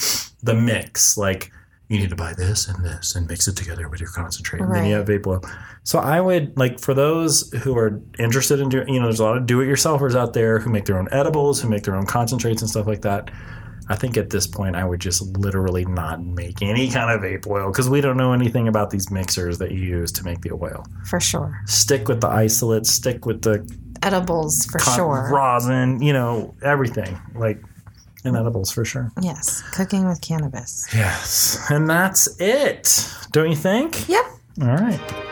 the 0.43 0.55
mix. 0.55 1.16
Like 1.16 1.51
you 1.89 1.99
need 1.99 2.11
to 2.11 2.16
buy 2.16 2.35
this 2.35 2.68
and 2.68 2.85
this 2.85 3.14
and 3.14 3.29
mix 3.29 3.49
it 3.49 3.57
together 3.57 3.89
with 3.89 4.01
your 4.01 4.11
concentrate, 4.11 4.61
and 4.61 4.74
then 4.74 4.87
you 4.87 4.95
have 4.95 5.07
vape 5.07 5.27
oil. 5.27 5.41
So 5.85 6.01
I 6.01 6.20
would 6.20 6.57
like 6.59 6.81
for 6.81 6.95
those 6.95 7.51
who 7.62 7.79
are 7.79 8.01
interested 8.18 8.59
in 8.59 8.68
doing, 8.68 8.89
you 8.89 8.99
know, 8.99 9.07
there's 9.07 9.20
a 9.20 9.24
lot 9.24 9.37
of 9.37 9.47
do-it-yourselfers 9.47 10.16
out 10.16 10.33
there 10.33 10.59
who 10.59 10.68
make 10.68 10.85
their 10.87 10.99
own 10.99 11.09
edibles, 11.12 11.62
who 11.62 11.68
make 11.68 11.85
their 11.85 11.95
own 11.95 12.07
concentrates 12.07 12.61
and 12.61 12.68
stuff 12.68 12.87
like 12.87 13.03
that. 13.03 13.31
I 13.89 13.97
think 13.97 14.16
at 14.16 14.30
this 14.30 14.47
point 14.47 14.76
I 14.76 14.84
would 14.84 15.01
just 15.01 15.22
literally 15.37 15.84
not 15.84 16.22
make 16.22 16.61
any 16.62 16.89
kind 16.91 17.11
of 17.11 17.20
vape 17.20 17.47
oil 17.47 17.70
because 17.70 17.89
we 17.89 18.01
don't 18.01 18.16
know 18.16 18.32
anything 18.32 18.68
about 18.68 18.91
these 18.91 19.11
mixers 19.11 19.59
that 19.59 19.70
you 19.70 19.80
use 19.80 20.11
to 20.12 20.24
make 20.24 20.41
the 20.41 20.53
oil. 20.53 20.84
For 21.05 21.20
sure. 21.20 21.61
Stick 21.66 22.09
with 22.09 22.20
the 22.20 22.28
isolate, 22.28 22.87
stick 22.87 23.26
with 23.26 23.43
the 23.43 23.66
Edibles 24.03 24.66
for 24.66 24.78
con- 24.78 24.97
sure. 24.97 25.30
rosin, 25.32 26.03
you 26.03 26.12
know, 26.12 26.55
everything 26.62 27.18
like 27.34 27.61
in 28.24 28.37
edibles 28.37 28.70
for 28.72 28.84
sure. 28.84 29.11
Yes. 29.22 29.62
Cooking 29.72 30.07
with 30.07 30.20
cannabis. 30.20 30.87
Yes, 30.93 31.59
and 31.70 31.89
that's 31.89 32.41
it. 32.41 33.09
Don't 33.30 33.49
you 33.51 33.57
think? 33.57 34.09
Yep. 34.09 34.24
All 34.62 34.68
right. 34.68 35.26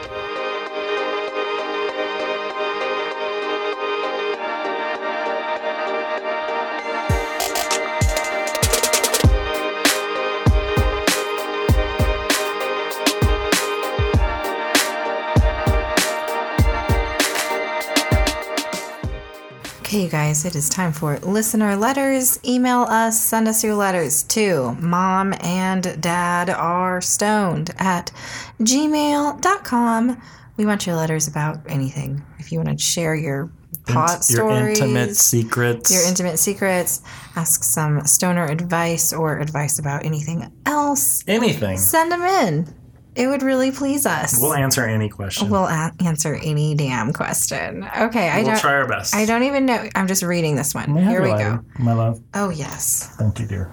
Guys, 20.14 20.44
it 20.44 20.54
is 20.54 20.68
time 20.68 20.92
for 20.92 21.18
listener 21.18 21.74
letters. 21.74 22.38
Email 22.44 22.82
us, 22.82 23.20
send 23.20 23.48
us 23.48 23.64
your 23.64 23.74
letters 23.74 24.22
to 24.22 24.76
mom 24.80 25.34
and 25.40 26.00
dad 26.00 26.48
are 26.48 27.00
stoned 27.00 27.72
at 27.78 28.12
gmail.com. 28.60 30.22
We 30.56 30.66
want 30.66 30.86
your 30.86 30.94
letters 30.94 31.26
about 31.26 31.68
anything. 31.68 32.24
If 32.38 32.52
you 32.52 32.60
want 32.60 32.78
to 32.78 32.84
share 32.84 33.16
your 33.16 33.50
pot 33.88 34.22
your 34.30 34.46
stories, 34.46 34.78
intimate 34.78 35.16
secrets. 35.16 35.92
your 35.92 36.06
intimate 36.06 36.38
secrets, 36.38 37.02
ask 37.34 37.64
some 37.64 38.06
stoner 38.06 38.46
advice 38.46 39.12
or 39.12 39.40
advice 39.40 39.80
about 39.80 40.04
anything 40.04 40.48
else, 40.64 41.24
anything. 41.26 41.76
send 41.76 42.12
them 42.12 42.22
in. 42.22 42.72
It 43.16 43.28
would 43.28 43.42
really 43.42 43.70
please 43.70 44.06
us. 44.06 44.38
We'll 44.40 44.54
answer 44.54 44.84
any 44.84 45.08
question. 45.08 45.48
We'll 45.50 45.66
a- 45.66 45.92
answer 46.04 46.34
any 46.34 46.74
damn 46.74 47.12
question. 47.12 47.88
Okay, 47.98 48.28
I 48.28 48.38
We'll 48.38 48.46
don't. 48.52 48.58
try 48.58 48.72
our 48.72 48.88
best. 48.88 49.14
I 49.14 49.24
don't 49.24 49.44
even 49.44 49.66
know. 49.66 49.88
I'm 49.94 50.06
just 50.08 50.22
reading 50.22 50.56
this 50.56 50.74
one. 50.74 50.92
May 50.92 51.04
Here 51.04 51.22
we 51.22 51.28
go. 51.28 51.60
My 51.78 51.92
love. 51.92 52.20
Oh, 52.34 52.50
yes. 52.50 53.08
Thank 53.18 53.38
you, 53.38 53.46
dear. 53.46 53.70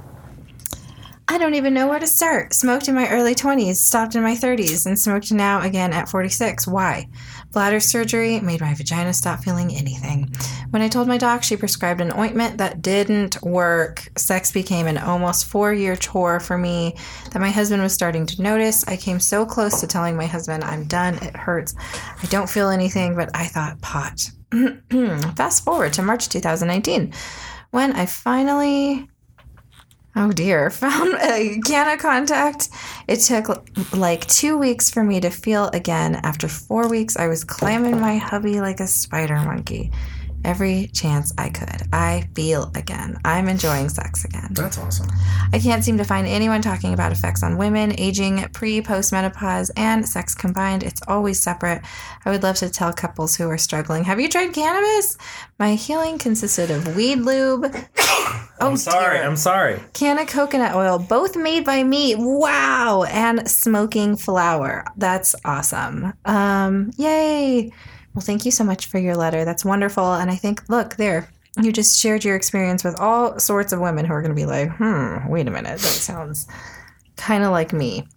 I 1.31 1.37
don't 1.37 1.55
even 1.55 1.73
know 1.73 1.87
where 1.87 1.97
to 1.97 2.07
start. 2.07 2.53
Smoked 2.53 2.89
in 2.89 2.93
my 2.93 3.09
early 3.09 3.33
20s, 3.33 3.77
stopped 3.77 4.15
in 4.15 4.21
my 4.21 4.35
30s, 4.35 4.85
and 4.85 4.99
smoked 4.99 5.31
now 5.31 5.61
again 5.61 5.93
at 5.93 6.09
46. 6.09 6.67
Why? 6.67 7.07
Bladder 7.53 7.79
surgery 7.79 8.41
made 8.41 8.59
my 8.59 8.73
vagina 8.73 9.13
stop 9.13 9.39
feeling 9.39 9.73
anything. 9.73 10.29
When 10.71 10.81
I 10.81 10.89
told 10.89 11.07
my 11.07 11.17
doc, 11.17 11.43
she 11.43 11.55
prescribed 11.55 12.01
an 12.01 12.11
ointment 12.11 12.57
that 12.57 12.81
didn't 12.81 13.41
work. 13.43 14.09
Sex 14.17 14.51
became 14.51 14.87
an 14.87 14.97
almost 14.97 15.45
four 15.45 15.73
year 15.73 15.95
chore 15.95 16.41
for 16.41 16.57
me 16.57 16.97
that 17.31 17.39
my 17.39 17.49
husband 17.49 17.81
was 17.81 17.93
starting 17.93 18.25
to 18.25 18.41
notice. 18.41 18.85
I 18.89 18.97
came 18.97 19.21
so 19.21 19.45
close 19.45 19.79
to 19.79 19.87
telling 19.87 20.17
my 20.17 20.25
husband, 20.25 20.65
I'm 20.65 20.83
done, 20.83 21.13
it 21.23 21.37
hurts. 21.37 21.73
I 22.21 22.25
don't 22.25 22.49
feel 22.49 22.67
anything, 22.67 23.15
but 23.15 23.29
I 23.33 23.45
thought 23.45 23.79
pot. 23.79 24.29
Fast 25.37 25.63
forward 25.63 25.93
to 25.93 26.01
March 26.01 26.27
2019 26.27 27.13
when 27.71 27.93
I 27.93 28.05
finally 28.05 29.07
Oh 30.15 30.31
dear, 30.31 30.69
found 30.69 31.13
a 31.15 31.59
can 31.65 31.93
of 31.93 31.99
contact. 31.99 32.69
It 33.07 33.17
took 33.17 33.47
like 33.93 34.27
two 34.27 34.57
weeks 34.57 34.89
for 34.89 35.03
me 35.03 35.19
to 35.21 35.29
feel 35.29 35.67
again. 35.69 36.15
After 36.15 36.47
four 36.47 36.89
weeks, 36.89 37.15
I 37.17 37.27
was 37.27 37.43
climbing 37.43 37.99
my 37.99 38.17
hubby 38.17 38.59
like 38.59 38.79
a 38.79 38.87
spider 38.87 39.37
monkey. 39.37 39.91
Every 40.45 40.87
chance 40.93 41.33
I 41.37 41.49
could. 41.49 41.83
I 41.93 42.27
feel 42.35 42.71
again. 42.75 43.17
I'm 43.25 43.47
enjoying 43.47 43.89
sex 43.89 44.25
again. 44.25 44.49
That's 44.51 44.77
awesome. 44.77 45.07
I 45.53 45.59
can't 45.59 45.83
seem 45.83 45.97
to 45.97 46.03
find 46.03 46.27
anyone 46.27 46.61
talking 46.61 46.93
about 46.93 47.11
effects 47.11 47.43
on 47.43 47.57
women, 47.57 47.93
aging, 47.99 48.47
pre, 48.53 48.81
post 48.81 49.11
menopause, 49.11 49.71
and 49.75 50.07
sex 50.07 50.35
combined. 50.35 50.83
It's 50.83 51.01
always 51.07 51.41
separate. 51.41 51.81
I 52.25 52.31
would 52.31 52.43
love 52.43 52.55
to 52.57 52.69
tell 52.69 52.93
couples 52.93 53.35
who 53.35 53.49
are 53.49 53.57
struggling 53.57 54.03
Have 54.05 54.19
you 54.19 54.29
tried 54.29 54.53
cannabis? 54.53 55.17
My 55.59 55.75
healing 55.75 56.17
consisted 56.17 56.71
of 56.71 56.95
weed 56.95 57.19
lube. 57.19 57.65
Oh, 58.63 58.67
I'm 58.67 58.77
sorry. 58.77 59.17
dear. 59.17 59.27
I'm 59.27 59.37
sorry. 59.37 59.79
Can 59.93 60.19
of 60.19 60.27
coconut 60.27 60.75
oil, 60.75 60.99
both 60.99 61.35
made 61.35 61.65
by 61.65 61.83
me. 61.83 62.13
Wow. 62.15 63.05
And 63.09 63.49
smoking 63.49 64.15
flower. 64.17 64.85
That's 64.95 65.33
awesome. 65.43 66.13
Um, 66.25 66.91
yay. 66.95 67.71
Well, 68.13 68.21
thank 68.21 68.45
you 68.45 68.51
so 68.51 68.63
much 68.63 68.87
for 68.87 68.99
your 68.99 69.15
letter. 69.15 69.45
That's 69.45 69.63
wonderful. 69.63 70.13
And 70.13 70.29
I 70.29 70.35
think, 70.35 70.67
look, 70.69 70.95
there, 70.97 71.29
you 71.61 71.71
just 71.71 71.99
shared 71.99 72.23
your 72.23 72.35
experience 72.35 72.83
with 72.83 72.99
all 72.99 73.39
sorts 73.39 73.73
of 73.73 73.79
women 73.79 74.05
who 74.05 74.13
are 74.13 74.21
going 74.21 74.35
to 74.35 74.39
be 74.39 74.45
like, 74.45 74.69
hmm, 74.75 75.27
wait 75.29 75.47
a 75.47 75.51
minute. 75.51 75.79
That 75.79 75.87
sounds 75.87 76.47
kind 77.15 77.43
of 77.43 77.51
like 77.51 77.71
me. 77.73 78.07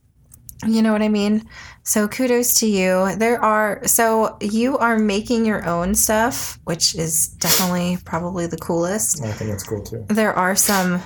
You 0.66 0.82
know 0.82 0.92
what 0.92 1.02
I 1.02 1.08
mean? 1.08 1.48
So 1.82 2.08
kudos 2.08 2.54
to 2.60 2.66
you. 2.66 3.14
There 3.16 3.40
are, 3.40 3.86
so 3.86 4.36
you 4.40 4.78
are 4.78 4.98
making 4.98 5.44
your 5.44 5.64
own 5.66 5.94
stuff, 5.94 6.58
which 6.64 6.94
is 6.94 7.28
definitely 7.28 7.98
probably 8.04 8.46
the 8.46 8.56
coolest 8.56 9.22
I 9.22 9.32
think 9.32 9.50
it's 9.50 9.64
cool 9.64 9.82
too. 9.82 10.06
there 10.08 10.32
are 10.32 10.56
some 10.56 11.02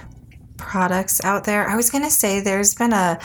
products 0.59 1.25
out 1.25 1.45
there. 1.45 1.69
I 1.69 1.77
was 1.77 1.91
gonna 1.91 2.11
say 2.11 2.41
there's 2.41 2.75
been 2.75 2.93
a 2.93 3.19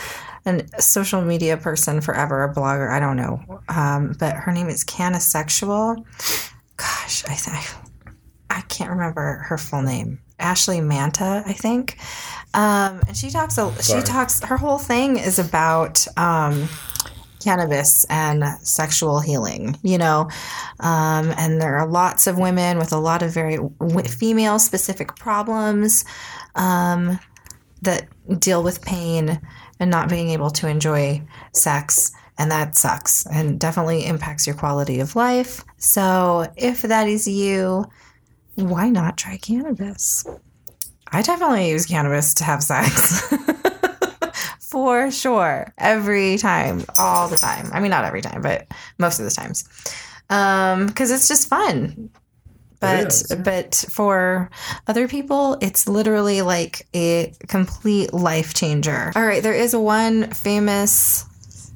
an 0.46 0.68
social 0.80 1.22
media 1.22 1.58
person 1.58 2.02
forever, 2.02 2.44
a 2.44 2.54
blogger. 2.54 2.92
I 2.92 3.00
don't 3.00 3.18
know, 3.18 3.62
um, 3.70 4.16
but 4.20 4.36
her 4.36 4.52
name 4.52 4.70
is 4.70 4.84
CannaSexual. 4.84 6.04
Gosh, 6.78 7.24
I 7.26 7.36
think 7.36 7.94
I 8.50 8.62
can't 8.62 8.90
remember 8.90 9.46
her 9.48 9.58
full 9.58 9.82
name. 9.82 10.20
Ashley 10.40 10.82
Manta, 10.82 11.44
I 11.46 11.54
think. 11.54 11.98
Um, 12.54 13.02
and 13.08 13.16
she 13.16 13.30
talks. 13.30 13.58
A, 13.58 13.72
she 13.82 14.02
talks. 14.02 14.42
Her 14.42 14.58
whole 14.58 14.78
thing 14.80 15.18
is 15.18 15.40
about. 15.40 16.06
Um, 16.18 16.68
cannabis 17.42 18.06
and 18.10 18.46
sexual 18.62 19.20
healing 19.20 19.78
you 19.84 19.98
know 19.98 20.30
um, 20.80 21.34
and 21.38 21.62
there 21.62 21.76
are 21.76 21.86
lots 21.86 22.26
of 22.26 22.38
women 22.38 22.78
with 22.78 22.94
a 22.94 22.98
lot 22.98 23.22
of 23.22 23.32
very 23.32 23.58
w- 23.58 24.08
female 24.08 24.58
specific 24.58 25.14
problems 25.18 26.06
um, 26.56 27.20
that 27.82 28.08
deal 28.40 28.64
with 28.64 28.82
pain 28.82 29.42
and 29.80 29.90
not 29.90 30.10
being 30.10 30.30
able 30.30 30.50
to 30.52 30.68
enjoy 30.68 31.22
sex 31.54 32.12
and 32.38 32.52
that 32.52 32.76
sucks 32.76 33.26
and 33.28 33.60
definitely 33.60 34.06
impacts 34.06 34.48
your 34.48 34.56
quality 34.56 35.00
of 35.00 35.16
life. 35.16 35.64
So 35.78 36.52
if 36.56 36.82
that 36.84 37.08
is 37.08 37.28
you 37.28 37.86
why 38.56 38.90
not 38.90 39.18
try 39.18 39.38
cannabis? 39.38 40.26
I 41.12 41.22
definitely 41.22 41.70
use 41.70 41.86
cannabis 41.86 42.34
to 42.36 42.44
have 42.44 42.64
sex. 42.64 43.24
For 44.60 45.12
sure. 45.12 45.72
Every 45.78 46.38
time 46.38 46.84
all 46.98 47.28
the 47.28 47.38
time. 47.38 47.70
I 47.72 47.80
mean 47.80 47.92
not 47.92 48.06
every 48.06 48.22
time 48.22 48.42
but 48.42 48.68
most 48.98 49.20
of 49.20 49.26
the 49.26 49.32
times. 49.32 49.64
Um 50.30 50.88
because 50.88 51.12
it's 51.12 51.28
just 51.28 51.48
fun 51.48 52.10
but 52.84 53.08
is. 53.08 53.24
but 53.44 53.86
for 53.90 54.50
other 54.88 55.08
people 55.08 55.58
it's 55.62 55.88
literally 55.88 56.42
like 56.42 56.88
a 56.94 57.34
complete 57.48 58.14
life 58.14 58.54
changer 58.54 59.12
all 59.16 59.26
right 59.26 59.44
there 59.44 59.54
is 59.54 59.76
one 59.76 60.30
famous 60.32 61.26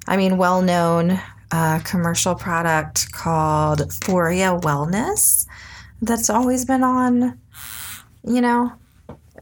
i 0.07 0.15
mean 0.17 0.37
well 0.37 0.61
known 0.61 1.19
uh, 1.51 1.79
commercial 1.85 2.35
product 2.35 3.09
called 3.13 3.79
Foria 4.03 4.59
Wellness 4.61 5.47
that's 6.01 6.29
always 6.29 6.65
been 6.65 6.83
on 6.83 7.39
you 8.25 8.41
know 8.41 8.71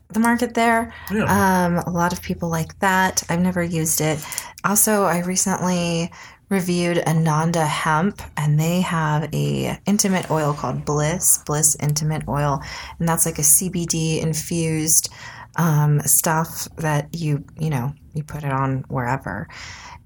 the 0.09 0.19
market 0.19 0.53
there 0.53 0.93
Yeah. 1.11 1.25
um, 1.65 1.77
a 1.79 1.89
lot 1.89 2.13
of 2.13 2.21
people 2.21 2.47
like 2.47 2.77
that. 2.79 3.23
I've 3.27 3.41
never 3.41 3.61
used 3.63 3.99
it. 4.01 4.23
Also, 4.63 5.03
I 5.03 5.19
recently 5.23 6.11
reviewed 6.49 6.99
Ananda 6.99 7.65
Hemp, 7.65 8.21
and 8.37 8.59
they 8.59 8.81
have 8.81 9.33
a 9.33 9.79
intimate 9.85 10.29
oil 10.29 10.53
called 10.53 10.85
Bliss 10.85 11.39
Bliss 11.45 11.75
Intimate 11.79 12.27
Oil, 12.27 12.61
and 12.99 13.07
that's 13.07 13.25
like 13.25 13.39
a 13.39 13.43
CBD 13.43 14.21
infused 14.21 15.09
um, 15.57 15.99
stuff 16.01 16.67
that 16.77 17.09
you 17.13 17.45
you 17.59 17.69
know 17.69 17.93
you 18.13 18.23
put 18.23 18.43
it 18.43 18.51
on 18.51 18.83
wherever. 18.87 19.47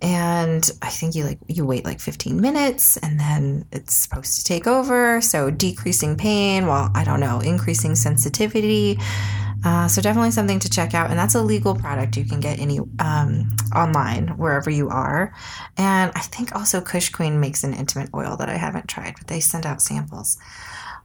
And 0.02 0.70
I 0.82 0.90
think 0.90 1.14
you 1.16 1.26
like 1.26 1.40
you 1.48 1.66
wait 1.66 1.84
like 1.84 2.00
15 2.00 2.40
minutes 2.40 2.96
and 2.98 3.20
then 3.20 3.66
it's 3.74 3.94
supposed 3.94 4.38
to 4.38 4.46
take 4.46 4.66
over. 4.66 5.20
So 5.20 5.50
decreasing 5.52 6.16
pain 6.16 6.68
while 6.68 6.90
I 6.96 7.04
don't 7.04 7.20
know, 7.20 7.42
increasing 7.42 7.96
sensitivity. 7.96 8.98
Uh, 9.64 9.88
so 9.88 10.01
definitely 10.01 10.32
something 10.32 10.60
to 10.60 10.70
check 10.70 10.93
out, 10.93 11.10
and 11.10 11.20
that's 11.20 11.36
a 11.36 11.41
legal 11.41 11.76
product 11.76 12.16
you 12.16 12.26
can 12.26 12.39
get 12.39 12.60
any 12.60 12.80
um, 12.99 13.55
online 13.76 14.30
wherever 14.38 14.70
you 14.70 14.89
are. 14.89 15.34
And 15.78 16.12
I 16.16 16.22
think 16.22 16.55
also 16.55 16.80
Kush 16.80 17.10
Queen 17.10 17.39
makes 17.39 17.64
an 17.64 17.74
intimate 17.74 18.10
oil 18.14 18.38
that 18.38 18.49
I 18.49 18.55
haven't 18.55 18.88
tried, 18.88 19.16
but 19.18 19.28
they 19.28 19.39
send 19.39 19.66
out 19.66 19.82
samples. 19.82 20.38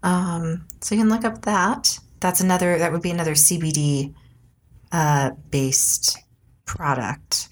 Um, 0.02 0.66
so 0.80 0.94
you 0.94 1.00
can 1.00 1.10
look 1.10 1.24
up 1.24 1.42
that. 1.42 1.98
That's 2.20 2.40
another. 2.40 2.78
That 2.78 2.92
would 2.92 3.02
be 3.02 3.10
another 3.10 3.34
CBD 3.34 4.14
uh, 4.92 5.30
based 5.50 6.18
product. 6.64 7.48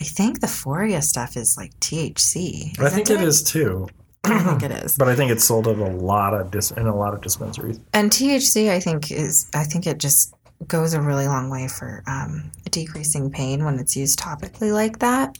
I 0.00 0.04
think 0.04 0.40
the 0.40 0.46
Foria 0.46 1.02
stuff 1.02 1.36
is 1.36 1.56
like 1.56 1.78
THC. 1.80 2.78
I 2.78 2.90
think 2.90 3.10
it 3.10 3.20
is 3.20 3.42
too. 3.42 3.88
I 4.24 4.42
think 4.42 4.62
it 4.62 4.70
is. 4.84 4.96
But 4.96 5.08
I 5.08 5.16
think 5.16 5.30
it's 5.30 5.44
sold 5.44 5.68
at 5.68 5.78
a 5.78 5.84
lot 5.84 6.34
of 6.34 6.50
dis- 6.50 6.70
in 6.72 6.86
a 6.86 6.96
lot 6.96 7.14
of 7.14 7.20
dispensaries. 7.20 7.80
And 7.92 8.10
THC, 8.10 8.70
I 8.70 8.80
think 8.80 9.10
is 9.10 9.50
I 9.54 9.64
think 9.64 9.86
it 9.86 9.98
just 9.98 10.34
goes 10.66 10.94
a 10.94 11.00
really 11.00 11.26
long 11.26 11.50
way 11.50 11.68
for 11.68 12.02
um, 12.06 12.50
decreasing 12.70 13.30
pain 13.30 13.64
when 13.64 13.78
it's 13.78 13.96
used 13.96 14.18
topically 14.18 14.72
like 14.72 15.00
that. 15.00 15.38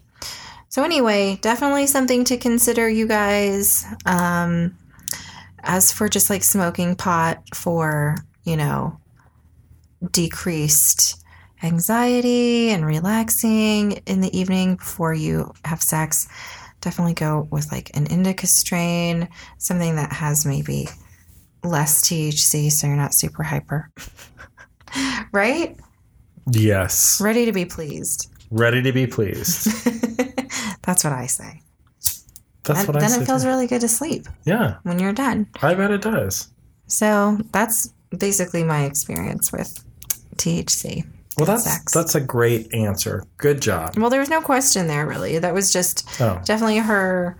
So 0.68 0.82
anyway, 0.82 1.38
definitely 1.40 1.86
something 1.86 2.24
to 2.24 2.36
consider, 2.36 2.88
you 2.88 3.06
guys. 3.06 3.84
Um, 4.06 4.76
as 5.62 5.92
for 5.92 6.08
just 6.08 6.30
like 6.30 6.42
smoking 6.42 6.94
pot 6.94 7.42
for 7.54 8.16
you 8.44 8.56
know 8.56 8.98
decreased 10.10 11.22
anxiety 11.62 12.70
and 12.70 12.84
relaxing 12.84 13.92
in 14.06 14.20
the 14.20 14.36
evening 14.38 14.76
before 14.76 15.14
you 15.14 15.52
have 15.64 15.82
sex, 15.82 16.28
definitely 16.84 17.14
go 17.14 17.48
with 17.50 17.72
like 17.72 17.90
an 17.94 18.06
indica 18.06 18.46
strain, 18.46 19.28
something 19.58 19.96
that 19.96 20.12
has 20.12 20.44
maybe 20.46 20.88
less 21.64 22.02
THC 22.02 22.70
so 22.70 22.86
you're 22.86 22.96
not 22.96 23.14
super 23.14 23.42
hyper. 23.42 23.90
right? 25.32 25.76
Yes. 26.50 27.20
Ready 27.20 27.46
to 27.46 27.52
be 27.52 27.64
pleased. 27.64 28.30
Ready 28.50 28.82
to 28.82 28.92
be 28.92 29.06
pleased. 29.06 29.66
That's 30.82 31.02
what 31.02 31.12
I 31.14 31.26
say. 31.26 31.62
That's 32.64 32.80
And 32.80 32.88
what 32.88 32.96
I 32.96 33.06
say. 33.06 33.14
then 33.14 33.22
it 33.22 33.26
feels 33.26 33.46
really 33.46 33.66
good 33.66 33.80
to 33.80 33.88
sleep 33.88 34.26
yeah, 34.44 34.76
when 34.84 34.98
you're 34.98 35.12
done. 35.12 35.46
I 35.62 35.74
bet 35.74 35.90
it 35.90 36.02
does. 36.02 36.48
So 36.86 37.38
that's 37.50 37.92
basically 38.16 38.62
my 38.62 38.84
experience 38.84 39.50
with 39.52 39.84
THC. 40.36 41.06
Well, 41.36 41.46
that's 41.46 41.64
Sex. 41.64 41.92
that's 41.92 42.14
a 42.14 42.20
great 42.20 42.72
answer. 42.74 43.24
Good 43.38 43.60
job. 43.60 43.96
Well, 43.98 44.10
there 44.10 44.20
was 44.20 44.30
no 44.30 44.40
question 44.40 44.86
there 44.86 45.06
really. 45.06 45.38
That 45.38 45.52
was 45.54 45.72
just 45.72 46.08
Oh, 46.20 46.40
definitely 46.44 46.78
her 46.78 47.36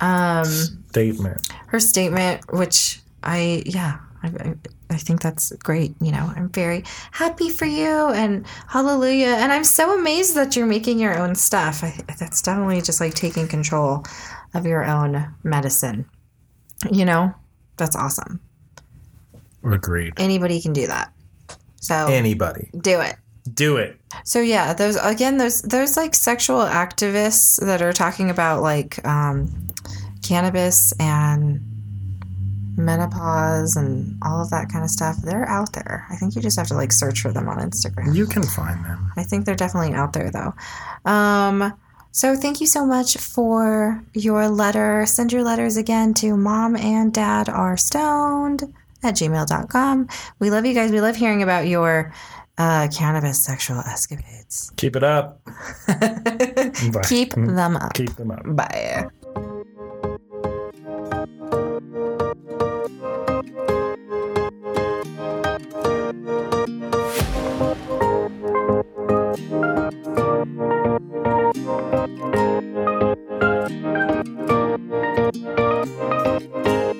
um 0.00 0.44
statement. 0.44 1.48
her 1.68 1.80
statement 1.80 2.42
which 2.52 3.00
I 3.22 3.62
yeah, 3.66 3.98
I, 4.22 4.54
I, 4.90 4.96
think 4.96 5.20
that's 5.22 5.50
great. 5.56 5.94
You 6.00 6.12
know, 6.12 6.32
I'm 6.36 6.48
very 6.50 6.84
happy 7.10 7.48
for 7.50 7.64
you 7.64 8.08
and 8.10 8.46
hallelujah. 8.68 9.36
And 9.38 9.52
I'm 9.52 9.64
so 9.64 9.98
amazed 9.98 10.34
that 10.36 10.56
you're 10.56 10.66
making 10.66 10.98
your 10.98 11.18
own 11.18 11.34
stuff. 11.34 11.82
I, 11.82 11.94
that's 12.18 12.42
definitely 12.42 12.82
just 12.82 13.00
like 13.00 13.14
taking 13.14 13.48
control 13.48 14.04
of 14.54 14.66
your 14.66 14.84
own 14.84 15.34
medicine. 15.42 16.06
You 16.90 17.04
know, 17.04 17.34
that's 17.76 17.96
awesome. 17.96 18.40
Agreed. 19.64 20.12
Anybody 20.18 20.60
can 20.60 20.72
do 20.72 20.86
that. 20.86 21.12
So 21.80 21.94
Anybody, 22.08 22.70
do 22.78 23.00
it. 23.00 23.16
Do 23.52 23.76
it. 23.76 24.00
So 24.24 24.40
yeah, 24.40 24.72
there's 24.72 24.96
again 24.96 25.38
there's 25.38 25.62
there's 25.62 25.96
like 25.96 26.14
sexual 26.14 26.60
activists 26.60 27.64
that 27.64 27.82
are 27.82 27.92
talking 27.92 28.30
about 28.30 28.62
like 28.62 29.04
um, 29.06 29.68
cannabis 30.22 30.92
and 30.98 31.60
menopause 32.76 33.76
and 33.76 34.16
all 34.22 34.42
of 34.42 34.50
that 34.50 34.68
kind 34.68 34.84
of 34.84 34.90
stuff. 34.90 35.16
They're 35.22 35.48
out 35.48 35.72
there. 35.72 36.06
I 36.10 36.16
think 36.16 36.34
you 36.34 36.42
just 36.42 36.58
have 36.58 36.68
to 36.68 36.74
like 36.74 36.92
search 36.92 37.20
for 37.20 37.32
them 37.32 37.48
on 37.48 37.58
Instagram. 37.58 38.14
You 38.14 38.26
can 38.26 38.42
find 38.42 38.84
them. 38.84 39.12
I 39.16 39.22
think 39.24 39.44
they're 39.44 39.54
definitely 39.54 39.94
out 39.94 40.12
there 40.12 40.30
though. 40.30 40.54
Um, 41.10 41.74
so 42.10 42.36
thank 42.36 42.60
you 42.60 42.66
so 42.66 42.86
much 42.86 43.16
for 43.16 44.02
your 44.14 44.48
letter. 44.48 45.04
Send 45.06 45.32
your 45.32 45.42
letters 45.42 45.76
again 45.76 46.14
to 46.14 46.36
mom 46.36 46.76
and 46.76 47.12
dad 47.12 47.48
are 47.48 47.76
stoned 47.76 48.62
at 49.02 49.14
gmail.com. 49.14 50.08
We 50.38 50.50
love 50.50 50.64
you 50.64 50.74
guys. 50.74 50.90
We 50.90 51.00
love 51.00 51.16
hearing 51.16 51.42
about 51.42 51.66
your 51.66 52.12
uh, 52.56 52.88
cannabis 52.88 53.44
sexual 53.44 53.80
escapades. 53.80 54.70
Keep 54.76 54.96
it 54.96 55.02
up. 55.02 55.40
Keep 57.08 57.34
mm. 57.34 57.56
them 57.56 57.76
up. 57.76 57.94
Keep 57.94 58.14
them 58.16 58.30
up. 58.30 58.42
Bye. 58.44 59.10
Thank 76.54 76.66
you. 76.66 76.93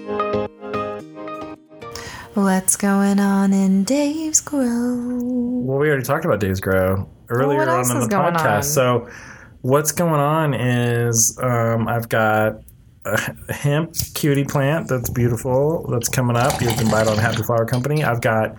What's 2.35 2.75
going 2.75 3.21
on 3.21 3.53
in 3.53 3.85
Dave's 3.85 4.41
Grow? 4.41 4.67
Well, 4.67 5.79
we 5.79 5.87
already 5.87 6.03
talked 6.03 6.25
about 6.25 6.41
Dave's 6.41 6.59
Grow 6.59 7.09
earlier 7.29 7.59
well, 7.59 7.77
on 7.77 7.89
in 7.89 8.01
the 8.01 8.09
podcast. 8.09 8.57
On? 8.57 8.63
So, 8.65 9.09
what's 9.61 9.93
going 9.93 10.21
on 10.21 10.53
is 10.53 11.39
um, 11.41 11.87
I've 11.87 12.09
got 12.09 12.57
a 13.05 13.53
hemp 13.53 13.95
cutie 14.15 14.43
plant 14.43 14.89
that's 14.89 15.11
beautiful 15.11 15.87
that's 15.89 16.09
coming 16.09 16.37
up. 16.37 16.61
You 16.61 16.67
can 16.71 16.91
buy 16.91 17.03
it 17.03 17.07
on 17.07 17.19
Happy 17.19 17.45
Flower 17.45 17.67
Company. 17.67 18.03
I've 18.03 18.21
got 18.21 18.57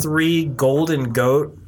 three 0.00 0.44
golden 0.44 1.12
goat 1.12 1.58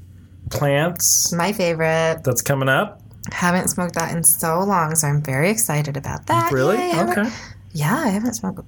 plants. 0.51 1.33
My 1.33 1.53
favorite. 1.53 2.21
That's 2.23 2.43
coming 2.43 2.69
up. 2.69 3.03
Haven't 3.33 3.67
smoked 3.71 3.97
that 3.97 4.15
in 4.17 4.23
so 4.23 4.61
long, 4.61 4.95
so 4.95 5.09
I'm 5.09 5.21
very 5.21 5.51
excited 5.51 5.97
about 5.97 6.27
that. 6.29 6.53
Really? 6.53 6.77
Yay, 6.77 7.01
okay. 7.01 7.29
Yeah, 7.73 7.97
I 7.97 8.09
haven't 8.09 8.35
smoked. 8.35 8.61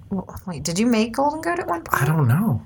Wait, 0.49 0.65
did 0.65 0.81
you 0.81 0.87
make 0.87 1.13
Golden 1.15 1.41
Goat 1.41 1.61
at 1.61 1.69
one 1.69 1.83
point? 1.83 2.03
I 2.03 2.07
don't 2.07 2.27
know. 2.27 2.61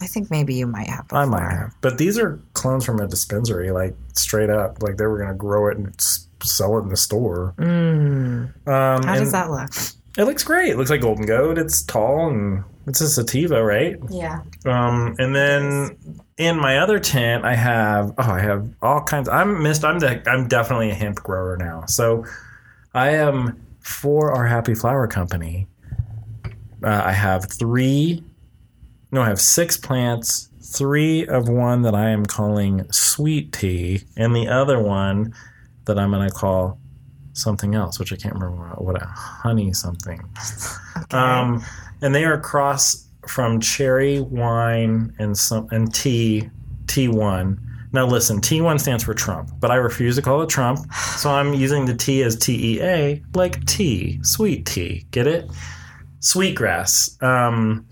I 0.00 0.06
think 0.06 0.30
maybe 0.30 0.54
you 0.54 0.66
might 0.66 0.88
have. 0.88 1.06
I 1.12 1.24
might 1.24 1.50
have. 1.50 1.74
But 1.80 1.98
these 1.98 2.18
are 2.18 2.40
clones 2.54 2.84
from 2.84 3.00
a 3.00 3.06
dispensary, 3.06 3.70
like 3.70 3.94
straight 4.14 4.50
up. 4.50 4.82
Like 4.82 4.96
they 4.96 5.06
were 5.06 5.18
going 5.18 5.30
to 5.30 5.34
grow 5.34 5.68
it 5.68 5.76
and 5.76 5.94
sell 6.42 6.78
it 6.78 6.82
in 6.82 6.88
the 6.88 6.96
store. 6.96 7.54
Mm. 7.58 8.66
Um, 8.66 9.02
How 9.02 9.14
does 9.16 9.32
that 9.32 9.50
look? 9.50 9.70
It 10.16 10.24
looks 10.24 10.42
great. 10.42 10.70
It 10.70 10.76
looks 10.76 10.90
like 10.90 11.00
golden 11.00 11.26
goat. 11.26 11.58
It's 11.58 11.82
tall 11.82 12.28
and 12.28 12.64
it's 12.86 13.00
a 13.00 13.08
sativa, 13.08 13.62
right? 13.62 13.96
Yeah. 14.10 14.40
Um, 14.64 15.14
and 15.18 15.34
then 15.34 15.96
in 16.38 16.56
my 16.56 16.78
other 16.78 16.98
tent, 16.98 17.44
I 17.44 17.54
have 17.54 18.14
oh, 18.18 18.22
I 18.32 18.40
have 18.40 18.68
all 18.82 19.02
kinds. 19.02 19.28
I'm 19.28 19.62
missed. 19.62 19.84
I'm 19.84 19.98
de- 19.98 20.28
I'm 20.28 20.48
definitely 20.48 20.90
a 20.90 20.94
hemp 20.94 21.22
grower 21.22 21.56
now. 21.56 21.84
So 21.86 22.24
I 22.94 23.10
am 23.10 23.64
for 23.80 24.32
our 24.32 24.46
Happy 24.46 24.74
Flower 24.74 25.06
Company. 25.06 25.66
Uh, 26.82 27.02
I 27.04 27.12
have 27.12 27.50
three. 27.50 28.24
No, 29.10 29.22
I 29.22 29.28
have 29.28 29.40
six 29.40 29.76
plants. 29.76 30.48
Three 30.60 31.26
of 31.26 31.48
one 31.48 31.82
that 31.82 31.94
I 31.94 32.10
am 32.10 32.26
calling 32.26 32.90
sweet 32.92 33.52
tea, 33.52 34.02
and 34.16 34.36
the 34.36 34.48
other 34.48 34.78
one 34.78 35.34
that 35.86 35.98
I'm 35.98 36.10
going 36.10 36.28
to 36.28 36.34
call 36.34 36.78
something 37.32 37.74
else, 37.74 37.98
which 37.98 38.12
I 38.12 38.16
can't 38.16 38.34
remember 38.34 38.74
what, 38.74 38.84
what 38.84 39.02
a 39.02 39.06
honey 39.06 39.72
something. 39.72 40.22
Okay. 40.98 41.16
Um, 41.16 41.64
and 42.02 42.12
they 42.12 42.24
are 42.24 42.40
cross 42.40 43.06
from 43.28 43.60
cherry 43.60 44.18
wine 44.18 45.14
and 45.20 45.38
some 45.38 45.68
and 45.70 45.94
tea 45.94 46.50
T 46.88 47.06
one. 47.06 47.60
Now 47.92 48.04
listen, 48.04 48.40
T 48.40 48.60
one 48.60 48.80
stands 48.80 49.04
for 49.04 49.14
Trump, 49.14 49.50
but 49.60 49.70
I 49.70 49.76
refuse 49.76 50.16
to 50.16 50.22
call 50.22 50.42
it 50.42 50.48
Trump, 50.48 50.92
so 51.16 51.30
I'm 51.30 51.54
using 51.54 51.86
the 51.86 51.94
T 51.94 52.24
as 52.24 52.34
T 52.34 52.74
E 52.74 52.82
A, 52.82 53.22
like 53.34 53.64
tea, 53.66 54.18
sweet 54.24 54.66
tea. 54.66 55.06
Get 55.12 55.28
it? 55.28 55.48
Sweetgrass 56.18 57.16
um, 57.22 57.86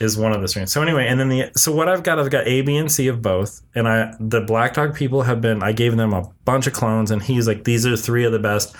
is 0.00 0.18
one 0.18 0.32
of 0.32 0.40
the 0.42 0.48
strains. 0.48 0.72
So 0.72 0.82
anyway, 0.82 1.06
and 1.06 1.18
then 1.18 1.28
the 1.28 1.50
so 1.56 1.72
what 1.72 1.88
I've 1.88 2.02
got, 2.02 2.18
I've 2.18 2.30
got 2.30 2.46
A, 2.46 2.62
B, 2.62 2.76
and 2.76 2.90
C 2.90 3.08
of 3.08 3.22
both, 3.22 3.62
and 3.74 3.88
I 3.88 4.12
the 4.20 4.40
Black 4.40 4.74
Dog 4.74 4.94
people 4.94 5.22
have 5.22 5.40
been. 5.40 5.62
I 5.62 5.72
gave 5.72 5.96
them 5.96 6.12
a 6.12 6.30
bunch 6.44 6.66
of 6.66 6.72
clones, 6.72 7.10
and 7.10 7.22
he's 7.22 7.46
like, 7.46 7.64
these 7.64 7.86
are 7.86 7.96
three 7.96 8.24
of 8.24 8.32
the 8.32 8.38
best 8.38 8.74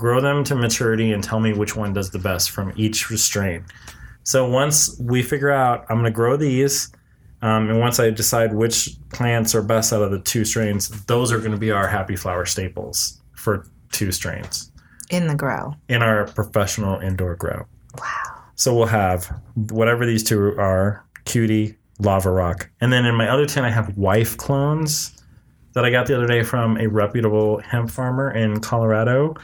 grow 0.00 0.20
them 0.20 0.42
to 0.42 0.56
maturity 0.56 1.12
and 1.12 1.22
tell 1.22 1.38
me 1.38 1.52
which 1.52 1.76
one 1.76 1.92
does 1.92 2.10
the 2.10 2.18
best 2.18 2.50
from 2.50 2.72
each 2.74 3.04
strain. 3.04 3.64
So 4.22 4.48
once 4.48 4.98
we 4.98 5.22
figure 5.22 5.50
out, 5.50 5.84
I'm 5.90 5.96
going 5.96 6.04
to 6.06 6.10
grow 6.10 6.36
these, 6.36 6.90
um, 7.42 7.68
and 7.68 7.78
once 7.78 8.00
I 8.00 8.10
decide 8.10 8.54
which 8.54 8.96
plants 9.10 9.54
are 9.54 9.62
best 9.62 9.92
out 9.92 10.02
of 10.02 10.10
the 10.10 10.18
two 10.18 10.44
strains, 10.44 10.88
those 11.04 11.30
are 11.30 11.38
going 11.38 11.52
to 11.52 11.58
be 11.58 11.70
our 11.70 11.86
happy 11.86 12.16
flower 12.16 12.46
staples 12.46 13.20
for 13.34 13.66
two 13.92 14.10
strains 14.10 14.72
In 15.10 15.26
the 15.26 15.34
grow. 15.34 15.74
in 15.88 16.02
our 16.02 16.26
professional 16.26 16.98
indoor 17.00 17.36
grow. 17.36 17.66
Wow. 17.98 18.39
So 18.60 18.74
we'll 18.74 18.88
have 18.88 19.40
whatever 19.70 20.04
these 20.04 20.22
two 20.22 20.54
are, 20.58 21.02
cutie, 21.24 21.76
lava 21.98 22.30
rock, 22.30 22.68
and 22.82 22.92
then 22.92 23.06
in 23.06 23.14
my 23.14 23.26
other 23.26 23.46
tin 23.46 23.64
I 23.64 23.70
have 23.70 23.96
wife 23.96 24.36
clones 24.36 25.18
that 25.72 25.86
I 25.86 25.90
got 25.90 26.06
the 26.06 26.14
other 26.14 26.26
day 26.26 26.42
from 26.42 26.76
a 26.76 26.86
reputable 26.86 27.60
hemp 27.60 27.90
farmer 27.90 28.30
in 28.30 28.60
Colorado. 28.60 29.34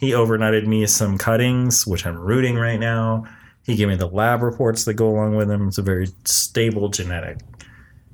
He 0.00 0.10
overnighted 0.10 0.66
me 0.66 0.86
some 0.86 1.18
cuttings, 1.18 1.86
which 1.86 2.04
I'm 2.04 2.18
rooting 2.18 2.56
right 2.56 2.80
now. 2.80 3.22
He 3.62 3.76
gave 3.76 3.86
me 3.86 3.94
the 3.94 4.08
lab 4.08 4.42
reports 4.42 4.86
that 4.86 4.94
go 4.94 5.08
along 5.08 5.36
with 5.36 5.46
them. 5.46 5.68
It's 5.68 5.78
a 5.78 5.82
very 5.82 6.08
stable 6.24 6.88
genetic. 6.88 7.42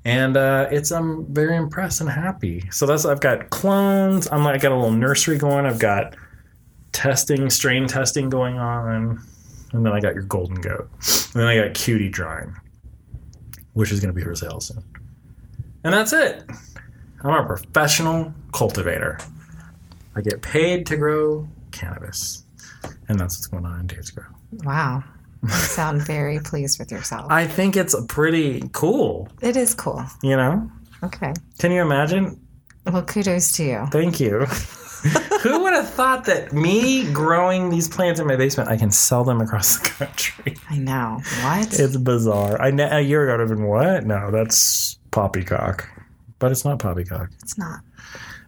And 0.05 0.37
uh, 0.37 0.69
it's 0.71 0.91
I'm 0.91 1.25
very 1.33 1.57
impressed 1.57 2.03
and 2.03 2.11
happy. 2.11 2.69
So 2.71 2.85
that's 2.85 3.07
I've 3.07 3.21
got 3.23 3.49
clones. 3.49 4.29
I'm 4.31 4.45
like 4.45 4.57
I 4.57 4.59
got 4.59 4.73
a 4.73 4.75
little 4.75 4.91
nursery 4.91 5.39
going. 5.39 5.65
I've 5.65 5.79
got 5.79 6.17
testing, 6.93 7.49
strain 7.49 7.87
testing 7.87 8.29
going 8.29 8.59
on. 8.59 9.23
And 9.73 9.85
then 9.87 9.93
I 9.93 10.01
got 10.01 10.15
your 10.15 10.25
golden 10.25 10.61
goat. 10.61 10.89
And 11.33 11.41
then 11.43 11.47
I 11.47 11.57
got 11.57 11.75
cutie 11.75 12.09
drawing, 12.09 12.55
which 13.75 13.93
is 13.93 14.01
gonna 14.01 14.13
be 14.13 14.23
for 14.23 14.35
sale 14.35 14.61
soon. 14.61 14.83
And 15.85 15.95
that's 15.95 16.13
it. 16.13 16.45
I'm 17.23 17.35
a 17.35 17.47
professional 17.47 18.33
cultivator. 18.53 19.19
I 20.17 20.21
get 20.23 20.43
paid 20.43 20.87
to 20.87 20.97
grow 20.97 21.49
cannabis. 21.71 22.45
And 23.09 23.19
that's 23.19 23.37
what's 23.37 23.47
going 23.47 23.65
on 23.67 23.81
in 23.81 23.87
Dave's 23.87 24.11
Grow. 24.11 24.25
Wow. 24.65 25.05
You 25.43 25.49
sound 25.51 26.03
very 26.03 26.39
pleased 26.45 26.79
with 26.79 26.91
yourself. 26.91 27.31
I 27.31 27.47
think 27.47 27.77
it's 27.77 27.95
pretty 28.09 28.63
cool, 28.73 29.29
It 29.41 29.57
is 29.57 29.75
cool. 29.75 30.05
you 30.23 30.37
know? 30.37 30.71
Okay. 31.03 31.33
Can 31.59 31.73
you 31.73 31.83
imagine? 31.83 32.41
Well, 32.87 33.03
kudos 33.03 33.53
to 33.53 33.65
you. 33.65 33.87
Thank 33.91 34.19
you. 34.21 34.47
Who 35.43 35.63
would 35.63 35.73
have 35.73 35.89
thought 35.89 36.25
that 36.27 36.53
me 36.53 37.11
growing 37.13 37.71
these 37.71 37.89
plants 37.89 38.21
in 38.21 38.27
my 38.27 38.37
basement, 38.37 38.69
I 38.69 38.77
can 38.77 38.91
sell 38.91 39.25
them 39.25 39.41
across 39.41 39.79
the 39.79 39.89
country? 39.89 40.57
I 40.69 40.79
know. 40.79 41.21
What? 41.43 41.79
It's 41.79 41.97
bizarre. 41.97 42.61
I 42.61 42.71
ne- 42.71 42.91
a 42.91 43.01
year 43.01 43.25
ago 43.25 43.35
I'd 43.35 43.41
have 43.41 43.49
been 43.49 43.67
what? 43.67 44.05
No, 44.05 44.31
that's 44.31 44.99
poppycock, 45.11 45.89
but 46.39 46.51
it's 46.53 46.65
not 46.65 46.79
poppycock. 46.79 47.31
it's 47.43 47.57
not. 47.57 47.81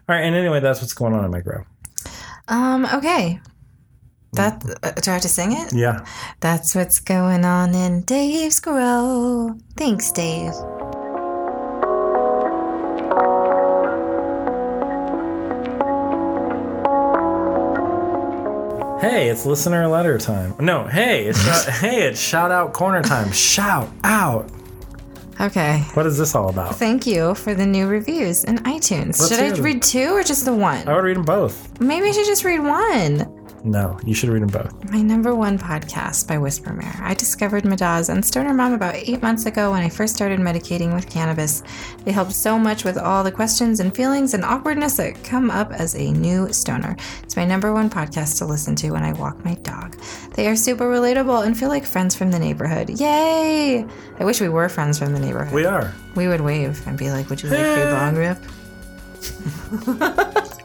All 0.09 0.15
right, 0.15 0.21
and 0.21 0.35
anyway, 0.35 0.59
that's 0.59 0.81
what's 0.81 0.93
going 0.93 1.13
on 1.13 1.23
in 1.25 1.31
my 1.31 1.39
grow. 1.41 1.63
Um, 2.49 2.85
okay. 2.93 3.39
That 4.33 4.63
uh, 4.83 4.91
do 4.91 5.11
I 5.11 5.13
have 5.13 5.21
to 5.21 5.29
sing 5.29 5.51
it? 5.51 5.73
Yeah, 5.73 6.03
That's 6.39 6.73
what's 6.75 6.99
going 6.99 7.45
on 7.45 7.75
in 7.75 8.01
Dave's 8.01 8.59
Grow. 8.59 9.55
Thanks, 9.77 10.11
Dave. 10.11 10.53
Hey, 19.03 19.27
it's 19.27 19.45
listener 19.45 19.85
letter 19.89 20.17
time. 20.17 20.55
No, 20.61 20.87
hey, 20.87 21.25
it's 21.25 21.41
shout- 21.45 21.75
hey, 21.75 22.03
it's 22.07 22.21
shout 22.21 22.51
out 22.51 22.71
corner 22.71 23.01
time. 23.01 23.33
Shout 23.33 23.89
out. 24.05 24.49
Okay. 25.41 25.79
What 25.93 26.05
is 26.05 26.17
this 26.17 26.35
all 26.35 26.47
about? 26.47 26.77
Thank 26.77 27.05
you 27.05 27.35
for 27.35 27.53
the 27.53 27.65
new 27.65 27.85
reviews 27.87 28.45
in 28.45 28.59
iTunes. 28.59 29.19
Let's 29.19 29.27
should 29.27 29.39
I 29.41 29.49
them. 29.49 29.61
read 29.61 29.81
two 29.83 30.11
or 30.15 30.23
just 30.23 30.45
the 30.45 30.53
one? 30.53 30.87
I 30.87 30.93
would 30.95 31.03
read 31.03 31.17
them 31.17 31.25
both. 31.25 31.81
Maybe 31.81 32.07
I 32.07 32.11
should 32.11 32.25
just 32.25 32.45
read 32.45 32.61
one. 32.61 33.42
No, 33.65 33.97
you 34.03 34.13
should 34.13 34.29
read 34.29 34.41
them 34.41 34.49
both. 34.49 34.91
My 34.91 35.01
number 35.01 35.33
one 35.33 35.57
podcast 35.57 36.27
by 36.27 36.37
Whisper 36.37 36.73
Mare. 36.73 36.99
I 37.01 37.13
discovered 37.13 37.63
Madaz 37.63 38.09
and 38.09 38.23
Stoner 38.23 38.53
Mom 38.53 38.73
about 38.73 38.95
eight 38.95 39.21
months 39.21 39.45
ago 39.45 39.71
when 39.71 39.81
I 39.81 39.87
first 39.87 40.13
started 40.13 40.41
medicating 40.41 40.93
with 40.93 41.09
cannabis. 41.09 41.63
They 42.03 42.11
helped 42.11 42.33
so 42.33 42.59
much 42.59 42.83
with 42.83 42.97
all 42.97 43.23
the 43.23 43.31
questions 43.31 43.79
and 43.79 43.95
feelings 43.95 44.33
and 44.33 44.43
awkwardness 44.43 44.97
that 44.97 45.23
come 45.23 45.49
up 45.49 45.71
as 45.71 45.95
a 45.95 46.11
new 46.11 46.51
stoner. 46.51 46.97
It's 47.23 47.37
my 47.37 47.45
number 47.45 47.71
one 47.73 47.89
podcast 47.89 48.37
to 48.39 48.45
listen 48.45 48.75
to 48.77 48.91
when 48.91 49.03
I 49.03 49.13
walk 49.13 49.45
my 49.45 49.55
dog. 49.55 49.97
They 50.33 50.47
are 50.47 50.57
super 50.57 50.91
relatable 50.91 51.45
and 51.45 51.57
feel 51.57 51.69
like 51.69 51.85
friends 51.85 52.15
from 52.15 52.31
the 52.31 52.39
neighborhood. 52.39 52.89
Yay! 52.89 53.85
I 54.19 54.25
wish 54.25 54.41
we 54.41 54.49
were 54.49 54.67
friends 54.67 54.99
from 54.99 55.13
the 55.13 55.19
neighborhood. 55.21 55.53
We 55.53 55.63
are. 55.65 55.93
We 56.15 56.27
would 56.27 56.41
wave 56.41 56.85
and 56.85 56.97
be 56.97 57.11
like, 57.11 57.29
Would 57.29 57.41
you 57.41 57.49
like 57.49 57.59
free 57.59 57.83
bong 57.85 58.15
rip? 58.17 58.39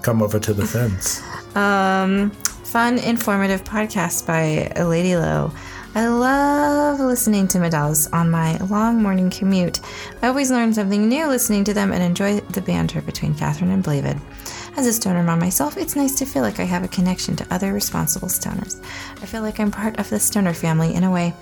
Come 0.02 0.20
over 0.20 0.40
to 0.40 0.52
the 0.52 0.66
fence. 0.66 1.22
Um, 1.56 2.32
fun, 2.68 2.98
informative 2.98 3.64
podcast 3.64 4.26
by 4.26 4.70
Lady 4.82 5.16
Low. 5.16 5.50
I 5.94 6.06
love 6.06 7.00
listening 7.00 7.48
to 7.48 7.58
Medals 7.58 8.12
on 8.12 8.30
my 8.30 8.58
long 8.58 9.02
morning 9.02 9.30
commute. 9.30 9.80
I 10.20 10.28
always 10.28 10.50
learn 10.50 10.74
something 10.74 11.08
new 11.08 11.26
listening 11.26 11.64
to 11.64 11.72
them 11.72 11.92
and 11.92 12.02
enjoy 12.02 12.40
the 12.40 12.60
banter 12.60 13.00
between 13.00 13.34
Catherine 13.34 13.70
and 13.70 13.82
Blavid. 13.82 14.20
As 14.76 14.86
a 14.86 14.92
stoner 14.92 15.22
mom 15.22 15.40
myself, 15.40 15.78
it's 15.78 15.96
nice 15.96 16.14
to 16.16 16.26
feel 16.26 16.42
like 16.42 16.60
I 16.60 16.64
have 16.64 16.84
a 16.84 16.88
connection 16.88 17.36
to 17.36 17.46
other 17.52 17.72
responsible 17.72 18.28
stoners. 18.28 18.80
I 19.22 19.26
feel 19.26 19.40
like 19.40 19.58
I'm 19.58 19.70
part 19.70 19.98
of 19.98 20.10
the 20.10 20.20
stoner 20.20 20.52
family 20.52 20.94
in 20.94 21.04
a 21.04 21.10
way. 21.10 21.32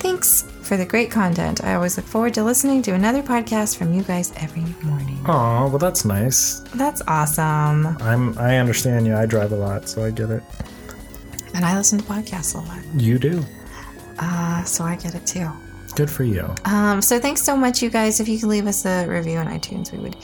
Thanks 0.00 0.42
for 0.60 0.76
the 0.76 0.84
great 0.84 1.10
content. 1.10 1.64
I 1.64 1.74
always 1.74 1.96
look 1.96 2.06
forward 2.06 2.34
to 2.34 2.44
listening 2.44 2.82
to 2.82 2.92
another 2.92 3.22
podcast 3.22 3.78
from 3.78 3.94
you 3.94 4.02
guys 4.02 4.34
every 4.36 4.66
morning. 4.86 5.18
Aw, 5.26 5.66
well 5.66 5.78
that's 5.78 6.04
nice. 6.04 6.60
That's 6.74 7.00
awesome. 7.08 7.96
I'm 8.02 8.36
I 8.38 8.58
understand 8.58 9.06
you. 9.06 9.16
I 9.16 9.24
drive 9.24 9.52
a 9.52 9.56
lot, 9.56 9.88
so 9.88 10.04
I 10.04 10.10
get 10.10 10.30
it. 10.30 10.42
And 11.54 11.64
I 11.64 11.76
listen 11.76 11.98
to 11.98 12.04
podcasts 12.04 12.54
a 12.54 12.58
lot. 12.58 12.80
You 13.00 13.18
do. 13.18 13.44
Uh, 14.18 14.62
so 14.64 14.84
I 14.84 14.96
get 14.96 15.14
it 15.14 15.26
too. 15.26 15.48
Good 15.96 16.10
for 16.10 16.24
you. 16.24 16.52
Um, 16.64 17.00
so 17.00 17.18
thanks 17.20 17.42
so 17.42 17.56
much, 17.56 17.82
you 17.82 17.90
guys. 17.90 18.18
If 18.20 18.28
you 18.28 18.38
could 18.38 18.48
leave 18.48 18.66
us 18.66 18.84
a 18.84 19.06
review 19.06 19.38
on 19.38 19.46
iTunes, 19.46 19.92
we 19.92 19.98
would 19.98 20.16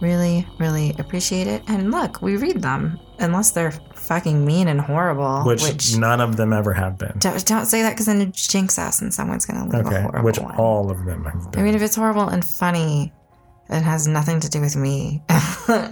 really, 0.00 0.46
really 0.58 0.94
appreciate 0.98 1.46
it. 1.46 1.62
And 1.68 1.90
look, 1.90 2.20
we 2.20 2.36
read 2.36 2.60
them, 2.60 2.98
unless 3.20 3.52
they're 3.52 3.70
fucking 3.94 4.44
mean 4.44 4.68
and 4.68 4.80
horrible. 4.80 5.42
Which, 5.44 5.96
none 5.96 6.20
of 6.20 6.36
them 6.36 6.52
ever 6.52 6.74
have 6.74 6.98
been. 6.98 7.14
don't, 7.18 7.42
don't 7.46 7.64
say 7.64 7.80
that 7.82 7.90
because 7.92 8.06
then 8.06 8.20
it 8.20 8.32
jinx 8.34 8.78
us 8.78 9.00
and 9.00 9.14
someone's 9.14 9.46
gonna 9.46 9.64
leave 9.64 9.86
a 9.86 9.88
Okay, 9.88 10.02
horrible 10.02 10.24
which 10.24 10.38
one. 10.38 10.54
all 10.56 10.90
of 10.90 11.04
them 11.06 11.24
have 11.24 11.56
I 11.56 11.62
mean, 11.62 11.74
if 11.74 11.80
it's 11.80 11.96
horrible 11.96 12.28
and 12.28 12.44
funny, 12.44 13.12
it 13.70 13.82
has 13.82 14.06
nothing 14.06 14.40
to 14.40 14.48
do 14.48 14.60
with 14.60 14.76
me, 14.76 15.22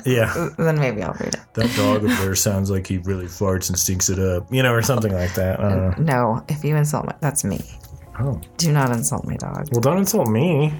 Yeah. 0.04 0.48
then 0.58 0.78
maybe 0.78 1.02
I'll 1.02 1.14
read 1.14 1.34
it. 1.34 1.40
That 1.54 1.74
dog 1.76 2.04
up 2.04 2.18
there 2.18 2.34
sounds 2.34 2.70
like 2.70 2.86
he 2.86 2.98
really 2.98 3.26
farts 3.26 3.68
and 3.68 3.78
stinks 3.78 4.08
it 4.10 4.18
up. 4.18 4.46
You 4.52 4.62
know, 4.62 4.72
or 4.74 4.82
something 4.82 5.12
like 5.12 5.34
that. 5.34 5.58
I 5.60 5.68
don't 5.70 5.98
know. 6.00 6.04
No, 6.34 6.44
if 6.48 6.62
you 6.64 6.76
insult 6.76 7.06
my, 7.06 7.14
that's 7.20 7.44
me. 7.44 7.60
Oh. 8.20 8.40
Do 8.58 8.72
not 8.72 8.90
insult 8.90 9.24
my 9.24 9.36
dog. 9.36 9.68
Well, 9.72 9.80
don't 9.80 9.98
insult 9.98 10.28
me. 10.28 10.72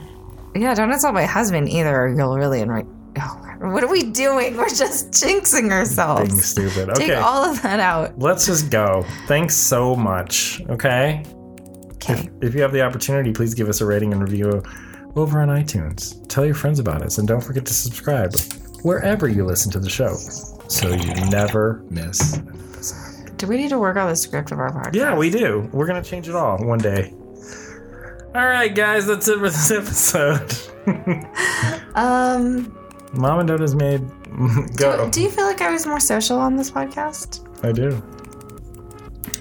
Yeah, 0.55 0.75
don't 0.75 0.93
insult 0.93 1.15
my 1.15 1.25
husband 1.25 1.71
either. 1.71 1.97
Or 2.03 2.09
you'll 2.15 2.37
really 2.37 2.61
enrage. 2.61 2.87
Oh, 3.19 3.39
what 3.61 3.83
are 3.83 3.89
we 3.91 4.03
doing? 4.05 4.57
We're 4.57 4.69
just 4.69 5.11
jinxing 5.13 5.71
ourselves. 5.71 6.29
Being 6.29 6.41
stupid. 6.43 6.95
Take 6.95 7.11
Okay. 7.11 7.15
all 7.21 7.45
of 7.51 7.63
that 7.63 7.81
out. 7.81 8.19
Let's 8.19 8.45
just 8.47 8.71
go. 8.71 9.05
Thanks 9.29 9.55
so 9.57 9.95
much. 9.97 10.61
Okay. 10.69 11.25
Okay. 11.95 12.29
If 12.43 12.55
you 12.55 12.61
have 12.63 12.73
the 12.73 12.83
opportunity, 12.83 13.33
please 13.33 13.55
give 13.55 13.69
us 13.69 13.81
a 13.81 13.87
rating 13.87 14.13
and 14.13 14.21
review 14.21 14.63
over 15.17 15.41
on 15.41 15.49
iTunes. 15.49 16.27
Tell 16.29 16.45
your 16.45 16.55
friends 16.55 16.79
about 16.79 17.03
us 17.03 17.19
and 17.19 17.27
don't 17.29 17.41
forget 17.43 17.67
to 17.67 17.75
subscribe 17.75 18.35
wherever 18.83 19.29
you 19.29 19.45
listen 19.45 19.71
to 19.73 19.79
the 19.81 19.91
show 19.91 20.15
so 20.69 20.89
you 20.89 21.15
never 21.31 21.85
miss 21.91 22.37
an 22.37 22.49
episode. 22.49 23.37
Do 23.37 23.47
we 23.47 23.57
need 23.57 23.71
to 23.71 23.79
work 23.79 23.97
on 23.97 24.09
the 24.09 24.17
script 24.17 24.53
of 24.53 24.59
our 24.59 24.73
podcast? 24.73 24.95
Yeah, 24.95 25.17
we 25.17 25.31
do. 25.31 25.69
We're 25.73 25.87
going 25.87 26.03
to 26.03 26.09
change 26.09 26.29
it 26.29 26.35
all 26.35 26.59
one 26.59 26.79
day. 26.79 27.13
All 28.35 28.47
right, 28.47 28.75
guys, 28.75 29.07
that's 29.07 29.29
it 29.29 29.39
for 29.39 29.51
this 29.51 29.71
episode. 29.71 30.57
Um, 31.95 32.75
Mom 33.13 33.41
and 33.41 33.49
Dad 33.49 33.61
has 33.61 33.75
made. 33.75 34.01
Go. 34.77 35.05
do, 35.05 35.11
do 35.11 35.23
you 35.23 35.31
feel 35.31 35.45
like 35.45 35.61
I 35.61 35.71
was 35.71 35.87
more 35.87 36.01
social 36.01 36.39
on 36.39 36.57
this 36.57 36.71
podcast? 36.71 37.47
I 37.63 37.73
do. 37.73 38.03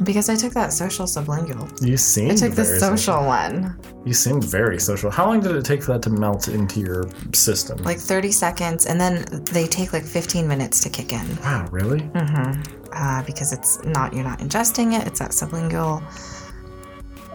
Because 0.03 0.29
I 0.29 0.35
took 0.35 0.53
that 0.53 0.73
social 0.73 1.05
sublingual. 1.05 1.85
You 1.85 1.97
seem 1.97 2.31
I 2.31 2.35
took 2.35 2.51
the 2.55 2.63
very 2.63 2.79
social 2.79 3.25
one. 3.25 3.77
You 4.05 4.13
seemed 4.13 4.43
very 4.43 4.79
social. 4.79 5.11
How 5.11 5.27
long 5.27 5.41
did 5.41 5.55
it 5.55 5.63
take 5.63 5.83
for 5.83 5.93
that 5.93 6.01
to 6.03 6.09
melt 6.09 6.47
into 6.47 6.79
your 6.79 7.09
system? 7.33 7.77
Like 7.83 7.97
30 7.97 8.31
seconds, 8.31 8.85
and 8.87 8.99
then 8.99 9.25
they 9.45 9.67
take 9.67 9.93
like 9.93 10.03
15 10.03 10.47
minutes 10.47 10.81
to 10.81 10.89
kick 10.89 11.13
in. 11.13 11.35
wow, 11.37 11.67
really? 11.71 12.01
Mm-hmm. 12.01 12.61
Uh, 12.93 13.23
because 13.23 13.53
it's 13.53 13.83
not, 13.83 14.13
you're 14.13 14.23
not 14.23 14.39
ingesting 14.39 14.99
it, 14.99 15.07
it's 15.07 15.19
that 15.19 15.31
sublingual 15.31 16.01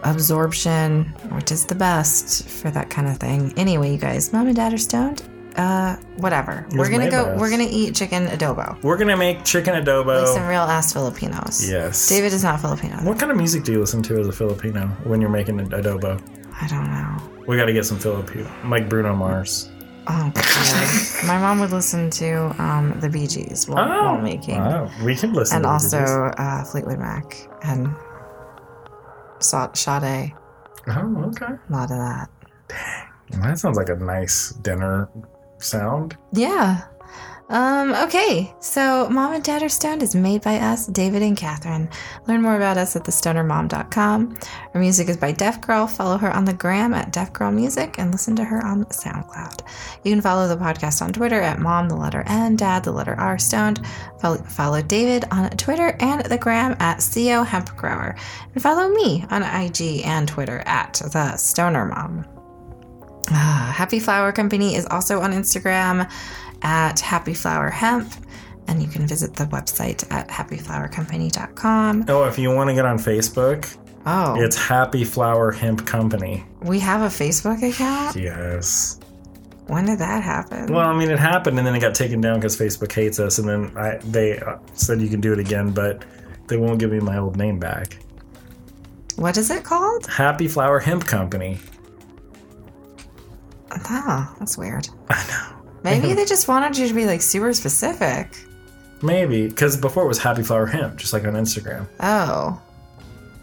absorption, 0.03 1.05
which 1.31 1.51
is 1.51 1.65
the 1.65 1.75
best 1.75 2.47
for 2.47 2.69
that 2.71 2.89
kind 2.89 3.07
of 3.07 3.17
thing. 3.17 3.53
Anyway, 3.57 3.91
you 3.91 3.97
guys, 3.97 4.31
mom 4.33 4.47
and 4.47 4.55
dad 4.55 4.73
are 4.73 4.77
stoned. 4.77 5.23
Uh, 5.57 5.95
whatever. 6.17 6.65
We're 6.71 6.89
gonna 6.91 7.09
go. 7.09 7.25
us. 7.25 7.39
We're 7.39 7.49
gonna 7.49 7.67
eat 7.69 7.95
chicken 7.95 8.27
adobo. 8.27 8.81
We're 8.83 8.97
gonna 8.97 9.17
make 9.17 9.43
chicken 9.43 9.73
Like 9.73 9.85
adobo. 9.85 10.27
some 10.33 10.47
real 10.47 10.61
ass 10.61 10.93
Filipinos. 10.93 11.67
yes. 11.67 12.07
David 12.07 12.31
is 12.31 12.43
not 12.43 12.61
Filipino. 12.61 12.95
What 12.97 13.17
kind 13.17 13.31
of 13.31 13.37
music 13.37 13.63
do 13.63 13.71
you 13.71 13.79
listen 13.79 14.03
to 14.03 14.19
as 14.19 14.27
a 14.27 14.31
Filipino 14.31 14.87
when 15.03 15.19
you're 15.19 15.31
making 15.31 15.57
adobo? 15.59 16.21
I 16.61 16.67
don't 16.67 16.89
know. 16.91 17.17
We 17.47 17.55
got 17.57 17.65
to 17.65 17.73
get 17.73 17.85
some 17.85 17.97
Filipino, 17.97 18.49
like 18.65 18.87
Bruno 18.89 19.15
Mars. 19.15 19.69
Oh, 20.09 20.31
God. 20.33 21.23
my 21.27 21.37
mom 21.39 21.59
would 21.59 21.71
listen 21.71 22.09
to 22.11 22.61
um, 22.61 22.97
the 22.99 23.09
Bee 23.09 23.27
Gees 23.27 23.67
while, 23.67 23.87
while 23.87 24.17
making, 24.21 24.57
wow. 24.57 24.89
We 25.03 25.15
can 25.15 25.33
listen. 25.33 25.57
and 25.57 25.63
to 25.63 25.69
also 25.69 25.97
uh, 25.97 26.63
Fleetwood 26.65 26.99
Mac 26.99 27.35
and 27.63 27.93
Sa- 29.39 29.71
Sade. 29.73 30.33
Oh, 30.87 31.23
okay. 31.35 31.45
A 31.45 31.71
lot 31.71 31.83
of 31.91 31.97
that. 31.97 32.29
Dang. 32.69 33.41
That 33.41 33.59
sounds 33.59 33.75
like 33.77 33.89
a 33.89 33.95
nice 33.95 34.51
dinner 34.51 35.09
sound. 35.59 36.17
Yeah. 36.33 36.83
Um, 37.49 37.93
okay, 37.93 38.53
so 38.59 39.07
Mom 39.09 39.31
and 39.31 39.43
Dad 39.43 39.63
Are 39.63 39.69
Stoned 39.69 40.03
is 40.03 40.13
made 40.13 40.41
by 40.41 40.57
us, 40.57 40.85
David 40.85 41.21
and 41.21 41.37
Catherine. 41.37 41.89
Learn 42.27 42.41
more 42.41 42.57
about 42.57 42.77
us 42.77 42.97
at 42.97 43.05
thestonermom.com. 43.05 44.37
Our 44.73 44.81
music 44.81 45.07
is 45.07 45.15
by 45.15 45.31
Deaf 45.31 45.61
Girl. 45.61 45.87
Follow 45.87 46.17
her 46.17 46.29
on 46.35 46.43
the 46.43 46.53
gram 46.53 46.93
at 46.93 47.13
Deaf 47.13 47.31
Girl 47.31 47.51
Music 47.51 47.97
and 47.99 48.11
listen 48.11 48.35
to 48.35 48.43
her 48.43 48.65
on 48.65 48.83
SoundCloud. 48.85 49.61
You 50.03 50.11
can 50.11 50.21
follow 50.21 50.49
the 50.49 50.57
podcast 50.61 51.01
on 51.01 51.13
Twitter 51.13 51.39
at 51.39 51.59
Mom, 51.59 51.87
the 51.87 51.95
letter 51.95 52.23
N, 52.27 52.57
Dad, 52.57 52.83
the 52.83 52.91
letter 52.91 53.15
R, 53.15 53.37
Stoned. 53.37 53.79
Follow, 54.19 54.37
follow 54.43 54.81
David 54.81 55.23
on 55.31 55.49
Twitter 55.51 55.95
and 56.01 56.25
the 56.25 56.37
gram 56.37 56.75
at 56.79 56.99
CO 57.13 57.43
Hemp 57.43 57.77
Grower. 57.77 58.17
And 58.53 58.61
follow 58.61 58.89
me 58.89 59.23
on 59.29 59.43
IG 59.43 60.01
and 60.05 60.27
Twitter 60.27 60.63
at 60.65 61.01
The 61.13 61.37
Stoner 61.37 61.85
Mom. 61.85 62.36
Ah, 63.29 63.73
Happy 63.75 63.99
Flower 63.99 64.31
Company 64.31 64.75
is 64.75 64.85
also 64.87 65.19
on 65.21 65.31
Instagram 65.33 66.09
at 66.61 66.99
Happy 66.99 67.33
Flower 67.33 67.69
Hemp, 67.69 68.11
and 68.67 68.81
you 68.81 68.87
can 68.87 69.05
visit 69.07 69.33
the 69.35 69.45
website 69.45 70.09
at 70.11 70.27
happyflowercompany.com. 70.29 72.05
Oh, 72.07 72.23
if 72.25 72.37
you 72.39 72.51
want 72.51 72.69
to 72.69 72.73
get 72.73 72.85
on 72.85 72.97
Facebook, 72.97 73.75
Oh, 74.09 74.41
it's 74.41 74.55
Happy 74.55 75.03
Flower 75.03 75.51
Hemp 75.51 75.85
Company. 75.85 76.45
we 76.61 76.79
have 76.79 77.01
a 77.01 77.07
Facebook 77.07 77.61
account? 77.67 78.15
Yes. 78.15 78.99
When 79.67 79.85
did 79.85 79.99
that 79.99 80.23
happen? 80.23 80.71
Well, 80.73 80.87
I 80.87 80.95
mean, 80.97 81.09
it 81.11 81.19
happened, 81.19 81.57
and 81.57 81.67
then 81.67 81.75
it 81.75 81.81
got 81.81 81.93
taken 81.93 82.21
down 82.21 82.35
because 82.35 82.55
Facebook 82.57 82.89
hates 82.93 83.19
us, 83.19 83.37
and 83.37 83.49
then 83.49 83.77
I, 83.77 83.97
they 83.97 84.39
uh, 84.39 84.59
said 84.75 85.01
you 85.01 85.09
can 85.09 85.19
do 85.19 85.33
it 85.33 85.39
again, 85.39 85.71
but 85.71 86.05
they 86.47 86.55
won't 86.55 86.79
give 86.79 86.91
me 86.91 87.01
my 87.01 87.17
old 87.17 87.35
name 87.35 87.59
back. 87.59 87.97
what 89.17 89.35
is 89.35 89.51
it 89.51 89.65
called? 89.65 90.05
Happy 90.07 90.47
Flower 90.47 90.79
Hemp 90.79 91.05
Company. 91.05 91.57
Oh, 93.89 94.35
that's 94.39 94.57
weird. 94.57 94.87
I 95.09 95.25
know. 95.27 95.55
Maybe 95.83 96.13
they 96.13 96.25
just 96.25 96.47
wanted 96.47 96.77
you 96.77 96.87
to 96.87 96.93
be 96.93 97.05
like 97.05 97.21
super 97.21 97.53
specific. 97.53 98.37
Maybe 99.01 99.47
because 99.47 99.77
before 99.77 100.03
it 100.03 100.07
was 100.07 100.17
Happy 100.17 100.43
Flower 100.43 100.65
Hemp, 100.65 100.97
just 100.97 101.13
like 101.13 101.23
on 101.25 101.33
Instagram. 101.33 101.87
Oh, 101.99 102.59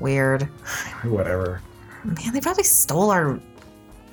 weird. 0.01 0.43
Whatever. 1.05 1.63
Man, 2.05 2.33
they 2.33 2.41
probably 2.41 2.65
stole 2.65 3.11
our 3.11 3.41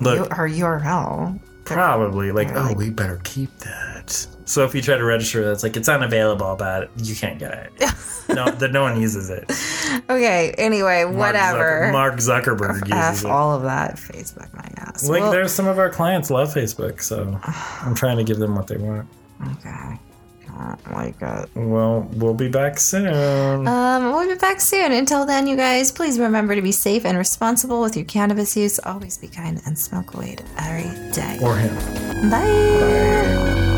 Look, 0.00 0.36
our 0.38 0.48
URL. 0.48 1.38
probably 1.64 2.32
like, 2.32 2.48
they're 2.48 2.58
oh, 2.58 2.62
like- 2.62 2.76
we 2.78 2.90
better 2.90 3.20
keep 3.24 3.56
that. 3.58 4.26
So 4.52 4.64
if 4.66 4.74
you 4.74 4.82
try 4.82 4.98
to 4.98 5.04
register, 5.04 5.42
that's 5.46 5.62
like 5.62 5.78
it's 5.78 5.88
unavailable, 5.88 6.56
but 6.56 6.90
you 6.98 7.14
can't 7.16 7.38
get 7.38 7.52
it. 7.52 7.72
no, 8.28 8.50
that 8.50 8.70
no 8.70 8.82
one 8.82 9.00
uses 9.00 9.30
it. 9.30 9.44
Okay, 10.10 10.52
anyway, 10.58 11.04
Mark 11.04 11.16
whatever. 11.16 11.88
Zucker- 11.88 11.92
Mark 11.92 12.14
Zuckerberg 12.16 12.74
uses 12.86 12.92
F 12.92 13.24
it. 13.24 13.30
all 13.30 13.54
of 13.54 13.62
that. 13.62 13.96
Facebook 13.96 14.52
my 14.54 14.68
ass. 14.76 15.08
Like, 15.08 15.22
Well- 15.22 15.32
there's 15.32 15.52
some 15.52 15.66
of 15.66 15.78
our 15.78 15.88
clients 15.88 16.30
love 16.30 16.52
Facebook, 16.52 17.00
so 17.02 17.40
I'm 17.80 17.94
trying 17.94 18.18
to 18.18 18.24
give 18.24 18.38
them 18.38 18.54
what 18.54 18.66
they 18.66 18.76
want. 18.76 19.08
Okay. 19.56 19.98
I 20.54 20.76
don't 20.84 20.92
like 20.92 21.16
it. 21.22 21.48
Well, 21.56 22.06
we'll 22.12 22.34
be 22.34 22.48
back 22.48 22.78
soon. 22.78 23.66
Um, 23.66 24.12
we'll 24.12 24.28
be 24.28 24.34
back 24.34 24.60
soon. 24.60 24.92
Until 24.92 25.24
then, 25.24 25.46
you 25.46 25.56
guys, 25.56 25.90
please 25.90 26.18
remember 26.18 26.54
to 26.54 26.60
be 26.60 26.72
safe 26.72 27.06
and 27.06 27.16
responsible 27.16 27.80
with 27.80 27.96
your 27.96 28.04
cannabis 28.04 28.54
use. 28.54 28.78
Always 28.84 29.16
be 29.16 29.28
kind 29.28 29.62
and 29.64 29.78
smoke 29.78 30.12
weed 30.12 30.42
every 30.58 30.90
day. 31.12 31.38
or 31.42 31.56
him. 31.56 31.74
Bye. 32.30 32.38
Bye. 32.38 33.71